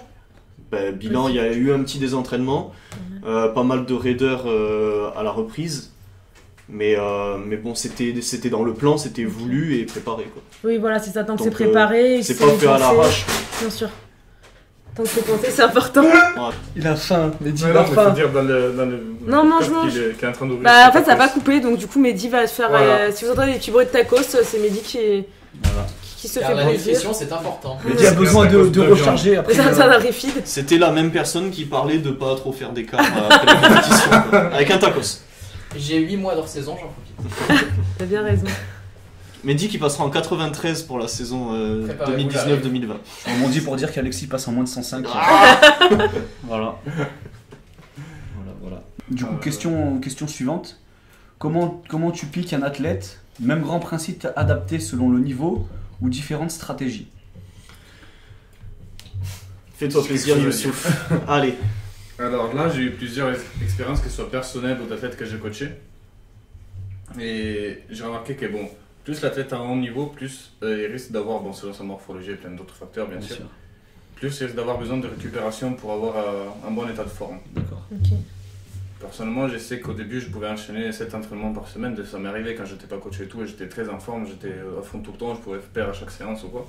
[0.72, 2.72] Ben, bilan, il y a eu un petit désentraînement,
[3.24, 5.92] euh, pas mal de raideurs euh, à la reprise.
[6.68, 10.24] Mais, euh, mais bon, c'était c'était dans le plan, c'était voulu et préparé.
[10.32, 10.42] quoi.
[10.64, 11.22] Oui, voilà, c'est ça.
[11.24, 13.26] Tant que c'est euh, préparé, C'est pas fait à l'arrache.
[13.60, 13.88] Bien sûr.
[14.96, 16.04] Tant que c'est pensé, c'est important.
[16.76, 19.68] Il a faim, dis Ouais, non, mais faut dire dans le, dans le Non, mange,
[19.68, 19.90] mange.
[19.90, 20.62] qu'il est, est en train d'ouvrir.
[20.62, 21.40] Bah, en fait, ça va pas tacos.
[21.40, 22.68] coupé, donc du coup, Mehdi va se faire.
[22.70, 22.86] Voilà.
[22.86, 25.28] euh, si vous entendez des petits bruits de tacos, c'est Mehdi qui, est-
[25.64, 25.86] Voilà.
[26.16, 27.76] qui se Car fait la nutrition, c'est important.
[27.86, 29.52] Il a c'est besoin de, c'est recharger après.
[29.54, 30.28] Ça, ça, un.
[30.44, 34.10] C'était la même personne qui parlait de pas trop faire d'écart euh, après la compétition.
[34.30, 34.38] quoi.
[34.54, 35.00] Avec un tacos.
[35.76, 37.64] J'ai 8 mois d'hors saison, j'en profite.
[37.98, 38.46] T'as bien raison.
[39.44, 42.94] Mehdi qui passera en 93 pour la saison euh, Préparez-vous, 2019-2020.
[43.26, 45.04] Je rebondis pour dire qu'Alexis passe en moins de 105.
[45.12, 45.60] Ah.
[46.42, 46.76] voilà.
[46.86, 48.82] Voilà, voilà.
[49.10, 50.80] Du coup, Euh, question, question suivante.
[51.38, 55.68] Comment, comment tu piques un athlète Même grand principe adapté selon le niveau
[56.00, 57.08] ou différentes stratégies?
[59.76, 61.10] Fais-toi plaisir, Youssouf.
[61.28, 61.56] Allez.
[62.18, 65.36] Alors là, j'ai eu plusieurs ex- expériences, que ce soit personnelles ou d'athlètes que j'ai
[65.38, 65.70] coachés.
[67.20, 68.68] Et j'ai remarqué que bon,
[69.04, 72.32] plus l'athlète a un haut niveau, plus euh, il risque d'avoir, bon, selon sa morphologie
[72.32, 73.44] et plein d'autres facteurs, bien, sûr,
[74.16, 77.38] plus il risque d'avoir besoin de récupération pour avoir euh, un bon état de forme.
[77.52, 77.82] D'accord.
[77.92, 78.10] Ok.
[79.00, 81.94] Personnellement, je sais qu'au début, je pouvais enchaîner 7 entraînements par semaine.
[82.06, 84.54] Ça m'est arrivé quand j'étais pas coaché et tout, et j'étais très en forme, j'étais
[84.78, 86.66] à fond tout le temps, je pouvais faire à chaque séance ou quoi.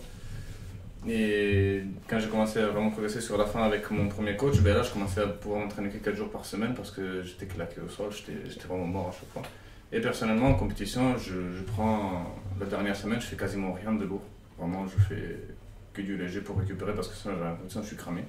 [1.07, 4.75] Et quand j'ai commencé à vraiment progresser sur la fin avec mon premier coach, ben
[4.75, 7.79] là, je commençais à pouvoir m'entraîner que 4 jours par semaine parce que j'étais claqué
[7.85, 9.43] au sol, j'étais vraiment mort à chaque fois.
[9.91, 12.25] Et personnellement, en compétition, je, je prends
[12.59, 14.23] la dernière semaine, je fais quasiment rien de lourd.
[14.57, 15.39] Vraiment, je fais
[15.93, 18.23] que du léger pour récupérer parce que sinon, j'ai l'impression que je suis cramé.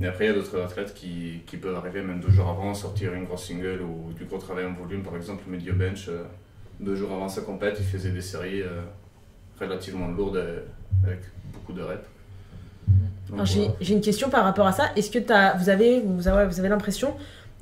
[0.00, 2.72] Et après, il y a d'autres athlètes qui, qui peuvent arriver même deux jours avant,
[2.72, 5.02] sortir une grosse single ou du gros travail en volume.
[5.02, 6.24] Par exemple, Medio Bench, euh,
[6.78, 8.80] deux jours avant sa compète, il faisait des séries euh,
[9.60, 10.60] relativement lourdes euh,
[11.04, 11.20] avec
[11.52, 12.00] beaucoup de reps.
[13.44, 13.74] J'ai voilà.
[13.80, 14.90] j'ai une question par rapport à ça.
[14.96, 17.14] Est-ce que t'as- vous avez, vous avez, vous avez l'impression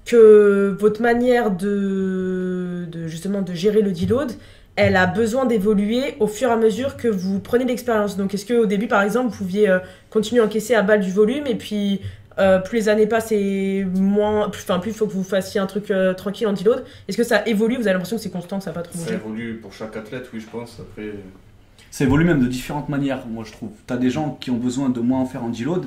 [0.07, 4.33] que votre manière de, de justement de gérer le deload,
[4.77, 8.17] elle a besoin d'évoluer au fur et à mesure que vous prenez l'expérience?
[8.17, 11.11] Donc, est-ce qu'au début, par exemple, vous pouviez euh, continuer à encaisser à balle du
[11.11, 12.01] volume et puis
[12.39, 15.61] euh, plus les années passent et moins, plus, enfin, plus il faut que vous fassiez
[15.61, 16.85] un truc euh, tranquille en deload.
[17.09, 17.75] Est-ce que ça évolue?
[17.75, 19.97] Vous avez l'impression que c'est constant, que ça n'a pas trop Ça évolue pour chaque
[19.97, 20.79] athlète, oui, je pense.
[20.81, 21.11] Après,
[21.91, 23.71] Ça évolue même de différentes manières, moi je trouve.
[23.87, 25.87] T'as des gens qui ont besoin de moins en faire en deload,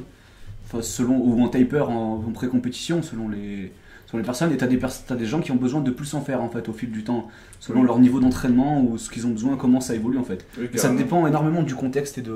[0.82, 3.72] selon, ou en taper en, en pré-compétition, selon les,
[4.08, 6.14] selon les personnes, et t'as des, pers- t'as des gens qui ont besoin de plus
[6.14, 7.28] en faire en fait au fil du temps,
[7.60, 7.88] selon Oui.
[7.88, 10.46] leur niveau d'entraînement ou ce qu'ils ont besoin, comment ça évolue en fait.
[10.58, 12.36] oui, Et ça dépend énormément du contexte et de.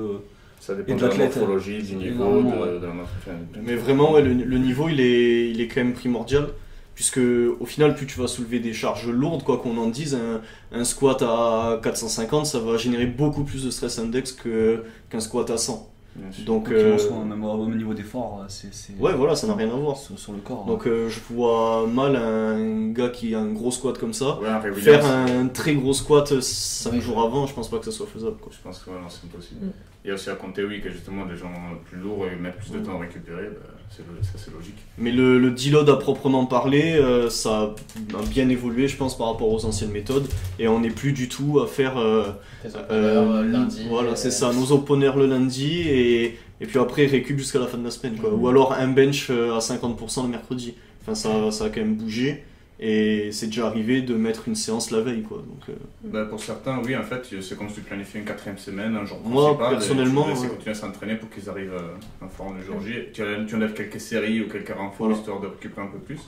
[0.60, 1.36] Ça et dépend de de la l'athlète.
[1.36, 5.68] morphologie, du niveau, la de- Mais vraiment, ouais, le, le niveau, il est, il est
[5.68, 6.48] quand même primordial.
[6.96, 7.20] Puisque
[7.60, 10.40] au final, plus tu vas soulever des charges lourdes, quoi qu'on en dise, un,
[10.76, 15.48] un squat à 450, ça va générer beaucoup plus de stress index que- qu'un squat
[15.50, 15.88] à 100.
[16.16, 16.44] bien sûr.
[16.46, 18.72] Donc, euh, soit, même au, au niveau d'effort, c'est.
[18.72, 19.98] c'est- ouais, voilà, ça n'a rien à voir.
[19.98, 20.64] Sur, sur le corps.
[20.64, 24.72] Donc euh, je vois mal un gars qui a un gros squat comme ça Ouais,
[24.76, 27.00] faire un très gros squat 5 Oui.
[27.02, 28.36] jours avant, je pense pas que ça soit faisable.
[28.40, 28.50] Quoi.
[28.56, 29.66] Je pense que ouais, c'est impossible.
[29.66, 29.70] Mm.
[30.06, 31.50] Il y a aussi à compter, oui, que justement, les gens
[31.90, 32.82] plus lourds et mettent plus de Mm.
[32.84, 34.76] temps à récupérer, bah, c'est ça c'est logique.
[34.98, 37.74] Mais le, le deload à proprement parler, euh, ça
[38.14, 40.28] a bien évolué, je pense, par rapport aux anciennes méthodes.
[40.60, 41.98] Et on n'est plus du tout à faire.
[41.98, 42.22] euh,
[42.64, 43.86] euh, euh, lundi.
[43.88, 47.78] Voilà, c'est ça, nos openers le lundi et, et puis après récup jusqu'à la fin
[47.78, 48.16] de la semaine.
[48.16, 48.30] Quoi.
[48.30, 48.40] Mhm.
[48.40, 50.74] Ou alors un bench à 50% le mercredi.
[51.02, 52.44] Enfin, ça, ça a quand même bougé.
[52.78, 55.22] Et c'est déjà arrivé de mettre une séance la veille.
[55.22, 55.38] Quoi.
[55.38, 55.72] Donc, euh,
[56.04, 59.04] Bah, pour certains, oui, en fait, c'est comme si tu planifies une quatrième semaine, un
[59.06, 60.48] jour Moi, principal, et personnellement, laisses ouais.
[60.48, 62.92] continuer à s'entraîner pour qu'ils arrivent euh, en forme le jour J.
[63.14, 63.22] Tu,
[63.54, 65.14] enlèves quelques séries ou quelques renforts Voilà.
[65.14, 66.20] histoire de récupérer un peu plus.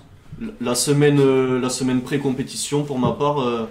[0.60, 3.66] La semaine, euh, la semaine pré-compétition, pour ma part, euh,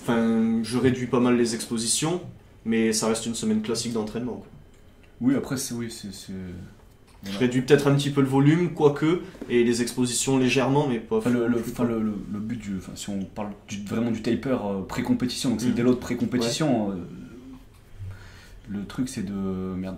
[0.00, 2.22] enfin, je réduis pas mal les expositions,
[2.64, 4.42] mais ça reste une semaine classique d'entraînement.
[5.20, 5.74] Oui, après, c'est.
[5.74, 6.08] Oui, c'est.
[7.30, 11.16] Je réduis peut-être un petit peu le volume, quoique, et les expositions légèrement, mais pas.
[11.16, 11.94] Enfin, le, le, plus, enfin, quoi.
[11.96, 12.76] le, le- le but du.
[12.78, 15.70] Enfin, si on parle du- vraiment du taper euh, pré-compétition, donc c'est Mm.
[15.70, 16.90] le déload pré-compétition.
[16.92, 16.94] euh,
[18.68, 19.32] le truc c'est de.
[19.32, 19.96] Merde.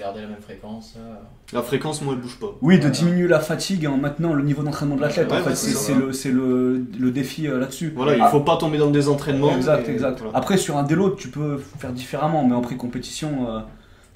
[0.00, 0.94] Garder la même fréquence.
[0.98, 1.14] euh,
[1.52, 2.56] La fréquence, moi, elle bouge pas.
[2.60, 2.90] Oui, de Voilà.
[2.96, 5.30] diminuer la fatigue en maintenant le niveau d'entraînement de l'athlète.
[5.30, 7.92] Ouais, en fait, c'est le, c'est le, le défi euh, là-dessus.
[7.94, 9.54] Voilà, il Ah, faut pas tomber dans des entraînements.
[9.56, 10.18] Exact, et exact.
[10.20, 10.36] voilà.
[10.36, 13.60] Après, sur un délo, tu peux faire différemment, mais en pré-compétition, euh,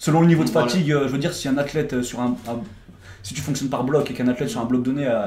[0.01, 2.37] selon le niveau de fatigue, euh, je veux dire, si un athlète euh, sur un.
[2.49, 2.61] un-
[3.23, 5.21] si tu fonctionnes par bloc et qu'un athlète sur un bloc donné a,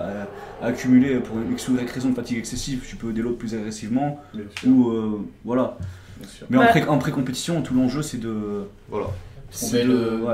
[0.61, 3.33] a- a accumulé pour une X ou Y raison de fatigue excessive, tu peux délo
[3.33, 4.19] plus agressivement.
[4.33, 4.69] Bien sûr.
[4.69, 5.77] Ou euh, voilà.
[6.19, 6.47] Bien sûr.
[6.49, 6.69] Mais en Ouais.
[6.69, 8.65] pré- en pré-compétition, tout l'enjeu, c'est de.
[8.89, 9.07] Voilà.
[9.51, 10.33] c'est le- ouais.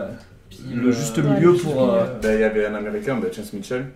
[0.50, 2.06] pile, Le juste euh, milieu ouais, pour, euh.
[2.22, 3.88] Ben, il y avait un américain, ben, Chance Mitchell,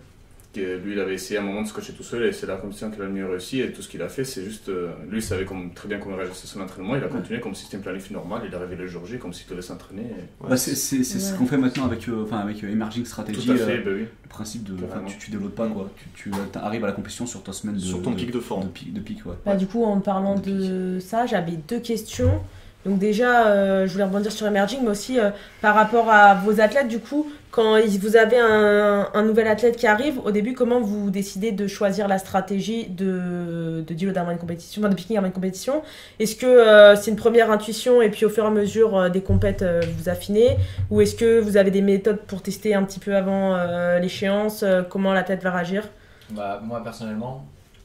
[0.60, 2.56] lui il avait essayé à un moment de se coacher tout seul et c'est la
[2.56, 4.90] compétition qu'il a le mieux réussi et tout ce qu'il a fait c'est juste euh,
[5.10, 7.54] lui il savait comme, très bien comment réagir sur son entraînement il a continué comme
[7.54, 10.02] si c'était un planif normal il est arrivé le jour J comme s'il devait s'entraîner
[10.02, 13.46] et- Bah, c'est ce qu'on fait maintenant avec, euh, enfin, avec euh, Emerging Strategy.
[13.46, 14.74] tout à fait euh, ben oui le principe de.
[15.06, 15.88] tu, tu déloades pas, quoi.
[16.16, 17.80] Tu, tu arrives à la compétition sur ta semaine de.
[17.80, 18.64] Sur ton de- pic de forme.
[18.64, 19.34] De pic, de pic, ouais.
[19.46, 22.40] Bah, du coup, en parlant de ça, j'avais deux questions.
[22.84, 25.30] Donc déjà, euh, je voulais rebondir sur Emerging, mais aussi euh,
[25.62, 29.86] par rapport à vos athlètes, du coup, quand vous avez un, un nouvel athlète qui
[29.86, 34.38] arrive, au début, comment vous décidez de choisir la stratégie de, de deal avant une
[34.38, 35.82] compétition, enfin, de picking avant une compétition?
[36.18, 39.08] Est-ce que euh, c'est une première intuition et puis au fur et à mesure euh,
[39.08, 40.56] des compètes, euh, vous affinez?
[40.90, 44.64] Ou est-ce que vous avez des méthodes pour tester un petit peu avant euh, l'échéance
[44.64, 45.88] euh, Comment l'athlète va réagir?
[46.30, 47.44] Bah, moi personnellement,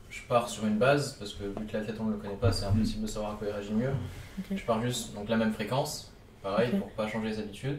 [0.09, 2.51] je pars sur une base parce que vu que l'athlète on ne le connaît pas,
[2.51, 3.91] c'est impossible de savoir à quoi il réagit mieux.
[4.55, 6.11] Je pars juste donc la même fréquence,
[6.41, 6.79] pareil Ok.
[6.79, 7.77] pour pas changer les habitudes,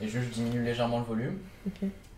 [0.00, 1.38] et juste je diminue légèrement le volume.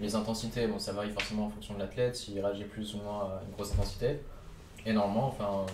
[0.00, 3.20] Les intensités, bon ça varie forcément en fonction de l'athlète, s'il réagit plus ou moins
[3.24, 4.20] à une grosse intensité.
[4.86, 5.66] Et normalement, enfin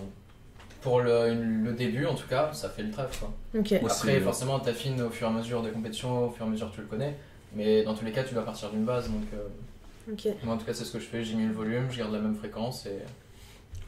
[0.81, 3.33] pour le, début en tout cas, ça fait le trèfle quoi.
[3.59, 3.71] Ok.
[3.71, 6.51] Ouais, Après, forcément, t'affines au fur et à mesure des compétitions, au fur et à
[6.51, 7.15] mesure que tu le connais.
[7.53, 9.09] Mais dans tous les cas, tu vas partir d'une base.
[9.09, 11.23] Donc, euh, moi, en tout cas, c'est ce que je fais.
[11.23, 12.85] J'ai mis le volume, je garde la même fréquence.
[12.85, 12.99] Et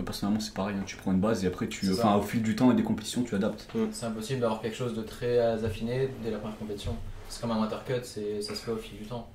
[0.04, 0.76] Personnellement, c'est pareil.
[0.80, 0.84] hein.
[0.86, 3.24] Tu prends une base et après, tu, enfin, au fil du temps et des compétitions,
[3.24, 3.68] tu adaptes.
[3.92, 6.96] c'est impossible d'avoir quelque chose de très affiné dès la première compétition.
[7.30, 9.28] C'est comme un intercut, c'est- ça se fait au fil du temps.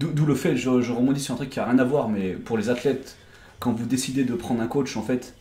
[0.00, 2.32] D'où le fait, je, je rebondis sur un truc qui a rien à voir, mais
[2.32, 3.16] pour les athlètes,
[3.60, 5.34] quand vous décidez de prendre un coach, en fait,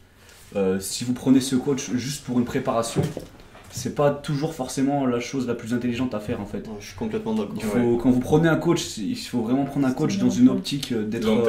[0.56, 3.02] euh, si vous prenez ce coach juste pour une préparation,
[3.72, 6.66] c'est pas toujours forcément la chose la plus intelligente à faire, en fait.
[6.80, 7.56] Je suis complètement d'accord.
[8.02, 11.04] Quand vous prenez un coach, il faut vraiment prendre un coach dans une optique euh,
[11.04, 11.44] d'être euh,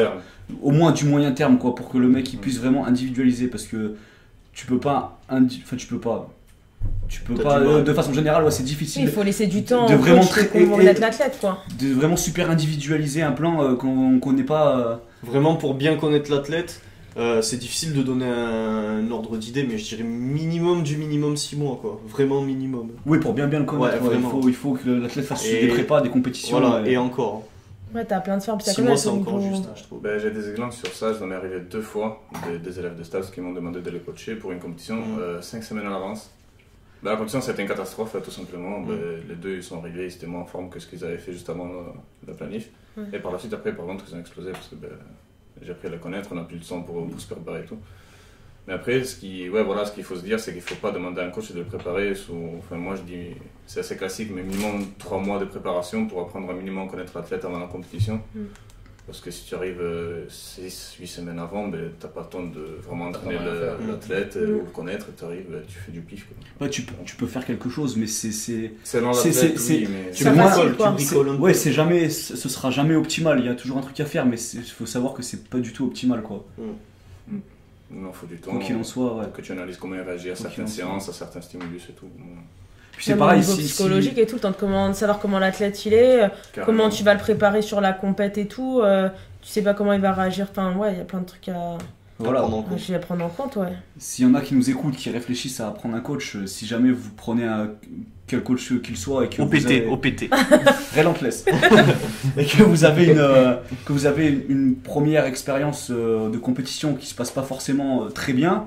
[0.61, 3.67] au moins du moyen terme, quoi, pour que le mec il puisse vraiment individualiser, parce
[3.67, 3.95] que
[4.53, 6.29] tu peux pas, enfin tu peux pas,
[7.09, 9.87] tu peux pas, euh, de façon générale, ouais, c'est difficile il faut laisser du temps
[9.89, 11.59] de vraiment connaître l'athlète, quoi.
[11.79, 14.79] de vraiment super individualiser un plan euh, qu'on connaît pas.
[14.79, 16.81] euh, Vraiment, pour bien connaître l'athlète,
[17.17, 21.37] euh, c'est difficile de donner un, un ordre d'idée, mais je dirais minimum du minimum
[21.37, 22.01] 6 mois, quoi.
[22.07, 22.91] Vraiment minimum.
[23.07, 25.47] Oui, pour bien bien le connaître, Ouais, ouais, il, faut, il faut que l'athlète fasse
[25.47, 26.59] Et- des prépas, des compétitions.
[26.61, 27.45] Voilà, euh, et encore.
[27.95, 28.61] Ouais, t'as plein de formes.
[28.61, 30.01] 6 mois, c'est encore juste, hein, je trouve.
[30.03, 33.03] Ben, j'ai des exemples sur ça, ça m'est arrivé deux fois, des, des élèves de
[33.05, 35.41] stage qui m'ont demandé de les coacher pour une compétition Mhm.
[35.41, 36.31] 5 semaines à l'avance.
[37.03, 38.87] La compétition c'était une catastrophe tout simplement, Mhm.
[38.89, 41.19] Ben, les deux ils sont arrivés, ils étaient moins en forme que ce qu'ils avaient
[41.19, 41.71] fait juste avant
[42.27, 42.71] la planif.
[42.97, 43.05] Ouais.
[43.13, 44.89] Et par la suite après par contre ils ont explosé parce que ben,
[45.63, 47.65] j'ai appris à les connaître, on a plus le temps pour, pour se préparer et
[47.65, 47.79] tout.
[48.67, 50.75] Mais après, ce qui, ouais, voilà, ce qu'il faut se dire, c'est qu'il ne faut
[50.75, 52.17] pas demander à un coach de le préparer.
[52.17, 53.29] Sous, enfin, moi, je dis,
[53.65, 57.45] c'est assez classique, mais minimum 3 mois de préparation pour apprendre à minimum connaître l'athlète
[57.45, 58.21] avant la compétition.
[58.35, 58.41] Mm.
[59.07, 59.81] Parce que si tu arrives
[60.29, 63.39] 6, 8 semaines avant, ben, tu n'as pas le temps de vraiment T'as entraîner
[63.87, 64.39] l'athlète Mm.
[64.41, 65.07] euh, ou le connaître.
[65.17, 66.27] Tu arrives, ben, tu fais du pif.
[66.27, 66.67] quoi.
[66.67, 68.33] ouais, tu, peux- tu peux faire quelque chose, mais c'est.
[68.33, 71.59] c'est- C'est- l'athlète, c'est- oui, mais Tu bricoles, bricoles Ouais, peu.
[71.59, 73.39] c'est jamais, ce sera jamais optimal.
[73.39, 75.59] Il y a toujours un truc à faire, mais il faut savoir que c'est pas
[75.59, 76.45] du tout optimal, quoi.
[77.89, 78.51] il en faut du temps.
[78.51, 79.27] Quoi qu'il en soit, ouais.
[79.33, 82.09] Que tu analyses comment il réagit à certaines séances, à certains stimulus et tout.
[82.99, 85.19] C'est pareil, au niveau si, si- psychologique et tout, le temps de, comment, de savoir
[85.19, 86.29] comment l'athlète il est, euh,
[86.65, 88.81] comment tu vas le préparer sur la compète et tout.
[88.83, 89.09] euh,
[89.43, 90.47] tu sais pas comment il va réagir.
[90.51, 91.79] Enfin, ouais, il y a plein de trucs à,
[92.19, 92.41] voilà.
[92.41, 92.81] prendre en compte.
[92.95, 93.73] à prendre en compte, ouais.
[93.99, 96.67] S'il y en a qui nous écoutent, qui réfléchissent à prendre un coach, euh, si
[96.67, 97.69] jamais vous prenez un,
[98.27, 100.31] quel coach qu'il soit et que vous OPT, avez- OPT.
[100.97, 101.45] relentless
[102.37, 106.95] et que vous avez une euh, que vous avez une première expérience euh, de compétition
[106.95, 108.65] qui se passe pas forcément euh, très bien,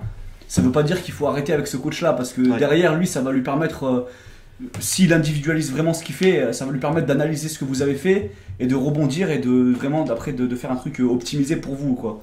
[0.50, 2.58] ça veut pas dire qu'il faut arrêter avec ce coach là parce que Ouais.
[2.59, 4.08] derrière lui ça va lui permettre euh,
[4.82, 7.82] s'il individualise vraiment ce qu'il fait, euh, ça va lui permettre d'analyser ce que vous
[7.82, 11.05] avez fait et de rebondir et de vraiment d'après de, de faire un truc euh,
[11.05, 12.21] optimisé pour vous quoi.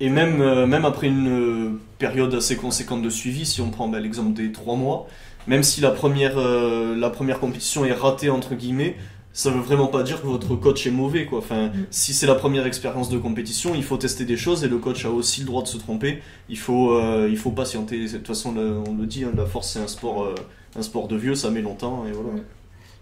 [0.00, 3.98] Et même, euh, même après une période assez conséquente de suivi, si on prend bah,
[3.98, 5.08] l'exemple des 3 mois,
[5.48, 8.94] même si la première, euh, la première compétition est ratée, entre guillemets,
[9.32, 11.24] ça veut vraiment pas dire que votre coach est mauvais.
[11.26, 11.38] Quoi.
[11.38, 11.86] Enfin, Mm.
[11.90, 15.04] Si c'est la première expérience de compétition, il faut tester des choses et le coach
[15.04, 16.22] a aussi le droit de se tromper.
[16.48, 18.04] Il faut, euh, il faut patienter.
[18.06, 20.34] De toute façon, on le dit, hein, la force c'est un sport, euh,
[20.76, 22.04] un sport de vieux, ça met longtemps.
[22.08, 22.30] Et voilà.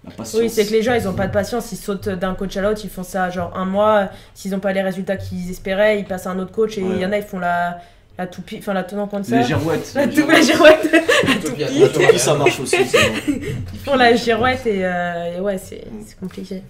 [0.04, 0.40] La patience.
[0.40, 1.72] Oui, c'est que les gens, ils ont pas de patience.
[1.72, 4.08] Ils sautent d'un coach à l'autre, ils font ça genre un mois.
[4.34, 6.76] S'ils ont pas les résultats qu'ils espéraient, ils passent à un autre coach.
[6.78, 7.00] Et il Ouais.
[7.00, 7.78] y en a, ils font la.
[8.18, 9.38] La toupie, enfin la tenant comme ça.
[9.38, 9.92] Les girouettes.
[9.94, 10.90] La les tou- la girouette.
[11.28, 11.80] Utopia, toupie.
[11.80, 12.76] La toupie, ça marche aussi.
[12.86, 12.98] c'est
[13.30, 13.38] bon.
[13.84, 16.62] Pour la girouette et, euh, et ouais, c'est c'est compliqué.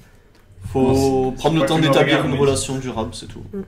[0.72, 3.42] Faut c'est prendre le pas temps d'établir une mais- relation durable, c'est tout.
[3.52, 3.60] Mm.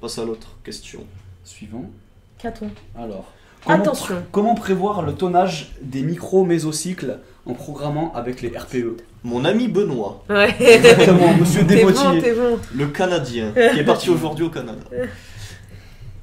[0.00, 1.00] Passe à l'autre question.
[1.44, 1.90] Suivant.
[2.38, 2.70] Qu'a-t-on
[3.02, 3.32] Alors.
[3.64, 4.14] Comment, Attention.
[4.32, 10.54] comment prévoir le tonnage des micro-mésocycles en programmant avec les RPE Mon ami Benoît, Ouais.
[10.58, 12.58] Exactement, monsieur bon, bon.
[12.74, 14.80] le Canadien, qui est parti aujourd'hui au Canada.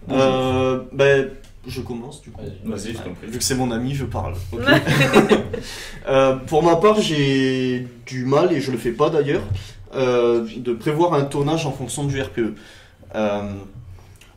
[0.09, 1.29] Euh, ben,
[1.67, 2.41] je commence du coup.
[2.41, 2.69] Vas-y.
[2.69, 3.27] Vas-y, je t'en prie.
[3.27, 4.35] Vu que c'est mon ami, je parle.
[6.07, 9.41] Euh, pour ma part, j'ai du mal, et je le fais pas d'ailleurs,
[9.93, 12.55] euh, de prévoir un tonnage en fonction du RPE.
[13.13, 13.41] Euh,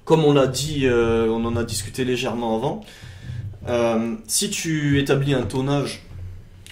[0.04, 2.80] comme on l'a dit, euh, on en a discuté légèrement avant,
[3.68, 6.02] euh, si tu établis un tonnage,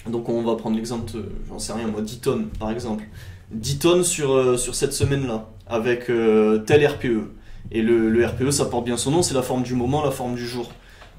[0.09, 1.13] donc on va prendre l'exemple,
[1.47, 3.05] j'en sais rien moi, 10 tonnes par exemple,
[3.51, 7.29] 10 tonnes sur, euh, sur cette semaine-là, avec euh, tel RPE.
[7.71, 10.11] Et le, le RPE, ça porte bien son nom, c'est la forme du moment, la
[10.11, 10.71] forme du jour.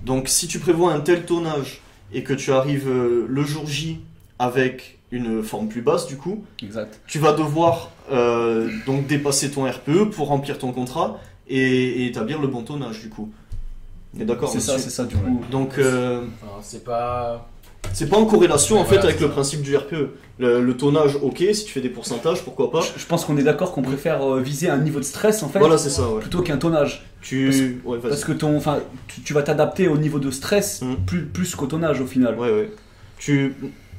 [0.04, 1.80] Donc si tu prévois un tel tonnage
[2.12, 4.00] et que tu arrives euh, le jour J
[4.38, 7.00] avec une forme plus basse du coup, Exact.
[7.06, 11.58] tu vas devoir euh, donc dépasser ton RPE pour remplir ton contrat et,
[12.02, 13.30] et établir le bon tonnage du coup.
[14.18, 15.40] Et d'accord C'est ça, c'est ça, du coup.
[15.52, 17.48] Donc euh, Enfin, c'est pas.
[17.92, 19.32] C'est pas en corrélation en fait voilà, avec le ça.
[19.32, 20.10] principe du RPE.
[20.38, 22.80] Le, le tonnage, ok, si tu fais des pourcentages, pourquoi pas.
[22.80, 25.48] Je, je pense qu'on est d'accord qu'on préfère euh, viser un niveau de stress en
[25.50, 26.20] fait Voilà, c'est ça, ouais.
[26.20, 27.04] plutôt qu'un tonnage.
[27.20, 27.80] Tu...
[27.84, 27.98] Ouais.
[27.98, 28.78] Parce que ton, enfin,
[29.08, 30.94] tu, tu vas t'adapter au niveau de stress Mm.
[31.06, 32.38] plus, plus qu'au tonnage au final.
[32.38, 32.70] Ouais, ouais.
[33.18, 33.54] Tu,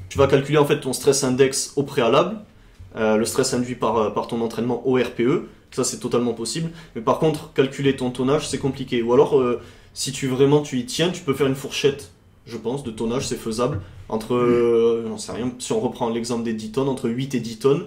[0.10, 2.38] tu vas calculer en fait ton stress index au préalable,
[2.96, 6.72] euh, le stress induit par, euh, par ton entraînement au RPE, ça c'est totalement possible.
[6.96, 9.04] Mais par contre, calculer ton tonnage c'est compliqué.
[9.04, 9.62] Ou alors, euh,
[9.94, 12.10] si tu vraiment tu y tiens, tu peux faire une fourchette,
[12.52, 13.80] je pense, de tonnage, c'est faisable.
[14.10, 17.40] Entre, euh, j'en sais rien, si on reprend l'exemple des 10 tonnes, entre 8 et
[17.40, 17.86] 10 tonnes,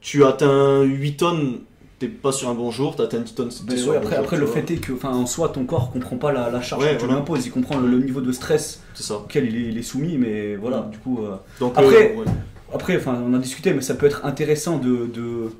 [0.00, 1.60] tu atteins 8 tonnes,
[1.98, 4.06] t'es pas sur un bon jour, t'atteins 10 tonnes, t'es Mais sur ouais, un bon
[4.06, 6.50] après, jour, après le fait est que, enfin, en soi, ton corps comprend pas la,
[6.50, 7.14] la charge Ouais, que tu voilà.
[7.14, 7.46] lui imposes.
[7.46, 9.16] Il comprend le, le niveau de stress C'est ça.
[9.16, 11.20] auquel il est, il est soumis, mais voilà, du coup.
[11.24, 12.24] euh, Donc, Après, euh, ouais.
[12.72, 15.50] Après, enfin, on a discuté, mais ça peut être intéressant de, de,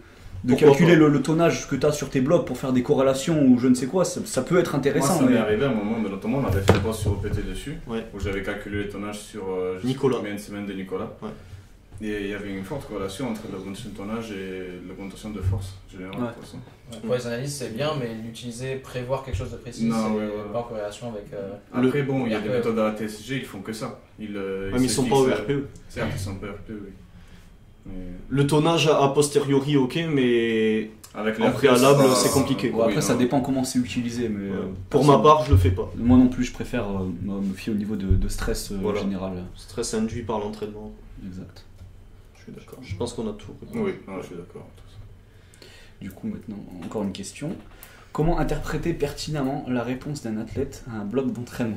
[0.44, 3.42] de calculer le, le tonnage que tu as sur tes blocs pour faire des corrélations
[3.46, 4.04] ou je ne sais quoi.
[4.04, 5.18] Ça, ça peut être Moi, intéressant.
[5.18, 7.46] ça m'est arrivé à un moment, mais notamment, on avait fait un post sur OPT
[7.48, 8.04] dessus, Ouais.
[8.14, 10.18] où j'avais calculé les tonnages sur euh, Nicolas.
[10.18, 11.10] combien de semaines de Nicolas.
[11.22, 11.30] Ouais.
[12.02, 15.74] Et il y avait une forte corrélation entre l'augmentation de tonnage et l'augmentation de force
[15.90, 16.16] générale.
[16.20, 16.26] Ouais.
[16.92, 20.12] Ouais, Pour les analyses, c'est bien, mais l'utiliser, prévoir quelque chose de précis, Non, c'est
[20.18, 20.52] ouais, ouais.
[20.52, 21.32] pas en corrélation avec.
[21.32, 23.98] euh, Après, bon, il y a des méthodes à la TSG, ils font que ça.
[24.18, 25.66] Ils, euh, Ouais, mais ils sont pas au fixent, RPE.
[25.88, 26.90] Certes, ils sont pas au RPE, oui.
[27.86, 27.92] Mais
[28.28, 32.72] Le tonnage a posteriori, ok, mais avec En préalable, c'est compliqué.
[32.74, 34.28] Après, Oui, ça dépend comment c'est utilisé.
[34.28, 35.90] Mais, euh, pour ma part, je le fais pas.
[35.96, 39.00] Moi non plus, je préfère euh, me fier au niveau de, de stress euh, Voilà.
[39.00, 39.44] général.
[39.54, 40.92] Stress induit par l'entraînement.
[41.24, 41.64] Exact.
[42.36, 42.78] Je suis d'accord.
[42.82, 43.52] Je pense qu'on a tout.
[43.74, 44.66] Oui, non, je suis d'accord.
[46.00, 47.50] Du coup, maintenant, encore une question.
[48.12, 51.76] Comment interpréter pertinemment la réponse d'un athlète à un bloc d'entraînement?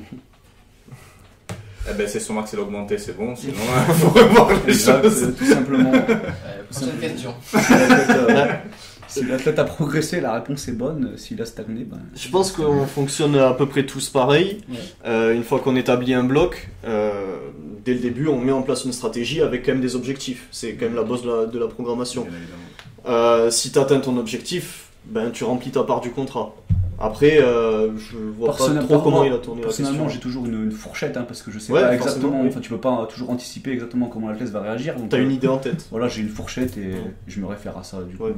[1.89, 3.53] Eh ben, c'est son max, il a augmenté, c'est bon, sinon,
[3.88, 5.34] il faut revoir les Exact, choses.
[5.38, 5.91] tout simplement.
[5.93, 7.34] euh, prochaine question.
[7.47, 8.49] Si l'athlète,
[9.07, 11.14] si l'athlète a progressé, la réponse est bonne.
[11.18, 11.99] S'il a stagné, ben.
[12.15, 14.59] Je pense qu'on fonctionne à peu près tous pareil.
[14.69, 14.76] Ouais.
[15.05, 17.38] Euh, une fois qu'on établit un bloc, euh,
[17.85, 20.47] dès le début, on met en place une stratégie avec quand même des objectifs.
[20.51, 22.23] C'est quand même la base de la, de la programmation.
[22.23, 22.64] Bien évidemment.
[23.07, 26.53] Euh, si tu atteins ton objectif, ben, tu remplis ta part du contrat.
[26.99, 30.45] Après, euh, je vois pas Personnellement- trop comment il a tourné la Personnellement, j'ai toujours
[30.48, 32.41] une, une fourchette hein, parce que je sais Ouais, pas exactement.
[32.41, 32.48] oui.
[32.49, 34.95] Enfin, tu peux pas toujours anticiper exactement comment l'athlète va réagir.
[34.95, 35.88] Donc, T'as euh, une idée en tête.
[35.91, 37.14] Voilà, j'ai une fourchette et Ouais.
[37.28, 38.02] je me réfère à ça.
[38.02, 38.34] Du coup, Ouais.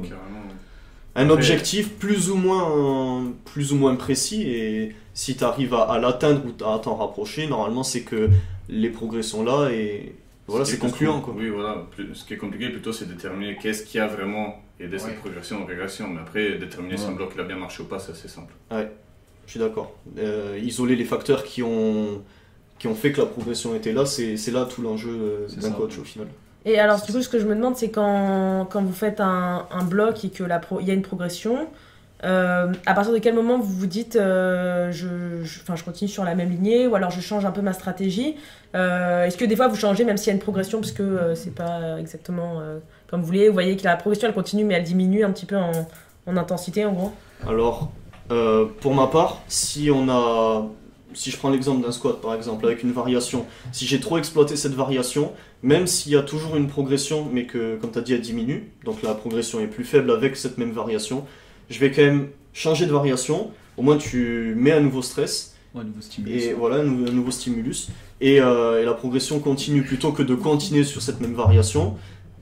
[1.16, 5.82] Un Après- objectif plus ou moins, plus ou moins précis et si tu arrives à,
[5.82, 8.28] à l'atteindre ou à t'en rapprocher, normalement c'est que
[8.68, 10.14] les progrès sont là et
[10.46, 11.20] voilà, c'est est concluant.
[11.20, 11.34] Quoi.
[11.36, 11.78] Oui, voilà.
[12.14, 15.14] Ce qui est compliqué plutôt, c'est de déterminer qu'est-ce qui a vraiment aidé cette Ouais.
[15.14, 16.08] progression ou régression.
[16.08, 17.10] Mais après, déterminer si Ouais.
[17.10, 18.52] un bloc il a bien marché ou pas, c'est assez simple.
[18.70, 19.92] Je suis d'accord.
[20.18, 22.22] Euh, isoler les facteurs qui ont,
[22.78, 25.72] qui ont fait que la progression était là, c'est c'est là tout l'enjeu euh, d'un
[25.72, 26.28] coach au final.
[26.64, 29.66] Et alors, du coup, ce que je me demande, c'est quand, quand vous faites un,
[29.70, 31.66] un bloc et que la pro- il y a une progression,
[32.22, 36.10] euh, à partir de quel moment vous vous dites euh, je, je, enfin, je continue
[36.10, 38.36] sur la même lignée ou alors je change un peu ma stratégie
[38.76, 41.02] Euh, Est-ce que des fois vous changez même s'il y a une progression parce que
[41.02, 42.78] euh, c'est pas exactement euh,
[43.10, 45.46] comme vous voulez Vous voyez que la progression elle continue mais elle diminue un petit
[45.46, 45.72] peu en,
[46.26, 47.12] en intensité en gros
[47.46, 47.90] Alors,
[48.30, 50.66] euh, pour ma part, si on a,
[51.12, 54.54] si je prends l'exemple d'un squat par exemple avec une variation, si j'ai trop exploité
[54.56, 55.32] cette variation,
[55.62, 58.70] même s'il y a toujours une progression, mais que comme tu as dit elle diminue,
[58.84, 61.24] donc la progression est plus faible avec cette même variation,
[61.68, 63.50] je vais quand même changer de variation.
[63.76, 66.44] Au moins tu mets un nouveau stress ouais, nouveau stimulus.
[66.44, 67.88] et voilà un nou- un nouveau stimulus
[68.20, 71.96] et, euh, et la progression continue plutôt que de continuer sur cette même variation.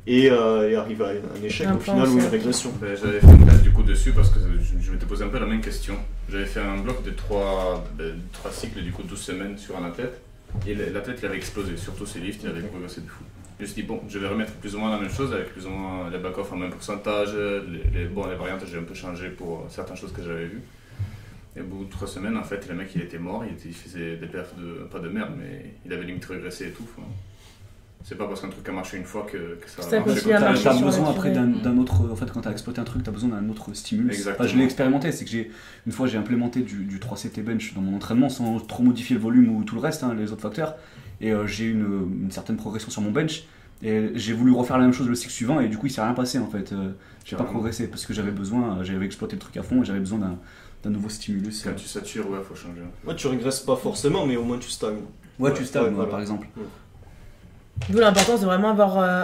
[0.06, 2.72] Et, euh, et arrive à un échec Un au final ou une régression.
[2.80, 5.28] Ben, J'avais fait une classe du coup dessus parce que je, je m'étais posé un
[5.28, 5.96] peu la même question.
[6.30, 9.84] J'avais fait un bloc de trois, de trois cycles, du coup 12 semaines sur un
[9.86, 10.20] athlète.
[10.66, 13.22] Et l'athlète il avait explosé, surtout ses lifts, il avait progressé de fou.
[13.58, 15.52] Je me suis dit, bon, je vais remettre plus ou moins la même chose avec
[15.52, 17.34] plus ou moins les back-off en même pourcentage.
[17.34, 20.62] Les, les, bon, les variantes, j'ai un peu changé pour certaines choses que j'avais vues.
[21.56, 23.68] Et au bout de trois semaines, en fait, le mec il était mort, il, était-
[23.68, 26.86] il faisait des perfs de, pas de merde, mais il avait limite régressé et tout.
[26.96, 27.08] enfin.
[28.04, 30.54] C'est pas parce qu'un truc a marché une fois que, que ça va marcher T'as
[30.54, 32.10] sur la besoin après d'un d'un autre.
[32.10, 34.12] En fait, quand t'as exploité un truc, t'as besoin d'un autre stimulus.
[34.14, 34.44] Exactement.
[34.46, 35.50] Enfin, je l'ai expérimenté, c'est que j'ai.
[35.86, 39.22] Une fois, j'ai implémenté du, du 3CT bench dans mon entraînement sans trop modifier le
[39.22, 40.76] volume ou tout le reste, hein, les autres facteurs.
[41.20, 43.44] Et euh, j'ai eu une, une certaine progression sur mon bench.
[43.82, 46.02] Et j'ai voulu refaire la même chose le cycle suivant, et du coup, il s'est
[46.02, 46.72] rien passé en fait.
[46.72, 46.90] Euh,
[47.24, 50.00] j'ai pas progressé parce que j'avais besoin, j'avais exploité le truc à fond et j'avais
[50.00, 50.38] besoin d'un
[50.84, 51.62] d'un nouveau stimulus.
[51.64, 52.80] Quand tu satures, ouais, faut changer.
[53.04, 55.00] Ouais, tu régresses pas forcément, mais au moins tu stagnes.
[55.38, 56.10] Ouais, tu stagnes, Ouais, voilà.
[56.10, 56.46] par exemple.
[57.90, 59.22] D'où l'importance de vraiment avoir euh,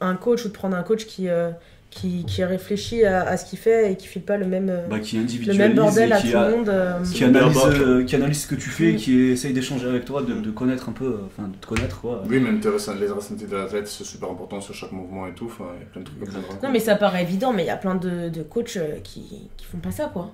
[0.00, 1.50] un coach ou de prendre un coach qui, euh,
[1.90, 4.86] qui, qui réfléchit à, à ce qu'il fait et qui file pas le même, euh,
[4.88, 6.68] Bah, qui le même bordel à tout le monde.
[6.68, 8.96] euh, qui analyse, euh, qui analyse ce que tu fais, Mm.
[8.96, 12.22] qui essaye d'échanger avec toi, de, de connaître un peu, enfin de te connaître quoi.
[12.28, 12.60] Oui, même
[12.98, 15.46] les ressentis de l'athlète, c'est super important sur chaque mouvement et tout.
[15.46, 16.62] Enfin, il y a plein de trucs à prendre en compte.
[16.62, 19.64] Non, mais ça paraît évident, mais il y a plein de, de coachs qui, qui
[19.66, 20.32] font pas ça, quoi.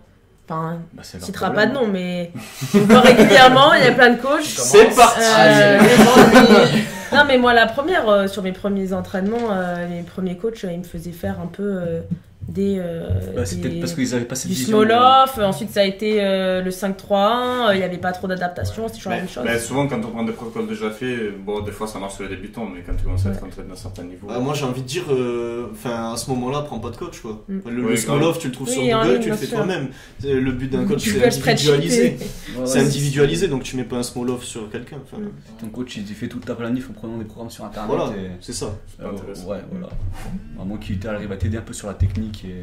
[0.50, 2.32] Enfin, Bah, on leur citera pas de nom, mais
[2.74, 4.44] on voit régulièrement, il y a plein de coachs.
[4.44, 5.78] C'est parti Euh.
[7.12, 10.72] Non, mais moi, la première, euh, sur mes premiers entraînements, euh, mes premiers coachs, euh,
[10.72, 12.00] ils me faisaient faire un peu euh,
[12.48, 12.78] des.
[12.78, 14.78] euh, Bah, c'est des- parce qu'ils avaient pas cette du vision.
[14.82, 18.26] small off, ensuite ça a été euh, le 5-3-1, euh, il n'y avait pas trop
[18.26, 19.44] d'adaptation, c'était toujours la même chose.
[19.46, 22.24] mais souvent, quand on prend des protocoles déjà faits, bon, des fois ça marche sur
[22.24, 23.48] les débutants, mais quand tu commences à être Ouais.
[23.48, 24.26] entraîné d'un certain niveau.
[24.30, 27.20] Ah, moi j'ai envie de dire, euh, enfin à ce moment-là, prends pas de coach
[27.20, 27.44] quoi.
[27.48, 27.58] Mm.
[27.68, 29.46] Le, Oui, le small off, tu le trouves Oui, sur Google, ligne, tu le fais
[29.46, 29.88] toi-même.
[30.18, 31.18] C'est- Le but d'un coach c'est.
[31.20, 31.30] Ouais,
[32.64, 34.96] C'est ouais, individualisé, donc tu mets pas un small off sur quelqu'un.
[35.12, 35.28] Mm.
[35.60, 37.90] Ton coach il fait toute ta planif en prenant des programmes sur internet.
[37.94, 38.74] Voilà, c'est ça.
[38.96, 39.10] C'est Euh,
[39.48, 39.88] ouais, voilà.
[40.60, 42.62] À moins qu'il arrive à t'aider un peu sur la technique et.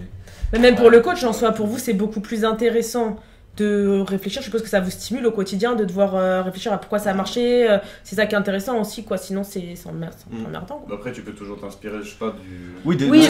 [0.54, 3.18] Mais même pour le coach, en soi, pour vous, c'est beaucoup plus intéressant
[3.58, 4.42] de réfléchir.
[4.42, 7.12] Je suppose que ça vous stimule au quotidien de devoir euh, réfléchir à pourquoi ça
[7.12, 7.70] a marché.
[7.70, 9.18] euh, c'est ça qui est intéressant aussi, quoi.
[9.18, 10.46] Sinon, c'est Mm.
[10.46, 10.84] emmerdant.
[10.86, 10.96] quoi.
[10.96, 12.76] Après, tu peux toujours t'inspirer, je sais pas, du.
[12.84, 13.28] Oui, des, Oui, des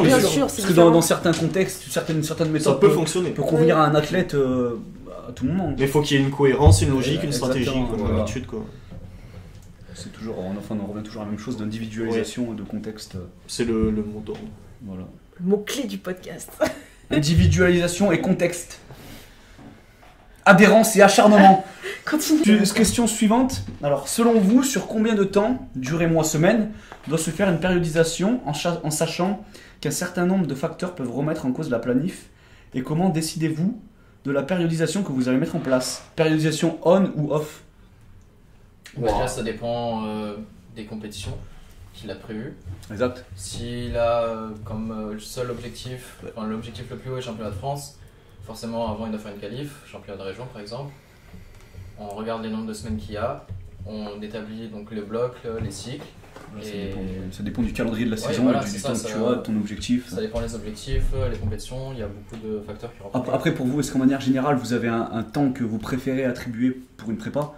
[0.00, 0.46] bien sûr.
[0.46, 3.30] Parce que dans, certains contextes, certaines, certaines Ça méthodes peut peuvent, fonctionner.
[3.30, 3.82] peuvent convenir Oui.
[3.82, 4.76] à un athlète euh,
[5.28, 5.74] à tout moment.
[5.76, 8.18] Mais il faut qu'il y ait une cohérence, une logique, une stratégie, comme voilà.
[8.18, 8.64] d'habitude quoi.
[9.94, 13.16] C'est toujours, on, enfin, on revient toujours à la même chose d'individualisation et de contexte.
[13.48, 14.40] C'est le, le mot d'ordre.
[14.84, 15.02] Voilà.
[15.40, 16.50] Le mot-clé du podcast.
[17.10, 18.80] Individualisation et contexte.
[20.44, 21.64] Adhérence et acharnement.
[22.08, 22.62] Continue.
[22.62, 23.62] Question suivante.
[23.82, 26.70] Alors, selon vous, sur combien de temps, durée mois, semaine,
[27.08, 29.44] doit se faire une périodisation en, cha- en sachant
[29.80, 32.26] qu'un certain nombre de facteurs peuvent remettre en cause la planif
[32.74, 33.80] Et comment décidez-vous
[34.24, 36.02] de la périodisation que vous allez mettre en place?
[36.16, 37.62] Périodisation on ou off?
[38.96, 40.36] Bah, Déjà, ça dépend euh,
[40.76, 41.36] des compétitions
[41.96, 42.54] qu'il a prévues.
[42.90, 43.24] Exact.
[43.34, 47.54] S'il a euh, comme euh, seul objectif, enfin, l'objectif le plus haut est championnat de
[47.56, 47.98] France,
[48.44, 50.92] forcément avant il doit faire une qualif, championnat de région par exemple.
[51.98, 53.46] On regarde les nombres de semaines qu'il y a,
[53.86, 56.04] on établit donc le bloc, le- les cycles,
[56.62, 58.70] Ça, Et- dépend, du- ça dépend du calendrier de la Ouais, saison, voilà, et du,
[58.70, 60.08] c'est du ça, temps ça- que tu as, de ton objectif.
[60.08, 63.16] ça dépend des objectifs, euh, les compétitions, il y a beaucoup de facteurs qui rentrent.
[63.30, 65.78] en Après, pour vous, est-ce qu'en manière générale, vous avez un, un temps que vous
[65.78, 67.52] préférez attribuer pour une prépa?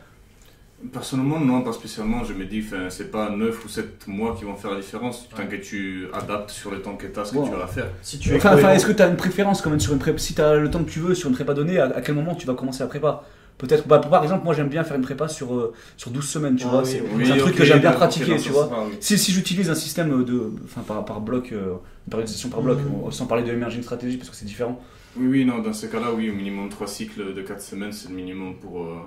[0.92, 2.22] Personnellement, non, pas spécialement.
[2.22, 5.28] Je me dis, c'est pas 9 ou 7 mois qui vont faire la différence.
[5.28, 7.88] Tant que tu adaptes sur le temps que tu as ce que tu vas faire.
[8.00, 9.98] Si tu es Enfin, enfin, est-ce que tu as une préférence quand même sur une
[9.98, 12.00] prépa Si tu as le temps que tu veux sur une prépa donnée, à, à
[12.00, 13.24] quel moment tu vas commencer la prépa?
[13.58, 16.54] Peut-être, bah, par exemple, moi j'aime bien faire une prépa sur, euh, sur 12 semaines,
[16.54, 16.82] tu Ah vois.
[16.82, 18.70] oui, c'est oui, un truc que j'aime bien pratiquer, tu vois.
[19.00, 21.72] Si, si j'utilise un système de, enfin, par, par bloc, euh,
[22.06, 23.08] une périodisation par bloc, Mhm.
[23.08, 24.80] euh, sans parler de emerging stratégie parce que c'est différent.
[25.16, 28.08] Oui, oui, non, dans ce cas-là, oui, au minimum 3 cycles de 4 semaines, c'est
[28.10, 28.98] le minimum pour, euh,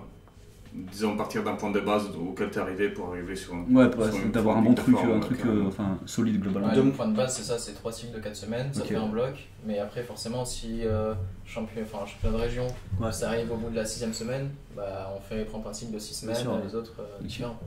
[0.74, 3.64] disons, partir d'un point de base auquel tu es arrivé pour arriver sur un.
[3.74, 3.90] Ouais,
[4.32, 6.70] d'avoir un bon truc, plateforme, un truc euh, enfin, solide globalement.
[6.70, 8.84] Ouais, de- le point de base, c'est ça, c'est 3 cycles de 4 semaines, ça
[8.84, 9.34] fait un bloc.
[9.66, 11.14] Mais après, forcément, si euh,
[11.46, 12.68] champion, enfin, championnat de région,
[13.00, 13.12] Ouais.
[13.12, 16.00] ça arrive au bout de la sixième semaine, bah, on fait prend un cycle de
[16.00, 16.60] 6 semaines, sûr, ouais.
[16.66, 17.60] les autres euh, différents.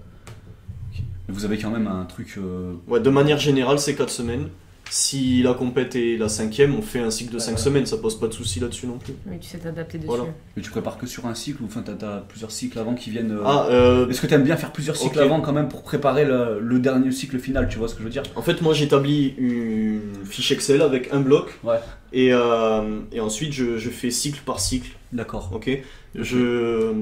[1.29, 2.35] Mais Vous avez quand même un truc.
[2.39, 4.49] euh, Ouais, de manière générale, c'est 4 semaines.
[4.97, 7.65] Si la compète est la cinquième, on fait un cycle de Ouais, 5 voilà.
[7.65, 9.13] semaines, ça pose pas de souci là-dessus non plus.
[9.27, 10.07] Oui, tu sais t'adapter dessus.
[10.07, 10.23] Voilà.
[10.57, 13.11] Mais tu prépares que sur un cycle ou enfin t'as as plusieurs cycles avant qui
[13.11, 13.33] viennent.
[13.33, 15.25] euh, Ah, euh, Est-ce que tu aimes bien faire plusieurs cycles Ok.
[15.25, 18.05] avant quand même pour préparer le, le dernier cycle final Tu vois ce que je
[18.05, 18.23] veux dire?
[18.37, 21.59] En fait, moi j'établis une fiche Excel avec un bloc.
[21.65, 21.81] Ouais.
[22.13, 24.91] Et, euh, et ensuite, je, je fais cycle par cycle.
[25.13, 25.51] D'accord.
[25.53, 25.71] Ok?
[26.15, 26.93] Je.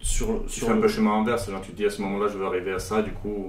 [0.00, 2.00] Sur, Tu sur fais un le- peu chemin inverse, genre tu te dis à ce
[2.02, 3.46] moment-là, je vais arriver à ça, du coup.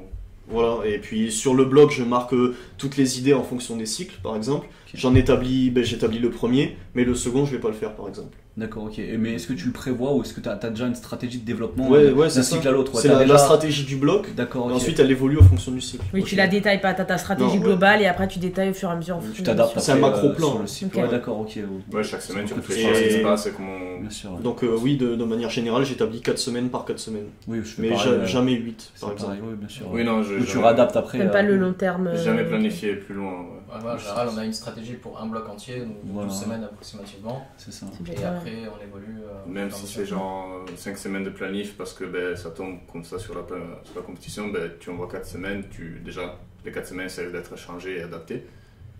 [0.51, 3.85] Voilà, et puis sur le blog, je marque euh, toutes les idées en fonction des
[3.85, 4.67] cycles, par exemple.
[4.93, 8.09] J'en établis, ben, j'établis le premier, mais le second, je vais pas le faire, par
[8.09, 8.37] exemple.
[8.57, 8.99] D'accord, ok.
[8.99, 11.39] Et Mais est-ce que tu le prévois ou est-ce que tu as, déjà une stratégie
[11.39, 14.35] de développement Ouais, euh, ouais, d'un cycle à l'autre ouais, C'est la, stratégie du bloc.
[14.35, 16.03] D'accord, ensuite, elle évolue en fonction du cycle.
[16.13, 17.59] Oui, tu la détailles pas, t'as ta stratégie Non, ouais.
[17.59, 19.17] globale et après tu détailles au fur et à mesure.
[19.17, 20.49] en tu t'adaptes C'est un macro euh, plan.
[20.51, 20.97] sur le cycle.
[20.97, 21.03] Ok.
[21.03, 21.59] Ouais, d'accord, ok.
[21.93, 22.03] ouais.
[22.03, 23.99] Chaque semaine, tu réfléchis à ce qui se passe et comment.
[24.01, 24.31] Bien sûr.
[24.33, 24.41] ouais.
[24.43, 27.27] Donc, euh, oui, de, de manière générale, j'établis 4 semaines par 4 semaines.
[27.47, 29.27] oui, je fais Mais pareil, euh, jamais 8, c'est par exemple.
[29.37, 29.85] pareil, oui, bien sûr.
[29.91, 30.35] Oui, non, je.
[30.35, 31.21] Ou tu réadaptes après.
[31.21, 32.07] Euh, pas le long terme.
[32.07, 33.31] euh, Jamais planifié plus loin.
[33.79, 36.29] Voilà, en général, on a une stratégie pour un bloc entier, donc Voilà.
[36.29, 37.47] 12 semaines approximativement.
[37.57, 37.85] C'est ça.
[38.11, 39.19] Et après, on évolue.
[39.23, 43.03] euh, Même si c'est genre 5 semaines de planif parce que ben, ça tombe comme
[43.03, 43.41] ça sur la,
[43.83, 47.33] sur la compétition, ben, tu envoies 4 semaines, tu, déjà les 4 semaines ça risque
[47.33, 48.45] d'être changé et adapté.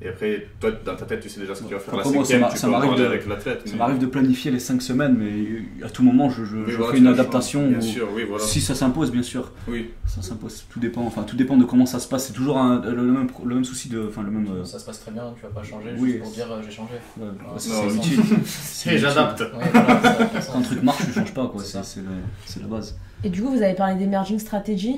[0.04, 2.06] Et après, toi dans ta tête, tu sais déjà ce que tu vas faire Après,
[2.10, 3.62] la moi, ça cinquième, m'a- tu ça peux en m'arrive parler de- avec l'athlète.
[3.66, 6.64] Ça mais- m'arrive de planifier les 5 semaines, mais à tout moment, je, je, Oui,
[6.70, 7.68] je voilà, fais une adaptation.
[7.68, 8.44] Bien ou- sûr, oui, voilà.
[8.44, 9.52] Si ça s'impose, bien sûr.
[9.68, 10.66] Oui, Ça s'impose.
[10.70, 11.04] Tout dépend.
[11.04, 12.26] Enfin, tout dépend de comment ça se passe.
[12.26, 14.08] C'est toujours un- le, même, le même souci de.
[14.10, 14.48] Enfin, le même.
[14.52, 16.14] euh, Ça se passe très bien, tu vas pas changer Oui.
[16.14, 16.94] juste pour dire euh, j'ai changé.
[17.20, 19.40] ouais, ouais, c'est j'adapte.
[19.42, 20.02] Ouais, voilà,
[20.42, 20.52] ça.
[20.52, 21.64] Quand un truc marche, tu changes pas, quoi.
[21.64, 21.84] Ça.
[21.84, 22.02] c'est
[22.62, 22.98] la base.
[23.24, 24.98] Et du coup, vous avez parlé d'emerging strategy.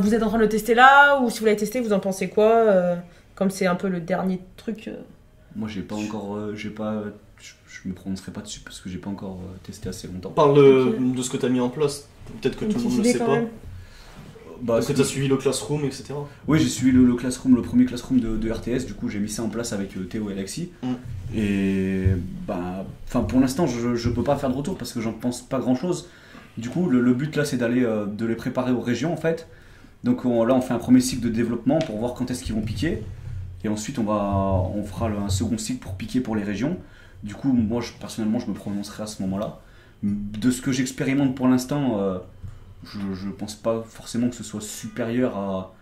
[0.00, 1.98] Vous êtes en train de le tester là ou si vous l'avez testé, vous en
[1.98, 2.94] pensez quoi euh,
[3.38, 4.88] Comme c'est un peu le dernier truc.
[4.88, 4.96] euh,
[5.54, 6.34] Moi, j'ai pas encore.
[6.34, 7.04] euh, j'ai pas.
[7.38, 10.30] Je, je me prononcerai pas dessus parce que j'ai pas encore euh, testé assez longtemps.
[10.30, 12.08] Parle de, ce que tu as mis en place.
[12.42, 13.28] Peut-être que une tout le monde ne le sait pas.
[13.36, 13.48] même.
[14.60, 16.14] Bah, Est-ce que tu as suivi le classroom, etc.
[16.48, 18.86] Oui, j'ai suivi le, le classroom, le premier classroom de, de RTS.
[18.86, 20.72] Du coup, j'ai mis ça en place avec euh, Théo et Alexis.
[20.82, 20.94] Mm.
[21.36, 22.04] Et
[22.44, 25.42] bah, enfin, pour l'instant, je, je peux pas faire de retour parce que j'en pense
[25.42, 26.08] pas grand chose.
[26.56, 29.16] Du coup, le, le but là, c'est d'aller euh, de les préparer aux régions en
[29.16, 29.46] fait.
[30.02, 32.54] Donc on- là, on fait un premier cycle de développement pour voir quand est-ce qu'ils
[32.56, 33.04] vont piquer.
[33.64, 34.14] Et ensuite, on va,
[34.74, 36.78] on fera le- un second cycle pour piquer pour les régions.
[37.24, 39.60] Du coup, moi, je, personnellement, je me prononcerai à ce moment-là.
[40.02, 42.18] De ce que j'expérimente pour l'instant, euh,
[42.84, 45.74] je, je pense pas forcément que ce soit supérieur à,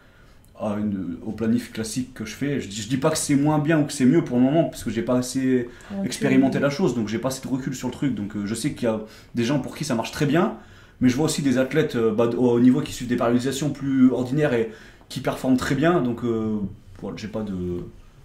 [0.59, 2.61] à une- au planif classique que je fais.
[2.61, 4.65] Je, je dis pas que c'est moins bien ou que c'est mieux pour le moment,
[4.65, 5.69] parce que j'ai pas assez
[6.03, 8.15] expérimenter la chose, donc j'ai pas assez de recul sur le truc.
[8.15, 9.01] Donc euh, je sais qu'il y a
[9.35, 10.57] des gens pour qui ça marche très bien,
[11.01, 14.11] mais je vois aussi des athlètes euh, bah, au niveau qui suivent des périodisations plus
[14.11, 14.73] ordinaires et
[15.11, 16.01] qui performent très bien.
[16.01, 16.25] Donc
[17.01, 17.53] voilà, j'ai pas de.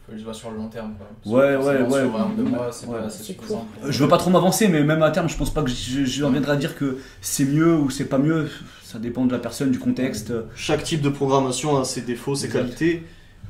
[0.06, 0.94] Faut juste voir sur le long terme.
[1.24, 1.34] Quoi.
[1.40, 2.02] Ouais, ouais, ouais.
[2.02, 3.00] Sur un ou deux mois, c'est Ouais.
[3.02, 3.68] pas suffisant.
[3.84, 6.04] Euh, Je veux pas trop m'avancer, mais même à terme, je pense pas que je,
[6.06, 8.50] je reviendrai à dire que c'est mieux ou c'est pas mieux.
[8.84, 10.34] Ça dépend de la personne, du contexte.
[10.56, 12.60] Chaque type de programmation a ses défauts, ses Exact.
[12.62, 13.04] qualités.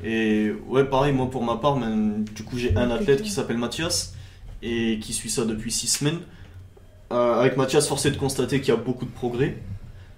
[0.04, 3.58] Et ouais, pareil, moi pour ma part, ben, du coup j'ai un athlète qui s'appelle
[3.58, 4.14] Mathias
[4.64, 6.20] et qui suit ça depuis 6 semaines.
[7.12, 9.58] Euh, avec Mathias, force est de constater qu'il y a beaucoup de progrès,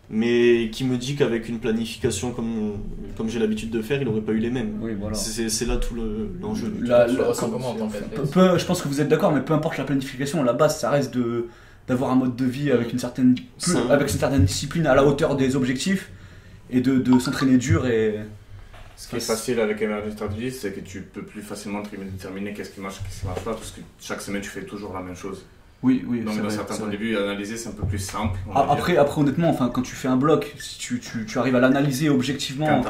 [0.09, 2.77] mais qui me dit qu'avec une planification comme,
[3.17, 4.77] comme j'ai l'habitude de faire, il n'aurait pas eu les mêmes.
[4.81, 5.15] Oui, voilà.
[5.15, 6.73] C'est là tout le- l'enjeu.
[6.81, 10.43] La- le la- je pense que vous êtes d'accord, mais peu importe la planification, à
[10.45, 11.47] la base, ça reste de
[11.85, 15.03] d'avoir un mode de vie avec une certaine plus- avec une certaine discipline à la
[15.05, 16.11] hauteur des objectifs
[16.69, 18.19] et de, de s'entraîner dur et
[18.95, 22.69] Ce qui est facile avec Emerging Strategy, c'est que tu peux plus facilement déterminer qu'est-ce
[22.69, 25.15] qui marche, qu'est-ce qui marche pas, parce que chaque semaine tu fais toujours la même
[25.15, 25.43] chose.
[25.83, 28.39] Oui oui Donc dans vrai, certains points de vue, analyser c'est un peu plus simple.
[28.55, 31.55] Ah, après après honnêtement enfin quand tu fais un bloc si tu, tu, tu arrives
[31.55, 32.81] à l'analyser objectivement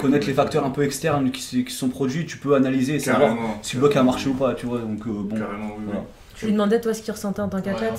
[0.00, 2.98] connaître le- les facteurs un peu externes qui, qui sont produits tu peux analyser et
[2.98, 5.84] savoir si le bloc a marché ou pas tu vois donc euh, bon Carrément, oui.
[5.86, 6.02] voilà.
[6.36, 7.92] Tu lui demandais toi ce qu'il ressentait en tant Ouais, qu'athlète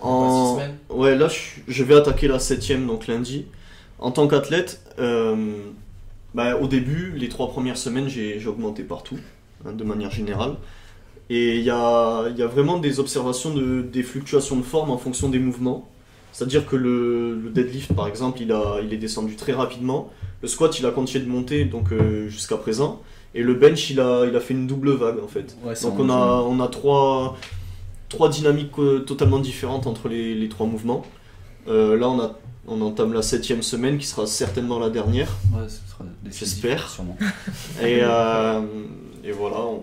[0.00, 0.58] en En-
[0.96, 3.44] Ouais, là, je, je vais attaquer la septième, donc lundi.
[3.98, 5.56] En tant qu'athlète, euh,
[6.34, 9.18] bah, au début, les trois premières semaines, j'ai j'ai augmenté partout,
[9.66, 10.54] hein, de manière générale.
[11.34, 14.98] Et il y a, y a vraiment des observations de, des fluctuations de forme en
[14.98, 15.88] fonction des mouvements.
[16.32, 20.10] C'est-à-dire que le, le deadlift, par exemple, il, a, il est descendu très rapidement.
[20.42, 23.00] Le squat, il a continué de monter donc euh, jusqu'à présent.
[23.34, 25.56] Et le bench, il a, il a fait une double vague, en fait.
[25.64, 27.38] Ouais, Donc on a, on a trois,
[28.10, 31.02] trois dynamiques euh, totalement différentes entre les, les trois mouvements.
[31.68, 35.28] Euh, là on, a, on entame la septième semaine qui sera certainement la dernière.
[35.54, 36.90] ouais, ce sera décisif, J'espère.
[36.90, 37.16] sûrement
[37.82, 37.98] Et,
[39.24, 39.82] et voilà, on-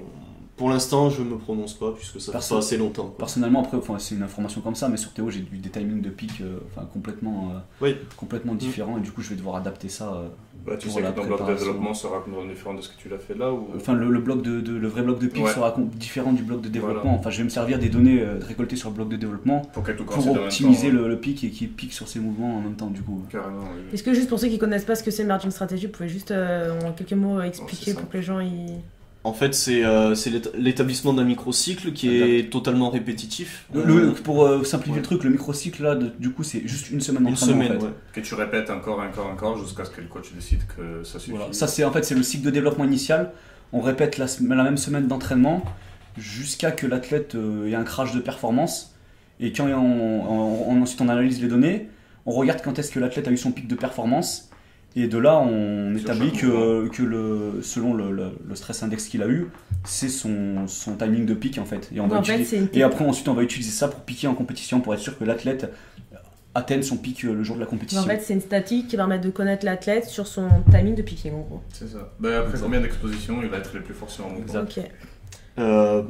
[0.60, 3.06] pour l'instant je me prononce pas puisque ça fait pas assez longtemps.
[3.08, 3.18] quoi.
[3.18, 6.02] Personnellement, après, enfin, c'est une information comme ça, mais sur Théo, j'ai eu des timings
[6.02, 7.96] de pic euh, enfin, complètement, euh, Oui.
[8.18, 10.14] complètement différents, et du coup, je vais devoir adapter ça.
[10.14, 10.28] euh.
[10.66, 12.90] Bah, tu Pour sais la que ton bloc de développement sera complètement différent de ce
[12.90, 13.68] que tu l'as fait là ou...
[13.78, 15.54] Enfin, le, le bloc de, de- le vrai bloc de pic Ouais.
[15.54, 17.04] sera différent du bloc de développement.
[17.04, 17.18] Voilà.
[17.20, 19.84] Enfin, je vais me servir des données euh, récoltées sur le bloc de développement Pour
[19.86, 19.92] tout
[20.36, 23.02] optimiser temps, le, le pic et qu'il pique sur ses mouvements en même temps, du
[23.02, 23.24] coup.
[23.32, 23.84] Carrément, oui.
[23.94, 26.10] Est-ce que juste pour ceux qui connaissent pas ce que c'est Emerging Strategy, vous pouvez
[26.10, 28.50] juste euh, en quelques mots expliquer c'est pour que les gens y...
[29.26, 30.16] En fait c'est euh,
[30.58, 33.66] l'établissement d'un microcycle qui est totalement répétitif.
[33.74, 35.00] Le- Euh, le- pour euh, simplifier ouais.
[35.00, 37.64] le truc, le microcycle là, de- du coup, c'est juste une semaine une d'entraînement.
[37.66, 37.86] semaine, en fait.
[37.88, 37.94] ouais.
[38.14, 41.32] Que tu répètes encore, encore, encore jusqu'à ce que le coach décide que ça suffit.
[41.32, 41.52] Voilà.
[41.52, 43.32] Ça, c'est en fait c'est le cycle de développement initial.
[43.74, 44.26] On répète la,
[44.64, 45.64] même semaine d'entraînement
[46.18, 48.96] jusqu'à que l'athlète euh, ait un crash de performance.
[49.42, 51.90] Et quand on, on- on- ensuite on analyse les données,
[52.26, 54.49] on regarde quand est-ce que l'athlète a eu son pic de performance.
[54.96, 59.06] Et de là, on Sur établit que, que le, selon le, le- le stress index
[59.08, 59.48] qu'il a eu,
[59.84, 61.90] c'est son, son timing de pic en fait.
[61.96, 63.88] Et, on va En fait, utiliser- c'est une et après, ensuite, on va utiliser ça
[63.88, 65.72] pour piquer en compétition pour être sûr que l'athlète
[66.56, 68.02] atteigne son pic euh, le jour de la compétition.
[68.02, 71.04] En fait, c'est une statique qui va permettre de connaître l'athlète sur son timing de
[71.04, 71.62] picking, en gros.
[71.72, 72.12] C'est ça.
[72.20, 72.64] Ben, après Exact.
[72.64, 74.66] combien d'expositions il va être le plus fort sur un mouvement.
[75.60, 76.02] Euh,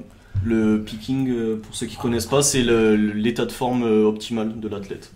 [0.45, 4.67] le picking, euh, pour ceux qui connaissent pas, c'est l'état de forme euh, optimal de
[4.69, 5.11] l'athlète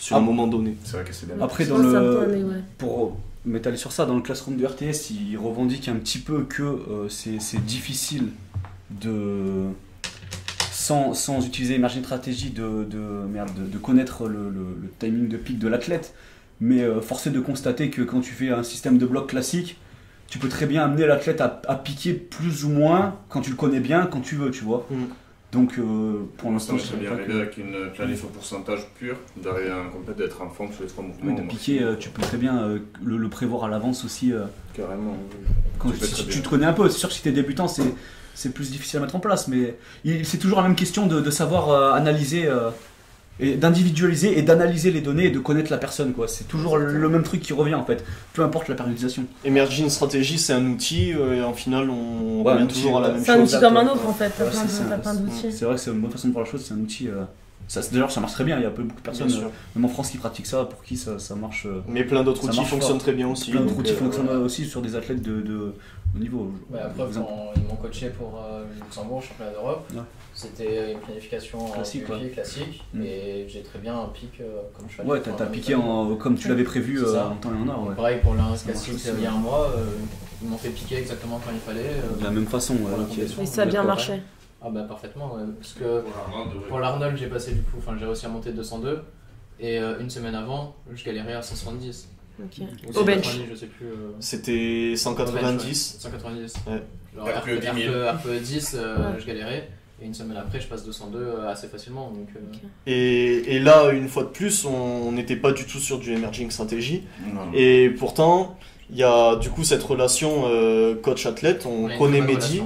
[0.00, 0.22] sur un Ah.
[0.22, 0.74] moment donné.
[0.84, 1.36] C'est vrai que c'est bien.
[1.40, 2.62] Après, dans le, ouais.
[2.78, 6.62] pour m'étaler sur ça, dans le classroom de RTS, il revendique un petit peu que
[6.64, 8.30] euh, c'est c'est difficile
[8.90, 9.66] de.
[10.72, 15.28] Sans, sans utiliser Emerging Strategy, de, de, merde, de, de connaître le, le- le timing
[15.28, 16.14] de pic de l'athlète.
[16.60, 19.76] Mais euh, force est de constater que quand tu fais un système de bloc classique,
[20.26, 23.56] tu peux très bien amener l'athlète à, à piquer plus ou moins quand tu le
[23.56, 24.86] connais bien, quand tu veux, tu vois.
[24.90, 25.04] Mm.
[25.52, 27.32] Donc euh, pour l'instant, je bien que.
[27.32, 30.88] avec une planif au pourcentage pur, d'arriver à un complet d'être en forme sur les
[30.88, 31.32] trois mouvements.
[31.34, 34.32] Oui, de piquer, euh, tu peux très bien euh, le, le prévoir à l'avance aussi.
[34.74, 35.16] Carrément.
[35.78, 37.82] Quand Tu si tu te connais un peu, c'est sûr que si t'es débutant, c'est
[38.32, 39.76] c'est plus difficile à mettre en place, mais
[40.24, 42.70] c'est toujours la même question de, de savoir analyser euh,
[43.40, 46.28] et d'individualiser et d'analyser les données et de connaître la personne quoi.
[46.28, 49.24] C'est toujours le, même truc qui revient en fait, peu importe la périodisation.
[49.44, 53.00] Emerging Strategy, c'est un outil, euh, et en final, on Ouais, revient outil, toujours à
[53.02, 53.54] la même C'est un chose.
[53.54, 54.24] outil comme un autre, en fait.
[54.38, 55.52] Ouais, plein d'outils.
[55.52, 57.08] C'est vrai que c'est une bonne façon de voir la chose, c'est un outil.
[57.08, 57.22] euh,
[57.70, 58.56] ça, D'ailleurs, ça marche très bien.
[58.58, 60.64] Il y a peu- beaucoup de personnes, euh, même en France, qui pratiquent ça.
[60.64, 61.66] Pour qui ça, ça marche.
[61.66, 63.52] euh, Mais plein d'autres outils fonctionnent très bien aussi.
[63.52, 65.72] plein d'autres outils euh, fonctionnent aussi sur des athlètes de, de
[66.14, 66.52] haut niveau.
[66.68, 70.00] Ouais, après, en- ils m'ont coaché pour euh, le Luxembourg, championnat d'Europe, Ouais.
[70.34, 73.02] c'était une planification en Classique, classique, Mm.
[73.02, 75.02] et j'ai très bien un pic euh, comme je.
[75.02, 77.86] Ouais, t'as piqué en, comme tu l'avais prévu euh, en temps et en heure.
[77.88, 77.94] Ouais.
[77.94, 79.72] Pareil pour aussi, il y a un mois,
[80.42, 81.94] ils m'ont fait piquer exactement quand il fallait.
[82.18, 82.74] De la même façon.
[82.74, 83.42] ouais.
[83.42, 84.14] Et ça a bien marché.
[84.62, 86.04] Ah bah parfaitement, ouais, parce que
[86.68, 89.02] pour l'Arnold j'ai passé du coup, enfin j'ai réussi à monter de 202,
[89.58, 92.08] et euh, une semaine avant, je galérais à 170.
[92.42, 92.60] Ok.
[92.94, 93.24] Ou Au bench.
[93.24, 93.86] 190, je sais plus.
[93.86, 95.94] euh, C'était au bench, 190.
[96.04, 96.54] ouais, 190.
[96.66, 96.82] Ouais.
[97.14, 97.94] Alors, RPE RPE, 10 000.
[98.08, 99.20] RPE 10, euh, Ouais.
[99.20, 99.68] je galérais.
[100.02, 102.10] Et une semaine après, je passe 202 euh, assez facilement.
[102.10, 102.40] Donc, euh.
[102.86, 106.50] Et, et là, une fois de plus, on n'était pas du tout sur du Emerging
[106.50, 107.02] Strategy.
[107.34, 107.52] Non.
[107.52, 108.56] Et pourtant,
[108.92, 111.66] il y a du coup cette relation euh, coach-athlète.
[111.66, 112.62] On, connaît Mehdi,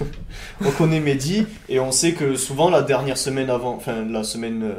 [0.64, 4.62] on connaît Mehdi, et on sait que souvent la dernière semaine avant, enfin la semaine
[4.64, 4.74] euh,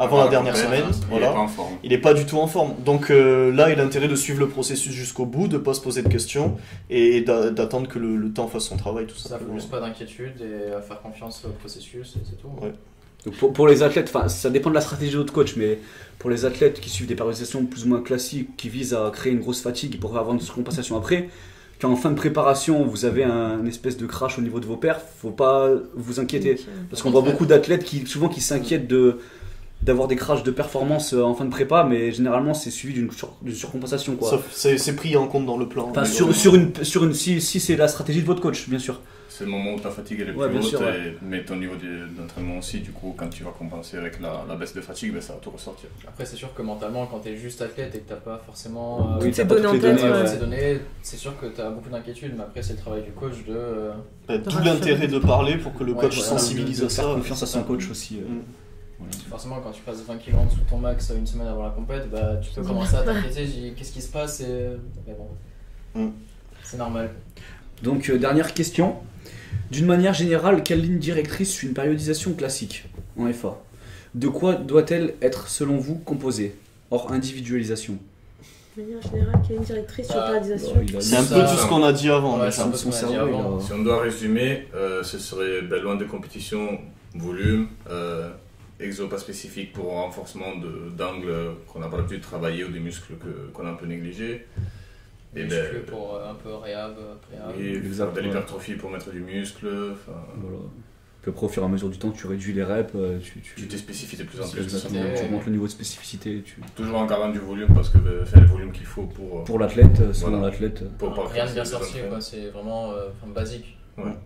[0.00, 1.72] avant la dernière semaine, Il est voilà, pas en forme.
[1.82, 2.74] il est pas du tout en forme.
[2.84, 5.80] Donc euh, là, il a intérêt de suivre le processus jusqu'au bout, de pas se
[5.80, 6.56] poser de questions
[6.88, 9.54] et d'a- d'attendre que le, le temps fasse son travail, tout Ça simplement.
[9.54, 12.48] plus pas d'inquiétude et à faire confiance au processus et c'est tout.
[12.62, 12.72] Ouais.
[13.26, 15.80] Donc pour, pour les athlètes, enfin ça dépend de la stratégie de votre coach, mais
[16.18, 19.32] pour les athlètes qui suivent des périodisations plus ou moins classiques, qui visent à créer
[19.32, 21.28] une grosse fatigue pour avoir une compensation après,
[21.80, 24.76] quand en fin de préparation vous avez un, espèce de crash au niveau de vos
[24.76, 26.58] perfs, faut pas vous inquiéter.
[26.90, 29.18] Parce qu'on voit beaucoup d'athlètes qui souvent qui s'inquiètent de
[29.80, 33.12] d'avoir des crashs de performance euh, en fin de prépa, mais généralement c'est suivi d'une
[33.12, 34.28] sur- surcompensation quoi.
[34.30, 35.86] Ça, C'est c'est pris en compte dans le plan.
[35.88, 38.68] Enfin, Mais, sur, sur une, sur une, si, si c'est la stratégie de votre coach,
[38.68, 39.00] bien sûr.
[39.38, 40.98] C'est le moment où ta fatigue elle est Ouais, plus haute, sûr, ouais.
[41.10, 44.44] et- mais ton niveau de- d'entraînement aussi, du coup, quand tu vas compenser avec la,
[44.48, 45.88] la baisse de fatigue, ben, ça va tout ressortir.
[46.08, 49.22] Après, c'est sûr que mentalement, quand t'es juste athlète et que t'as pas forcément euh,
[49.22, 50.10] Oui, t'as donné en tête, données, ouais.
[50.10, 50.26] ouais.
[50.26, 53.44] ces données, c'est sûr que t'as beaucoup d'inquiétudes, mais après, c'est le travail du coach
[53.46, 53.54] de.
[53.54, 53.92] euh,
[54.26, 57.14] bah, D'où l'intérêt de parler pour que le coach sensibilise de à faire ça.
[57.14, 58.18] confiance à son coach aussi.
[58.18, 58.28] euh.
[58.28, 58.42] Mm.
[58.98, 59.12] Voilà.
[59.30, 61.70] Forcément, quand tu passes 20 kg en dessous de ton max une semaine avant la
[61.70, 63.46] compète, bah, tu peux commencer à t'inquiéter.
[63.46, 64.70] tu Qu'est-ce qui se passe et...
[65.06, 65.28] Mais bon,
[65.94, 66.10] Mm.
[66.64, 67.10] c'est normal.
[67.84, 68.96] Donc, euh, dernière question.
[69.70, 72.84] D'une manière générale, quelle ligne directrice suit une périodisation classique
[73.18, 73.58] en FA
[74.14, 76.54] De quoi doit-elle être, selon vous, composée?
[76.90, 77.98] Hors individualisation.
[78.76, 81.34] De manière générale, quelle une directrice sur Ah, périodisation Alors, il a C'est un peu
[81.46, 82.34] Ça- tout ce qu'on a dit avant.
[82.38, 82.50] Ouais, déjà.
[82.52, 83.58] c'est un peu son ce qu'on a dit cerveau, il avant.
[83.58, 86.78] a- Si on doit résumer, euh, ce serait ben, loin des compétitions,
[87.14, 88.30] volume, euh,
[88.80, 91.34] exo pas spécifique pour renforcement de- d'angles
[91.66, 94.46] qu'on n'a pas l'habitude de travailler ou des muscles que- qu'on a un peu négligés.
[95.36, 97.54] Et Musclé ben, pour euh, un peu réhab, euh, préhab.
[97.58, 98.22] oui, de ouais.
[98.22, 99.68] l'hypertrophie pour mettre du muscle.
[100.06, 100.58] Voilà.
[101.20, 103.40] Puis après, au fur et à mesure du temps, tu réduis les reps, euh, tu,
[103.40, 104.62] tu, Tu t'es spécifié de plus en plus.
[104.62, 106.42] exactement, tu augmentes le niveau de spécificité.
[106.44, 106.60] Tu...
[106.76, 110.12] Toujours en gardant du volume parce que faire le volume qu'il faut pour, Pour l'athlète,
[110.14, 110.50] selon Voilà.
[110.50, 110.84] l'athlète.
[110.96, 112.08] pour pas Rien de bien entraînements.
[112.08, 112.20] quoi.
[112.20, 113.76] C'est vraiment euh, enfin, basique.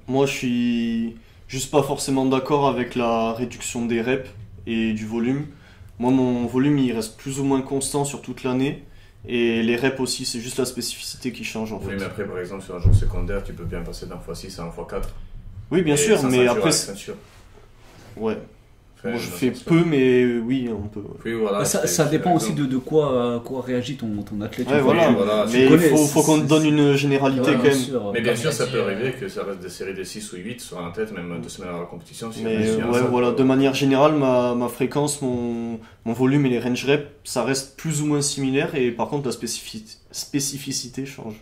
[0.06, 1.16] Moi, je suis
[1.48, 4.28] juste pas forcément d'accord avec la réduction des reps
[4.66, 5.46] et du volume.
[5.98, 8.84] Moi, mon volume, il reste plus ou moins constant sur toute l'année.
[9.26, 11.96] Et les reps aussi, c'est juste la spécificité qui change en Oui, fait.
[11.96, 14.64] mais après, par exemple, sur un jour secondaire, tu peux bien passer d'un x6 à
[14.64, 15.02] un x4.
[15.70, 16.70] Oui, bien sûr, mais après,
[18.16, 18.38] ouais.
[19.04, 21.00] Je fais peu, mais euh, oui, on peut.
[21.00, 21.06] ouais.
[21.24, 21.58] Oui, voilà.
[21.58, 24.68] Bah, ça, dépend aussi de, de quoi, à quoi réagit ton, ton athlète.
[24.68, 25.10] Ouais, voilà.
[25.10, 27.72] voilà, Mais il faut, faut qu'on te donne une généralité Ouais, quand même.
[27.74, 28.10] sûr.
[28.14, 30.36] Mais bien sûr, ça peut arriver euh, que ça reste des séries de 6 ou
[30.36, 32.30] 8 sur un tête, même deux semaines avant la compétition.
[32.30, 36.46] si Mais euh, ouais, ça, voilà, de manière générale, ma, ma fréquence, mon, mon volume
[36.46, 38.74] et les range reps, ça reste plus ou moins similaire.
[38.76, 41.34] Et par contre, la spécifi- spécificité change.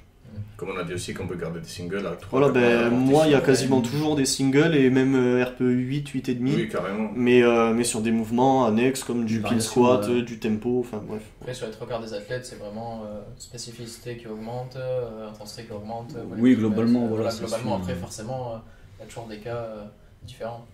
[0.61, 3.23] Comme on a dit aussi qu'on peut garder des singles avec 3 Voilà, ben, moi,
[3.25, 6.37] il y a quasiment toujours des singles et même euh, RPE 8, 8,5.
[6.43, 7.11] Oui, carrément.
[7.17, 11.03] Mais, euh, mais sur des mouvements annexes comme du pin squat, euh, du tempo, enfin
[11.03, 11.23] bref.
[11.41, 15.63] Après, sur les trois quarts des athlètes, c'est vraiment euh, spécificité qui augmente, euh, intensité
[15.65, 16.13] qui augmente.
[16.15, 17.81] euh, Oui, globalement, voilà, globalement, sûr.
[17.83, 18.57] après, forcément, euh,
[18.99, 19.85] il y a toujours des cas euh,
[20.27, 20.67] différents.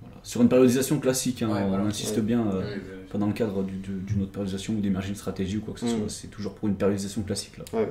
[0.00, 0.14] Voilà.
[0.22, 1.84] Sur une périodisation classique, hein, Ouais, on voilà.
[1.86, 2.22] insiste Ouais.
[2.22, 3.08] bien, euh, Oui, oui.
[3.10, 5.74] pas dans le cadre du- du- d'une autre périodisation ou d'émerger une stratégie ou quoi
[5.74, 5.88] que ce Mm.
[5.88, 7.64] soit, c'est toujours pour une périodisation classique là.
[7.72, 7.88] Ouais.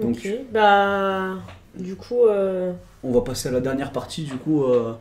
[0.00, 1.34] Donc- Ok, bah.
[1.76, 2.26] Du coup.
[2.26, 2.72] euh,
[3.02, 4.64] On va passer à la dernière partie du coup.
[4.64, 4.92] euh,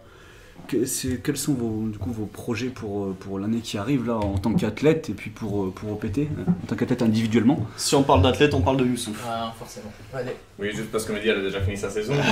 [0.67, 0.85] que-
[1.17, 4.37] quels sont vos, du coup, vos projets pour, euh, pour l'année qui arrive là en
[4.37, 7.59] tant qu'athlète et puis pour, pour OPT, hein, en tant qu'athlète individuellement?
[7.77, 9.21] Si on parle d'athlète, on parle de Youssouf.
[9.27, 9.91] Ah, forcément.
[10.13, 10.31] Allez.
[10.59, 12.13] Oui, juste parce que Mehdi elle a déjà fini sa saison.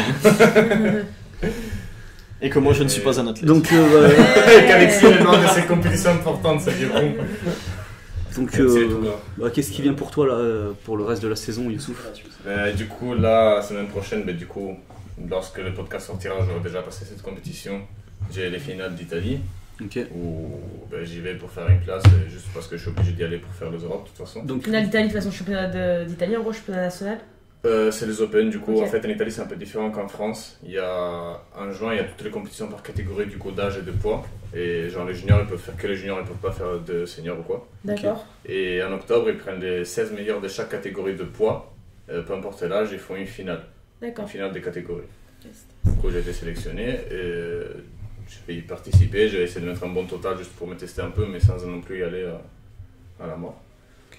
[2.41, 3.45] Et que moi, je ne suis pas un athlète.
[3.45, 4.09] Donc, euh,
[4.61, 7.11] Et qu'Alexis est loin de ses compétitions importantes, c'est vieux con.
[8.35, 11.35] Donc euh, bah, qu'est-ce qui vient pour toi là, euh, pour le reste de la
[11.35, 12.07] saison, Youssouf
[12.47, 14.77] Euh, du coup, là, la semaine prochaine, ben, du coup,
[15.29, 17.81] lorsque le podcast sortira, j'aurai déjà passé cette compétition.
[18.31, 19.39] J'ai les finales d'Italie,
[19.81, 20.59] où
[20.91, 23.37] ben, j'y vais pour faire une place, juste parce que je suis obligé d'y aller
[23.37, 24.43] pour faire les Europes, de toute façon.
[24.43, 27.19] Donc, Finale d'Italie, de toute façon, championnat d'Italie, en gros, championnat national.
[27.65, 28.81] Euh, c'est les Open, du coup.
[28.81, 30.57] En fait, en Italie, c'est un peu différent qu'en France.
[30.63, 33.51] Il y a, en juin, il y a toutes les compétitions par catégorie, du coup,
[33.51, 34.23] d'âge et de poids.
[34.53, 37.05] Et genre, les juniors, ils peuvent faire que les juniors, ils peuvent pas faire de
[37.05, 37.67] seniors ou quoi.
[37.83, 38.25] D'accord.
[38.45, 41.73] Et en octobre, ils prennent les 16 meilleurs de chaque catégorie de poids,
[42.09, 43.63] euh, peu importe l'âge, ils font une finale.
[44.01, 44.29] Une D'accord.
[44.29, 45.03] finale des catégories.
[45.85, 47.73] Du coup, j'ai été sélectionné et euh,
[48.27, 49.29] je vais y participer.
[49.29, 51.65] J'ai essayé de mettre un bon total juste pour me tester un peu, mais sans
[51.65, 52.37] non plus y aller euh,
[53.23, 53.61] à la mort.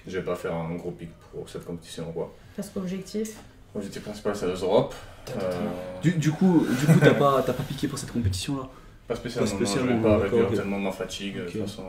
[0.07, 2.33] Je vais pas faire un gros pic pour cette compétition quoi.
[2.55, 3.35] Parce qu'objectif.
[3.73, 4.95] L'objectif principal, c'est les Europes.
[5.37, 5.51] Euh,
[6.01, 8.69] du, du coup, du coup t'as pas, t'as pas piqué pour cette compétition là
[9.07, 10.55] pas spécialement, Pas non, spécialement, je vais pas réduire ok.
[10.55, 11.35] tellement ma fatigue.
[11.37, 11.51] De Ok.
[11.51, 11.83] toute façon,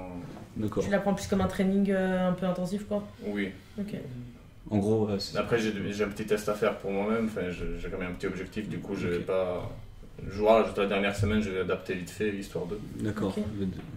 [0.57, 0.85] D'accord.
[0.85, 3.03] Tu la prends plus comme un training euh, un peu intensif, quoi.
[3.27, 3.51] oui.
[3.79, 3.95] Ok.
[4.71, 7.27] En gros, ouais, Après, j'ai un petit test à faire pour moi-même.
[7.27, 8.69] Enfin, j'ai quand même un petit objectif.
[8.69, 9.27] Du coup, je vais Ok.
[9.27, 9.71] pas.
[10.31, 12.79] Je vois, juste la dernière semaine, je vais adapter vite fait, histoire de.
[13.01, 13.45] d'accord, Ok.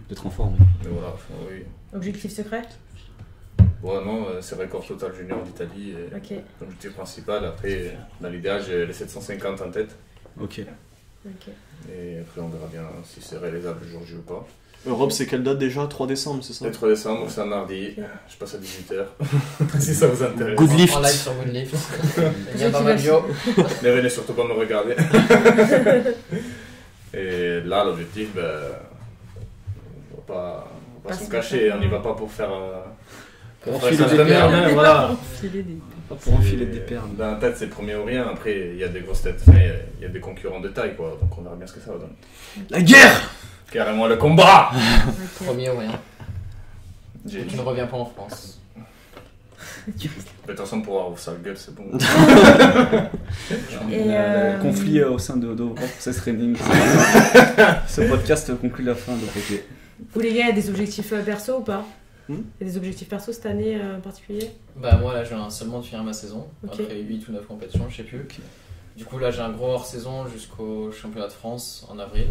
[0.08, 0.56] d'être en forme.
[0.82, 1.62] Mais voilà, enfin, oui.
[1.94, 2.62] Objectif secret
[3.86, 5.92] Bon, non, euh, c'est record total junior d'Italie.
[5.92, 6.42] et Ok.
[6.60, 7.44] L'objectif principal.
[7.44, 9.94] Après, dans l'idéal, j'ai les 750 en tête.
[10.40, 10.60] Ok.
[11.24, 11.52] Ok.
[11.88, 14.44] Et après, on verra bien si c'est réalisable le jour J ou pas.
[14.86, 15.86] Europe, c'est quelle date déjà?
[15.86, 16.64] 3 décembre, c'est ça?
[16.64, 17.94] Le 3 décembre, c'est un mardi.
[18.28, 19.04] Je passe à 18h.
[19.80, 20.56] si ça vous intéresse.
[20.56, 20.94] Good lift.
[20.96, 21.76] En live sur Goodlift.
[22.16, 22.22] Ceux
[22.58, 23.22] Lien dans qui ma veulent- bio.
[23.84, 24.96] Ne venez surtout pas me regarder.
[27.14, 28.42] Et là, l'objectif, ben,
[30.12, 31.72] on va pas, on va pas Pas se cacher, cacher.
[31.72, 32.52] on n'y va pas pour faire.
[32.52, 32.80] euh,
[33.66, 35.10] Pour Ouais, enfiler des perles, voilà.
[36.20, 37.08] pour enfiler des perles.
[37.18, 38.28] Dans la tête, c'est premier ou rien.
[38.32, 39.58] Après, il y a des grosses têtes, enfin,
[39.98, 41.18] il y a des concurrents de taille, quoi.
[41.20, 42.12] Donc on verra bien ce que ça va donner.
[42.70, 43.30] La guerre
[43.72, 44.70] Carrément le combat.
[45.44, 46.00] Premier ou rien.
[47.28, 48.60] Tu ne reviens pas en France.
[49.88, 51.84] De toute façon, pour avoir sale gueule, c'est bon.
[53.90, 56.56] Et, euh, conflit euh, au sein de, de Process Training.
[57.88, 59.20] Ce podcast conclut la fin de.
[60.12, 61.84] Vous, les gars, il y a des objectifs euh, perso ou pas?
[62.28, 64.50] Hmm Il y a des objectifs perso cette année euh, en particulier?
[64.76, 67.88] Bah moi là je viens seulement de finir ma saison, après 8 ou 9 compétitions,
[67.88, 68.26] je sais plus.
[68.96, 72.28] Du coup là j'ai un gros hors-saison jusqu'au championnat de France en avril.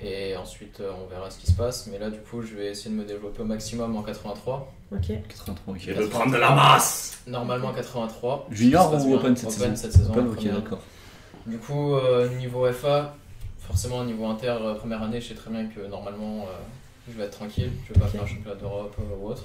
[0.00, 1.86] Et ensuite euh, on verra ce qui se passe.
[1.86, 4.72] Mais là du coup je vais essayer de me développer au maximum en 83.
[4.92, 5.06] Ok.
[5.28, 5.88] 83, ok.
[5.88, 8.48] Et de prendre de la masse Normalement 83.
[8.50, 9.16] Junior ou bien.
[9.16, 10.12] Open cette Open saison cette saison.
[10.12, 10.80] Open, ok, d'accord.
[11.46, 13.14] Du coup, euh, niveau FA,
[13.58, 16.52] forcément, niveau inter, première année, je sais très bien que normalement, euh,
[17.10, 17.70] je vais être tranquille.
[17.88, 19.44] Je vais pas faire un championnat d'Europe euh, ou autre,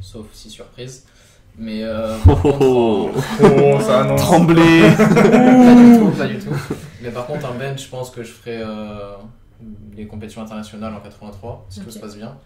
[0.00, 1.04] sauf si surprise.
[1.58, 6.54] Mais euh, Oh, oh, en- Oh, ça annonce Tremblé pas du tout, pas du tout.
[7.02, 9.12] Mais par contre, un bench, je pense que je ferai euh,
[9.96, 12.36] les compétitions internationales en 83, si tout se passe bien.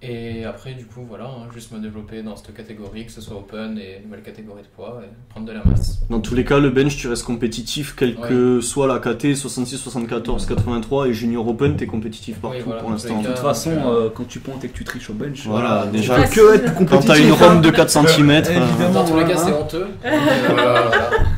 [0.00, 3.34] Et après, du coup, voilà, hein, juste me développer dans cette catégorie, que ce soit
[3.36, 5.98] open et nouvelle catégorie de poids, et prendre de la masse.
[6.08, 9.76] Dans tous les cas, le bench, tu restes compétitif, quelle que soit la KT, 66,
[9.76, 13.20] 74, 83 et Junior Open, t'es compétitif partout Oui, voilà, pour l'instant.
[13.22, 15.88] De toute façon, donc, euh, quand tu pointes et que tu triches au bench, Voilà,
[15.90, 16.14] tu déjà.
[16.14, 17.08] peux que être Quand compétitif.
[17.08, 17.36] t'as une hein.
[17.54, 18.92] ronde de 4 cm, Évidemment.
[18.92, 19.42] Dans tous les cas, hein.
[19.46, 19.86] c'est honteux.
[20.04, 20.10] Euh,
[20.48, 20.90] voilà.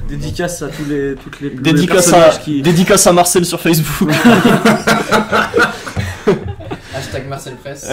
[0.07, 2.61] Dédicace à tous les, toutes les, les dédicace, à, personnages qui.
[2.61, 4.11] dédicace à Marcel sur Facebook.
[7.11, 7.89] Hashtag Marcel Press.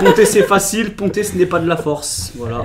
[0.00, 2.32] Ponter, c'est- facile, ponter ce n'est pas de la force.
[2.36, 2.64] Voilà.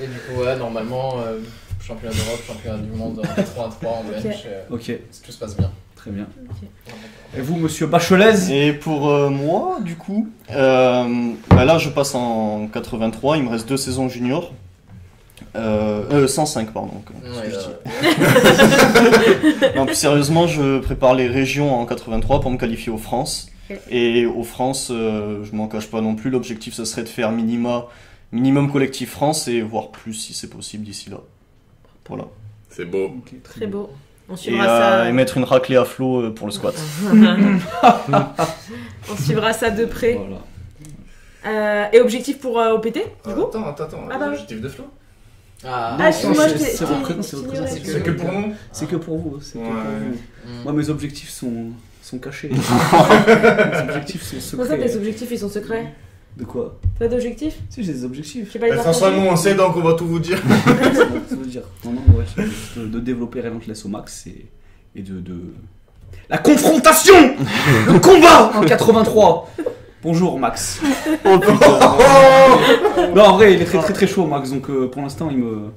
[0.00, 1.38] Et du coup, ouais, normalement, euh,
[1.84, 4.46] championnat d'Europe, championnat du monde en 83 en bench, Ok.
[4.46, 5.70] euh, Ok, si tout se passe bien.
[5.96, 6.26] Très bien.
[7.36, 8.52] Et vous, monsieur Bachelez?
[8.52, 13.48] Et pour euh, moi, du coup, euh, bah là je passe en 83, il me
[13.50, 14.52] reste deux saisons junior.
[15.56, 17.02] Euh, euh, 105, pardon.
[17.24, 19.72] Ouais, ce que je euh, dis.
[19.76, 23.48] Non, plus sérieusement, je prépare les régions en 83 pour me qualifier aux France.
[23.90, 27.32] Et aux France, euh, je m'en cache pas non plus, l'objectif ce serait de faire
[27.32, 27.86] minima,
[28.32, 31.18] minimum collectif France et voire plus si c'est possible d'ici là.
[32.08, 32.24] Voilà.
[32.70, 33.16] C'est beau.
[33.42, 33.90] Très beau.
[34.28, 35.08] On Et, suivra euh, ça.
[35.08, 36.74] et mettre une raclée à flot euh, pour le squat.
[39.10, 40.14] On suivra ça de près.
[40.14, 40.42] Voilà.
[41.46, 42.94] Euh, et objectif pour euh, OPT,
[43.26, 43.42] du coup?
[43.44, 44.00] Attends, attends, attends.
[44.10, 44.30] Ah bah oui.
[44.30, 44.84] L'objectif de Flo
[45.64, 49.38] Ah, Ah, c'est- que pour nous C'est que pour vous.
[49.40, 49.70] C'est que Ouais.
[49.70, 50.62] pour vous.
[50.64, 51.66] Moi, mes objectifs sont,
[52.06, 52.48] sont cachés.
[52.50, 54.88] mes objectifs sont Comment ça, secrets.
[54.88, 55.92] tes objectifs, ils sont secrets
[56.36, 58.46] De quoi T'as d'objectifs Si, j'ai des objectifs.
[58.46, 60.40] Je sais pas les François, nous on sait donc on va tout vous dire.
[61.28, 61.62] Ça veut dire.
[61.84, 64.46] Non, non, ouais, c'est de, de développer Relentless au max et,
[64.94, 65.36] et de, de.
[66.30, 67.34] La confrontation
[67.88, 69.50] Le combat en 83
[70.02, 70.80] Bonjour Max.
[71.24, 71.80] Oh putain
[73.14, 75.38] Non, en vrai, il est très très très chaud, Max, donc euh, pour l'instant, il
[75.38, 75.70] me,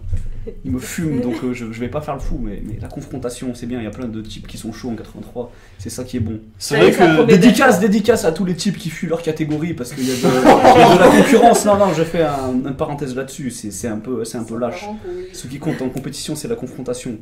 [0.65, 2.87] il me fume, donc euh, je, je vais pas faire le fou, mais, mais la
[2.87, 5.89] confrontation, c'est bien, il y a plein de types qui sont chauds en 83, c'est
[5.89, 6.39] ça qui est bon.
[6.57, 7.25] C'est vrai que.
[7.25, 10.19] Dédicace, dédicace à tous les types qui fuient leur catégorie parce qu'il y, a de-
[10.75, 11.65] il y a de la concurrence.
[11.65, 14.57] Non, non, je fais un, une parenthèse là-dessus, c'est c'est un, peu- c'est un peu
[14.57, 14.85] lâche.
[15.33, 17.17] Ce qui compte en compétition, c'est la confrontation.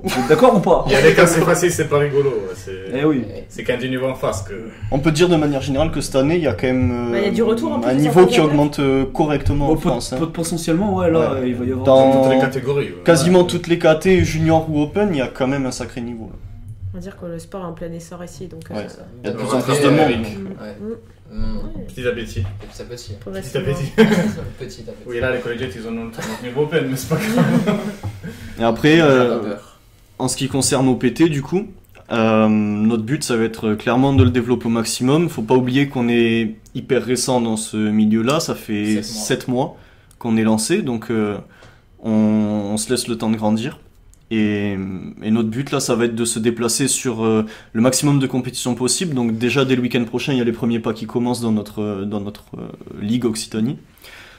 [0.00, 2.32] Vous êtes d'accord ou pas Il y a des cas c'est facile, c'est pas rigolo.
[2.54, 3.24] C'est Eh oui.
[3.48, 4.54] c'est quand tu niveau en face que.
[4.92, 7.12] on peut dire de manière générale que cette année il y a quand même euh,
[7.12, 9.76] Bah, il y a du retour, en un niveau qui augmente euh, correctement Bon, en
[9.76, 10.12] France.
[10.12, 10.18] hein.
[10.18, 11.48] pot- potentiellement, ouais, là, Ouais.
[11.48, 11.84] il va y avoir.
[11.84, 12.86] Dans- Dans toutes les catégories.
[12.90, 13.02] ouais.
[13.04, 16.26] Quasiment toutes les KT, junior ou open, il y a quand même un sacré niveau.
[16.32, 16.38] là.
[16.94, 18.74] On va dire que le sport est en plein essor ici, donc euh.
[19.22, 19.98] Il y a de plus en plus de monde.
[20.08, 21.34] Mm.
[21.34, 21.38] Mm.
[21.38, 21.56] Mm.
[21.56, 22.44] Ouais, Petit à petit.
[22.60, 23.12] Petit à petit.
[23.14, 23.20] petit.
[23.26, 23.60] Petit à
[24.64, 24.84] petit.
[25.06, 27.78] Oui, là les collégiens ils ont notre notre niveau open, mais c'est pas grave.
[28.60, 29.54] Et après, euh.
[30.18, 31.66] En ce qui concerne OPT, du coup,
[32.10, 35.28] euh, notre but, ça va être clairement de le développer au maximum.
[35.28, 38.40] Faut pas oublier qu'on est hyper récent dans ce milieu-là.
[38.40, 39.26] Ça fait Sept mois.
[39.26, 39.76] 7 mois
[40.18, 41.38] qu'on est lancé, donc euh,
[42.02, 43.78] on, on se laisse le temps de grandir.
[44.30, 44.76] Et,
[45.22, 48.26] et notre but là, ça va être de se déplacer sur euh, le maximum de
[48.26, 49.14] compétitions possible.
[49.14, 51.52] Donc déjà dès le week-end prochain, il y a les premiers pas qui commencent dans
[51.52, 52.44] notre dans notre
[53.00, 53.78] ligue Occitanie.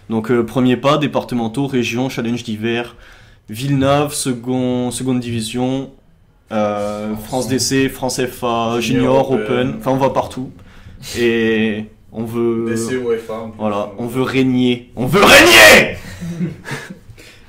[0.09, 2.95] Donc premier pas, départementaux, région, challenge d'hiver,
[3.49, 5.91] Villeneuve, second, seconde division,
[6.51, 9.75] euh, France DC, France FA, Junior, Junior, Open.
[9.79, 10.51] Enfin on va partout.
[11.17, 13.33] Et on veut, DC UEFA.
[13.33, 13.57] en plus.
[13.57, 15.97] voilà, on veut régner, on veut régner.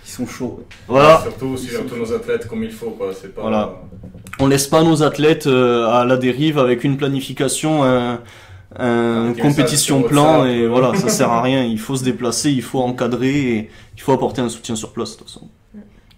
[0.07, 0.59] Ils sont chauds.
[0.59, 0.65] ouais.
[0.89, 3.13] Voilà, Surtout nos athlètes comme il faut, quoi.
[3.19, 3.43] C'est pas.
[3.43, 3.75] Voilà.
[4.39, 8.21] on laisse pas nos athlètes euh, à la dérive avec une planification, un,
[8.79, 10.69] un compétition plan et euh.
[10.69, 11.65] voilà, ça sert à rien.
[11.65, 15.13] Il faut se déplacer, il faut encadrer et il faut apporter un soutien sur place
[15.13, 15.49] de toute façon.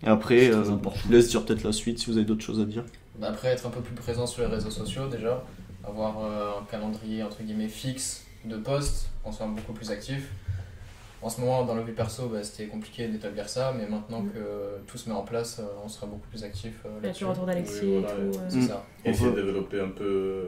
[0.05, 0.65] Et après, euh,
[1.07, 2.85] je laisse dire peut-être la suite si vous avez d'autres choses à dire.
[3.19, 5.43] Bah, Après, être un peu plus présent sur les réseaux sociaux déjà,
[5.85, 10.29] avoir euh, un calendrier entre guillemets fixe de posts, qu'on soit beaucoup plus actif.
[11.21, 14.31] En ce moment, dans le vie perso, bah, c'était compliqué d'établir ça, mais maintenant Mm.
[14.33, 14.39] que
[14.89, 17.23] tout se met en place, euh, on sera beaucoup plus actif euh, là-dessus.
[17.25, 18.39] le retour d'Alexis Oui, et voilà, tout.
[18.39, 18.47] euh.
[18.49, 18.69] C'est Mm.
[18.69, 18.85] ça.
[19.05, 20.47] Et On essayer de développer un peu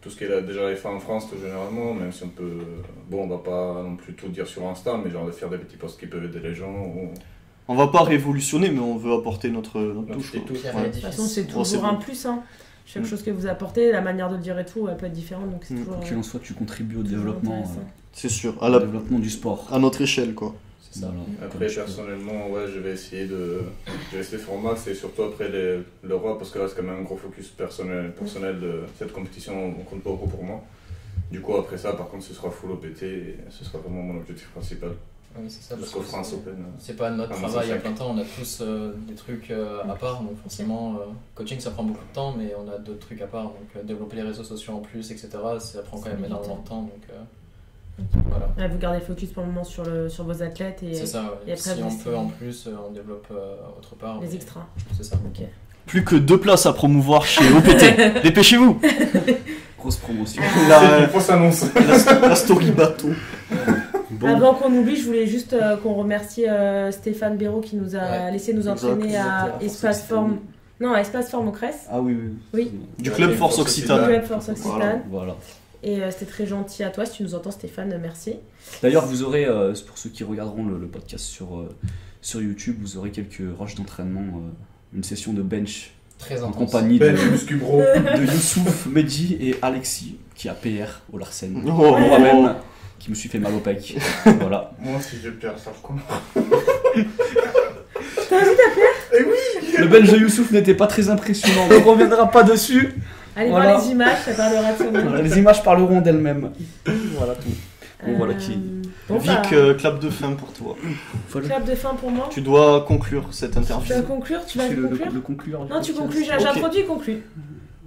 [0.00, 2.58] tout ce qu'il a déjà fait en France, tout généralement, même si on peut.
[3.10, 5.58] Bon, on va pas non plus tout dire sur Insta, mais genre de faire des
[5.58, 6.72] petits posts qui peuvent aider les gens.
[6.74, 7.10] Ou...
[7.68, 9.80] On va pas révolutionner, mais on veut apporter notre,
[10.12, 10.32] touche.
[10.32, 10.80] quoi.
[10.80, 10.88] Ouais.
[10.88, 12.00] De toute façon, c'est Bon, c'est toujours un bon.
[12.00, 12.26] plus.
[12.26, 12.42] Hein.
[12.86, 13.06] Chaque Mm.
[13.06, 15.50] chose que vous apportez, la manière de le dire et tout, elle peut être différente.
[15.50, 15.84] Donc c'est Mm.
[15.84, 17.80] toujours, qu'il en soit, tu contribues au développement, euh,
[18.12, 19.66] C'est sûr, à, la, développement du sport.
[19.72, 20.54] à notre échelle quoi.
[20.90, 21.06] C'est ça.
[21.06, 21.22] Voilà.
[21.42, 23.62] Après, personnellement, ouais, je vais essayer de,
[24.10, 26.66] je vais essayer de faire au max et surtout après les- l'Europe parce que là,
[26.68, 28.12] c'est quand même un gros focus personnel.
[28.12, 30.62] personnel de cette compétition on compte pas beaucoup pour moi.
[31.32, 34.18] Du coup, après ça, par contre, ce sera full OPT et ce sera vraiment mon
[34.20, 34.90] objectif principal.
[35.36, 35.70] Oui, c'est ça.
[35.74, 36.64] parce Jusqu'au que France c'est- Open.
[36.78, 39.94] C'est pas notre travail à plein temps, on a tous euh, des trucs euh, à
[39.94, 41.04] part, donc forcément, euh,
[41.34, 43.82] coaching ça prend beaucoup de temps, mais on a d'autres trucs à part, donc euh,
[43.82, 45.28] développer les réseaux sociaux en plus, etc.,
[45.58, 46.62] ça prend quand même énormément temps.
[46.62, 48.48] de temps, donc euh, voilà.
[48.58, 51.06] Ouais, vous gardez le focus pour le moment sur, le, sur vos athlètes et C'est
[51.06, 51.28] ça, ouais.
[51.48, 54.20] et après, si on peut en plus, euh, on développe euh, autre part.
[54.20, 54.66] les mais extras.
[54.96, 55.16] C'est ça.
[55.86, 58.22] Plus que deux places à promouvoir chez OPT.
[58.22, 58.80] Dépêchez-vous.
[59.78, 60.42] Grosse promotion.
[60.68, 61.64] La, fausse annonce.
[61.74, 63.10] la, la story bateau.
[64.18, 67.94] Bon, Avant qu'on oublie, je voulais juste euh, qu'on remercie euh, Stéphane Béraud qui nous
[67.96, 68.32] a Ouais.
[68.32, 70.04] laissé nous entraîner exact, à à Espace.
[70.04, 70.38] Forme.
[70.80, 72.30] Non, à Espace Forme au Cresse, Ah oui, oui.
[72.52, 72.70] Oui.
[72.98, 74.06] Du club Ouais, Force Occitane.
[74.06, 74.70] Club Force Occitane.
[74.72, 75.02] Voilà.
[75.10, 75.36] Voilà.
[75.82, 77.04] Et euh, c'était très gentil à toi.
[77.06, 78.34] Si tu nous entends, Stéphane, merci.
[78.82, 81.68] D'ailleurs, vous aurez, euh, pour ceux qui regarderont le, le podcast sur, euh,
[82.22, 86.98] sur YouTube, vous aurez quelques rushs d'entraînement, euh, une session de bench Très en compagnie
[86.98, 87.80] de, Ben, Bro.
[87.80, 91.54] de Youssouf, Mehdi et Alexis, qui a PR au Larsen.
[91.66, 92.54] Oh, Moi-même,
[93.04, 93.96] qui me suis fait mal au pec.
[94.40, 94.70] voilà.
[94.78, 96.00] Moi, si je perds ça, comment
[99.78, 102.94] Le bench de Youssouf n'était pas très impressionnant, on ne reviendra pas dessus.
[103.36, 103.72] Allez Voilà.
[103.72, 105.08] voir les images, ça parlera de soi-même.
[105.08, 106.50] Voilà, les images parleront d'elles-mêmes.
[107.18, 107.50] voilà tout.
[108.06, 108.58] Bon, voilà qui-
[109.06, 110.76] Bon, Vic, bah, euh, clap de fin pour toi.
[111.30, 111.46] Voilà.
[111.48, 112.28] clap de fin pour moi?
[112.30, 113.94] Tu dois conclure cette Tu interview.
[113.96, 114.46] vas conclure?
[114.46, 115.12] Tu vas le, le- conclure?
[115.12, 115.98] le conclure Non, tu podcast.
[115.98, 116.40] conclus, j'ai Ok.
[116.40, 117.22] j'introduis et conclus.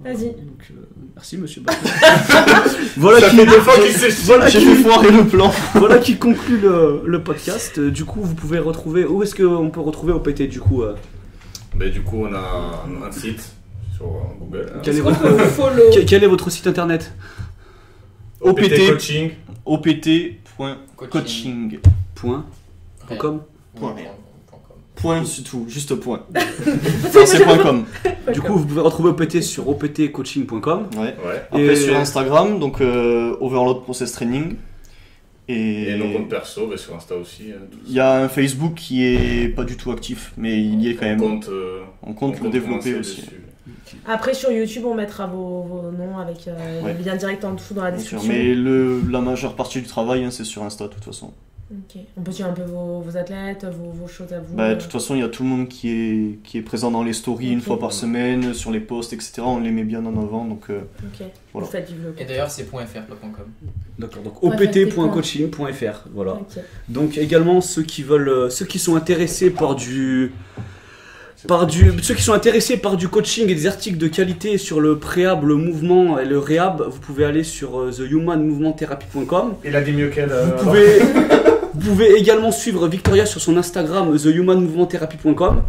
[0.04, 0.26] Vas-y.
[0.30, 0.74] Donc, euh,
[1.16, 1.62] merci monsieur
[2.96, 5.52] voilà, Ça qui, fait deux fois qu'il s'est voilà, J'ai qui, fait foirer le plan.
[5.74, 7.78] voilà qui conclut le, le podcast.
[7.78, 9.04] Euh, Du coup, vous pouvez retrouver.
[9.04, 10.94] Où est-ce qu'on peut retrouver OPT du coup euh,
[11.76, 13.52] Mais du coup, on a un, un site
[13.96, 14.10] sur euh,
[14.40, 14.70] Google.
[14.74, 14.78] hein.
[14.84, 15.20] Quel est votre,
[15.92, 17.12] quel- quel est votre site internet
[18.40, 18.86] OPT.
[18.88, 19.30] coaching.
[19.66, 21.78] opt.coaching.
[22.14, 22.44] Point.
[23.18, 23.40] .com.
[23.74, 23.80] Point.
[23.80, 24.02] Point com.
[25.00, 26.24] Point, c'est tout, juste point.
[26.34, 27.84] Non, c'est point .com.
[28.32, 30.88] Du coup, vous pouvez retrouver OPT sur optcoaching.com.
[30.96, 31.00] Ouais.
[31.00, 31.14] Ouais.
[31.50, 34.56] Après Et- sur Instagram, donc euh, Overload Process Training.
[35.50, 37.44] Et Et nos comptes perso, bah, sur Insta aussi.
[37.70, 40.90] tout il y a un Facebook qui est pas du tout actif, mais il y
[40.90, 41.18] est quand On même.
[41.20, 43.22] compte, euh, On compte on le développer aussi.
[43.22, 43.40] dessus.
[44.06, 46.94] Après, sur YouTube, on mettra vos, vos noms avec euh, Ouais.
[46.98, 48.28] le lien direct en dessous dans la description.
[48.28, 51.32] mais le, la majeure partie du travail, hein, c'est sur Insta de toute façon.
[52.16, 54.56] On peut dire un peu vos, vos athlètes, vos, vos choses à vous.
[54.56, 56.62] Bah, euh, de toute façon, il y a tout le monde qui est, qui est
[56.62, 59.42] présent dans les stories une fois par semaine, sur les posts, etc.
[59.44, 60.80] On les met bien en avant, donc euh.
[61.52, 61.68] Voilà.
[62.18, 62.74] Et d'ailleurs, c'est .fr.
[63.98, 66.08] D'accord, donc opt.coaching.fr.
[66.14, 66.38] Voilà.
[66.88, 70.32] Donc également ceux qui veulent, euh, ceux qui sont intéressés par du,
[71.46, 74.80] par du, ceux qui sont intéressés par du coaching et des articles de qualité sur
[74.80, 79.54] le préhab, le mouvement et le réhab, vous pouvez aller sur euh, thehumanmovementtherapy.com.
[79.64, 80.30] Il a dit mieux qu'elle.
[80.32, 80.98] euh, Vous pouvez,
[81.78, 85.62] vous pouvez également suivre Victoria sur son Instagram thehumanmovementtherapy.com.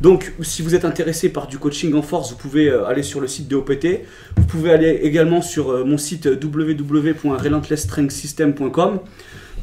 [0.00, 3.20] Donc si vous êtes intéressé par du coaching en force, vous pouvez euh, aller sur
[3.20, 4.02] le site de OPT.
[4.36, 9.00] Vous pouvez aller également sur euh, mon site www.relentlessstrengthsystem.com.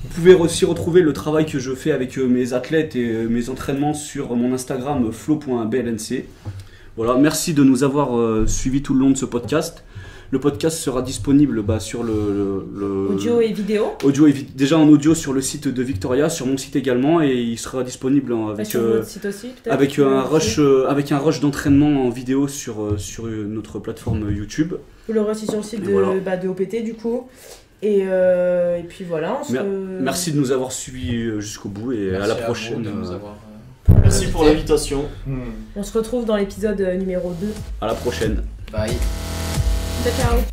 [0.03, 3.29] Vous pouvez aussi retrouver le travail que je fais avec euh, mes athlètes et euh,
[3.29, 6.25] mes entraînements sur mon Instagram euh, flow.blnc.
[6.97, 9.85] Voilà, merci de nous avoir euh, suivis tout le long de ce podcast.
[10.33, 13.91] Le podcast sera disponible bah, sur le, le- le- Audio et vidéo.
[14.03, 17.21] audio et vi- déjà en audio sur le site de Victoria, sur mon site également,
[17.21, 19.71] et il sera disponible en- Bah, avec, sur euh, votre site aussi, peut-être.
[19.71, 24.31] avec un rush, euh, avec un rush d'entraînement en vidéo sur, euh, sur notre plateforme
[24.35, 24.73] YouTube.
[25.07, 26.07] Vous l'aurez aussi sur le site de, Voilà.
[26.25, 27.27] bah, de OPT, du coup.
[27.83, 29.51] Et, euh, et puis voilà, on se...
[29.53, 29.65] Mer-
[30.01, 32.81] Merci de nous avoir suivis jusqu'au bout et Merci à la vous prochaine.
[32.81, 33.35] de nous avoir,
[34.01, 35.03] merci pour l'invitation.
[35.75, 37.47] On se retrouve dans l'épisode numéro 2.
[37.81, 38.41] À la prochaine.
[38.71, 38.93] Bye.
[40.01, 40.43] Ciao, ciao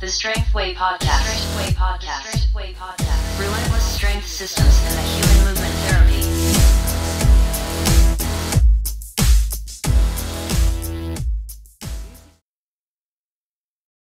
[0.00, 1.22] The Strength Way Podcast.
[1.22, 2.20] Strength Way Podcast.
[2.28, 3.40] Strength Way Podcast.
[3.40, 6.35] Relentless strength systems and the human movement therapy.